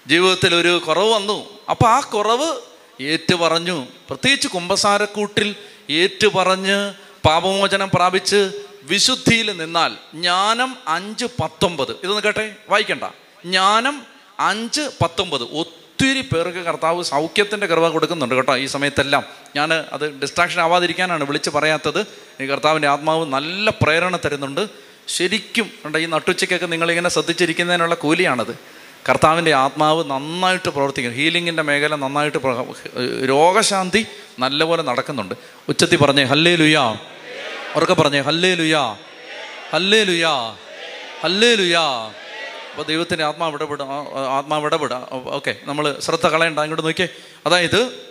ജീവിതത്തിൽ 0.08 0.56
ഒരു 0.56 0.84
കുറവ് 0.88 1.14
വന്നു. 1.14 1.60
അപ്പോൾ 1.70 1.90
ആ 1.90 2.00
കുറവ് 2.00 2.56
ഏറ്റു 3.04 3.36
പറഞ്ഞു 3.36 3.88
പ്രത്യേകിച്ച് 4.10 4.48
കുംഭസാരക്കൂട്ടിൽ 4.48 5.56
ഏറ്റു 5.90 6.28
പറഞ്ഞ് 6.28 6.94
പാപമോചനം 7.26 7.92
പ്രാപിച്ച് 7.94 8.52
വിശുദ്ധിയിൽ 8.84 9.58
നിന്നാൽ 9.58 9.96
ജ്ഞാനം 10.14 10.76
അഞ്ച് 10.88 11.26
പത്തൊമ്പത്. 11.26 11.92
ഇതൊന്ന് 11.92 12.22
കേട്ടെ? 12.22 12.56
വായിക്കണ്ട. 12.70 13.04
ജ്ഞാനം 13.46 14.04
അഞ്ച് 14.40 14.82
പത്തൊമ്പത്. 14.82 15.44
ഒത്തിരി 15.44 16.22
പേർക്ക് 16.22 16.60
കർത്താവ് 16.60 17.04
സൗഖ്യത്തിന്റെ 17.04 17.68
കൃപ 17.68 17.88
കൊടുക്കുന്നുണ്ട് 17.88 18.36
കേട്ടോ 18.36 18.58
ഈ 18.58 18.66
സമയത്തെല്ലാം. 18.66 19.24
ഞാൻ 19.56 19.74
അത് 19.74 20.20
ഡിസ്ട്രാക്ഷൻ 20.20 20.62
ആവാതിരിക്കാനാണ് 20.62 21.24
വിളിച്ച് 21.24 21.50
പറയാത്തത്. 21.50 22.06
ഈ 22.42 22.46
കർത്താവിന്റെ 22.46 22.88
ആത്മാവ് 22.88 23.26
നല്ല 23.26 23.70
പ്രേരണ 23.70 24.20
തരുന്നുണ്ട്. 24.26 24.70
ശരിക്കും 25.08 25.98
ഈ 25.98 26.06
നട്ടുച്ചയ്ക്കൊക്കെ 26.06 26.66
നിങ്ങളിങ്ങനെ 26.66 27.10
ശ്രദ്ധിച്ചിരിക്കുന്നതിനുള്ള 27.10 27.96
കൂലിയാണത്. 27.96 28.73
കർത്താവിന്റെ 29.10 29.54
ആത്മാവ് 29.54 30.10
നന്നായിട്ട് 30.10 30.70
പ്രവർത്തിക്കുന്നു. 30.70 31.18
ഹീലിങ്ങിന്റെ 31.18 31.64
മേഖല 31.64 31.95
നന്നായിട്ട് 31.95 32.38
രോഗശാന്തി 33.26 34.06
നല്ലപോലെ 34.39 34.84
നടക്കുന്നുണ്ട്. 34.84 35.36
ഉച്ചത്തി 35.70 35.95
പറഞ്ഞേ 35.95 36.24
ഹല്ലേ 36.24 36.56
ലുയാ 36.56 36.95
ഉറക്കെ 37.76 37.93
പറഞ്ഞേ 37.93 38.22
ഹല്ലേ 38.22 38.54
ലുയാ 38.54 38.97
ഹല്ലേ 39.72 40.04
ലുയാ 40.04 40.56
ഹല്ലേ 41.22 41.56
ലുയാ 41.56 41.82
അപ്പോൾ 42.72 42.84
ദൈവത്തിന്റെ 42.84 43.24
ആത്മാവ് 43.26 43.54
ഇടപെടും 43.54 43.93
ആ, 43.93 43.97
ആ, 43.97 44.38
ആത്മാവ് 44.38 44.66
ഇടപെടുക 44.66 45.08
ഓക്കെ 45.12 45.56
നമ്മൾ 45.64 45.99
ശ്രദ്ധ 45.99 46.28
കളയണ്ട 46.28 46.60
അങ്ങോട്ട് 46.60 46.86
നോക്കിയേ. 46.86 47.08
അതായത് 47.45 48.04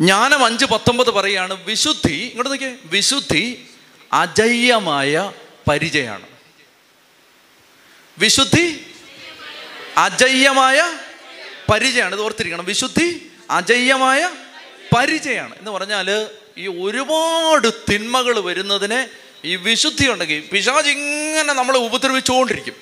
ജ്ഞാനം 0.00 0.44
അഞ്ച് 0.44 0.64
പത്തൊമ്പത് 0.64 1.10
പറയുകയാണ് 1.10 1.64
വിശുദ്ധി 1.64 2.12
ഇങ്ങോട്ട് 2.12 2.50
നോക്കിയേ 2.50 2.76
വിശുദ്ധി 2.84 3.66
അജയ്യമായ 4.12 5.32
പരിചയമാണ്. 5.70 6.29
വിശുദ്ധി 8.20 8.86
അജയ്യമായ 9.96 10.98
പരിചയമാണ്. 11.72 12.14
ഇത് 12.14 12.22
ഓർത്തിരിക്കണം. 12.22 12.64
വിശുദ്ധി 12.64 13.32
അജയ്യമായ 13.50 14.30
പരിചയമാണ്. 14.96 15.58
എന്ന് 15.58 15.70
പറഞ്ഞാൽ 15.70 16.26
ഈ 16.58 16.66
ഒരുപാട് 16.66 17.68
തിന്മകൾ 17.92 18.40
വരുന്നതിനെ 18.40 19.08
ഈ 19.44 19.56
വിശുദ്ധി 19.56 20.08
ഉണ്ടെങ്കിൽ 20.08 20.48
പിശാജ് 20.52 20.88
ഇങ്ങനെ 20.88 21.52
നമ്മളെ 21.52 21.78
ഉപദ്രവിച്ചുകൊണ്ടിരിക്കും. 21.78 22.74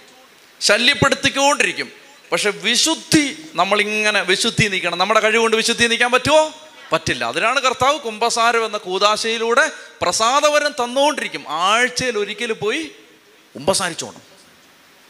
ശല്യപ്പെടുത്തിക്കൊണ്ടിരിക്കും. 0.60 1.92
പക്ഷെ 2.32 2.50
വിശുദ്ധി 2.50 3.36
നമ്മളിങ്ങനെ 3.54 4.22
വിശുദ്ധി 4.22 4.68
നീക്കണം. 4.68 4.98
നമ്മുടെ 4.98 5.20
കഴിവുകൊണ്ട് 5.20 5.56
വിശുദ്ധി 5.56 5.86
നീക്കാൻ 5.86 6.12
പറ്റുമോ? 6.12 6.54
പറ്റില്ല. 6.92 7.24
അതിനാണ് 7.24 7.60
കർത്താവ് 7.60 7.98
കുംഭസാരം 7.98 8.66
എന്ന 8.66 8.76
കൂതാശയിലൂടെ 8.76 9.70
പ്രസാദവരം 10.02 10.70
തന്നുകൊണ്ടിരിക്കും. 10.70 11.44
ആഴ്ചയിൽ 11.48 12.18
ഒരിക്കൽ 12.18 12.52
പോയി 12.52 12.82
കുംഭസാരിച്ചോണം. 13.54 14.27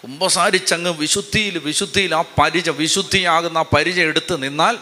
കുംഭസാരിച്ചങ്ങ് 0.03 0.91
വിശുദ്ധിയിൽ 0.91 1.59
വിശുദ്ധിയിൽ 1.59 2.15
ആ 2.15 2.23
പരിച 2.41 2.71
വിശുദ്ധിയാകുന്ന 2.71 3.59
ആ 3.59 3.65
പരിച 3.77 4.01
എടുത്ത് 4.01 4.43
നിന്നാൽ 4.43 4.79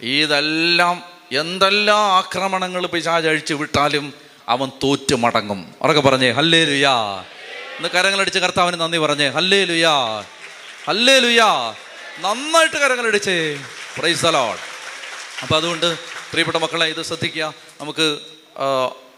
ഇതെല്ലാം 0.00 1.02
എന്തെല്ലാം 1.32 2.00
ആക്രമണങ്ങൾ 2.00 2.86
പിശാചഴിച്ചു 2.86 3.54
വിട്ടാലും 3.54 4.14
അവൻ 4.48 4.68
തോറ്റു 4.82 5.14
മടങ്ങും 5.14 5.74
ഉറക്കെ 5.82 6.00
പറഞ്ഞേ? 6.00 6.30
ഹല്ലേ 6.30 6.64
ലുയാ 6.64 6.94
ഇന്ന് 7.78 7.88
കരങ്ങളടിച്ച് 7.88 8.38
കർത്താവിന് 8.38 8.80
നന്ദി 8.80 8.98
പറഞ്ഞേ. 8.98 9.28
ഹല്ലേ 9.28 9.64
ലുയാ 9.64 9.94
ഹല്ലേ 10.88 11.18
ലുയാ 11.18 11.74
നന്നായിട്ട് 12.20 12.76
കരങ്ങളടിച്ചേ. 12.76 13.38
പ്രൈസ് 13.98 14.26
അലോട്ട് 14.26 14.62
അപ്പോൾ 15.42 15.56
അതുകൊണ്ട് 15.56 15.98
പ്രിയപ്പെട്ട 16.32 16.56
മക്കളെ 16.56 16.86
ഇത് 16.86 17.02
ശ്രദ്ധിക്കുക. 17.02 17.54
നമുക്ക് 17.80 18.18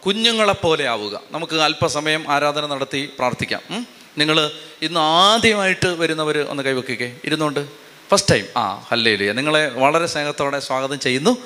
കുഞ്ഞുങ്ങളെപ്പോലെ 0.05 0.87
ആവുക. 0.87 1.21
നമുക്ക് 1.31 1.55
അല്പസമയം 1.55 2.25
ആരാധന 2.33 2.65
നടത്തി 2.65 3.09
പ്രാർത്ഥിക്കാം. 3.19 3.96
നിങ്ങൾ 4.17 4.51
ഇന്ന് 4.81 4.99
ആദ്യമായിട്ട് 4.99 5.87
വരുന്നവർ 5.87 6.37
ഒന്ന് 6.37 6.63
കൈവെക്കിക്കേ. 6.63 7.15
ഇരുന്നുകൊണ്ട് 7.25 7.67
ഫസ്റ്റ് 8.11 8.31
ടൈം 8.31 8.45
ആ 8.57 8.85
ഹല്ലേലിയ. 8.89 9.31
നിങ്ങളെ 9.31 9.69
വളരെ 9.69 10.05
സ്നേഹത്തോടെ 10.05 10.59
സ്വാഗതം 10.59 10.99
ചെയ്യുന്നു. 10.99 11.37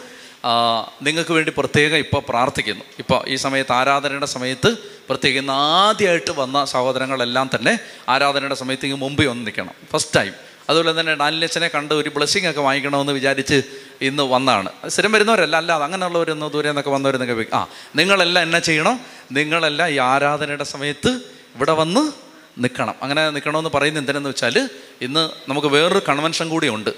നിങ്ങൾക്ക് 1.01 1.31
വേണ്ടി 1.31 1.53
പ്രത്യേകം 1.57 1.97
ഇപ്പോൾ 1.97 2.21
പ്രാർത്ഥിക്കുന്നു. 2.29 2.85
ഇപ്പോൾ 2.99 3.27
ഈ 3.27 3.35
സമയത്ത് 3.35 3.71
ആരാധനയുടെ 3.71 4.25
സമയത്ത് 4.25 4.75
പ്രത്യേകം 5.09 5.51
ആദ്യമായിട്ട് 5.51 6.31
വന്ന 6.31 6.65
സഹോദരങ്ങളെല്ലാം 6.65 7.49
തന്നെ 7.55 7.79
ആരാധനയുടെ 8.09 8.55
സമയത്ത് 8.55 8.85
ഇങ്ങ് 8.85 8.99
മുമ്പിൽ 9.01 9.27
ഒന്ന് 9.27 9.45
നിൽക്കണം. 9.45 9.73
ഫസ്റ്റ് 9.91 10.15
ടൈം 10.15 10.33
അതുപോലെ 10.69 10.99
തന്നെ 10.99 11.15
ഡാനിലച്ചനെ 11.15 11.67
കണ്ട് 11.67 11.93
ഒരു 11.93 12.09
ബ്ലെസ്സിങ് 12.09 12.47
ഒക്കെ 12.47 12.61
വാങ്ങിക്കണമെന്ന് 12.61 13.13
വിചാരിച്ച് 13.13 13.63
ഇന്ന് 14.01 14.23
വന്നാണ്. 14.23 14.69
സ്ഥിരം 14.87 15.11
വരുന്നവരല്ല 15.11 15.55
അല്ലാതെ 15.55 15.83
അങ്ങനെയുള്ളവരൊന്നും 15.83 16.49
ദൂരെ 16.49 16.69
നിന്നൊക്കെ 16.69 16.89
വന്നവരെന്നൊക്കെ 16.89 17.55
ആ 17.55 17.67
നിങ്ങളെല്ലാം 17.95 18.43
എന്നാ 18.43 18.59
ചെയ്യണം? 18.59 18.99
നിങ്ങളെല്ലാം 19.31 19.89
ഈ 19.89 19.97
ആരാധനയുടെ 19.97 20.63
സമയത്ത് 20.63 21.09
ഇവിടെ 21.55 21.71
വന്ന് 21.71 22.30
നിൽക്കണം. 22.57 22.95
അങ്ങനെ 23.01 23.29
നിൽക്കണമെന്ന് 23.29 23.69
പറയുന്നത് 23.73 24.01
എന്തിനെന്ന് 24.01 24.29
വെച്ചാൽ 24.29 24.69
ഇന്ന് 25.01 25.29
നമുക്ക് 25.49 25.67
വേറൊരു 25.67 26.01
കൺവെൻഷൻ 26.09 26.49
കൂടിയുണ്ട്. 26.49 26.89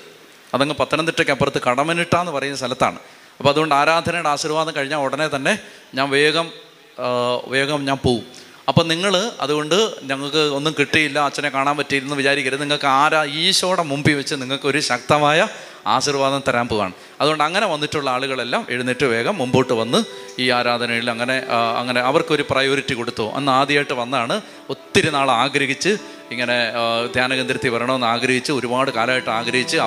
അതങ്ങ് 0.53 0.75
പത്തനംതിട്ടയ്ക്ക് 0.75 1.31
അപ്പുറത്ത് 1.31 1.61
കടമനിട്ട 1.61 2.15
എന്ന് 2.15 2.31
പറയുന്ന 2.31 2.57
സ്ഥലത്താണ്. 2.57 2.99
അപ്പോൾ 3.37 3.49
അതുകൊണ്ട് 3.49 3.75
ആരാധനയുടെ 3.75 4.29
ആശീർവാദം 4.29 4.75
കഴിഞ്ഞാൽ 4.75 4.99
ഉടനെ 4.99 5.27
തന്നെ 5.27 5.59
ഞാൻ 5.93 6.09
വേഗം 6.09 6.51
വേഗം 7.47 7.85
ഞാൻ 7.85 7.97
പോവും. 7.97 8.25
അപ്പം 8.67 8.87
നിങ്ങൾ 8.87 9.31
അതുകൊണ്ട് 9.39 9.93
ഞങ്ങൾക്ക് 10.03 10.37
ഒന്നും 10.37 10.75
കിട്ടിയില്ല 10.79 11.19
അച്ഛനെ 11.19 11.49
കാണാൻ 11.49 11.77
പറ്റിയില്ലെന്ന് 11.77 12.15
വിചാരിക്കരുത്. 12.15 12.61
നിങ്ങൾക്ക് 12.61 12.87
ആരാ 12.87 13.23
ഈശോയുടെ 13.23 13.83
മുമ്പിൽ 13.83 14.13
വെച്ച് 14.13 14.35
നിങ്ങൾക്ക് 14.35 14.65
ഒരു 14.65 14.79
ശക്തമായ 14.79 15.47
ആശീർവാദം 15.87 16.43
തരാൻ 16.47 16.67
പോവാണ്. 16.67 16.93
അതുകൊണ്ട് 17.21 17.43
അങ്ങനെ 17.43 17.67
വന്നിട്ടുള്ള 17.67 18.09
ആളുകളെല്ലാം 18.09 18.65
എഴുന്നേറ്റ് 18.69 19.05
വേഗം 19.05 19.37
മുമ്പോട്ട് 19.37 19.73
വന്ന് 19.73 20.03
ഈ 20.39 20.49
ആരാധനയിൽ 20.49 21.09
അങ്ങനെ 21.09 21.43
അങ്ങനെ 21.77 22.01
അവർക്കൊരു 22.01 22.45
പ്രയോറിറ്റി 22.49 22.93
കൊടുത്തു. 22.93 23.31
അന്ന് 23.35 23.51
ആദ്യമായിട്ട് 23.51 23.93
വന്നാണ് 23.93 24.41
ഒത്തിരി 24.69 25.09
നാൾ 25.09 25.31
ആഗ്രഹിച്ച് 25.31 25.97
ഇങ്ങനെ 26.31 26.71
ധ്യാനകേന്ദ്രത്തിൽ 27.13 27.69
വരണമെന്ന് 27.69 28.07
ആഗ്രഹിച്ച് 28.07 28.51
ഒരുപാട് 28.51 28.91
കാലമായിട്ട് 28.91 29.29
ആഗ്രഹിച്ച് 29.29 29.77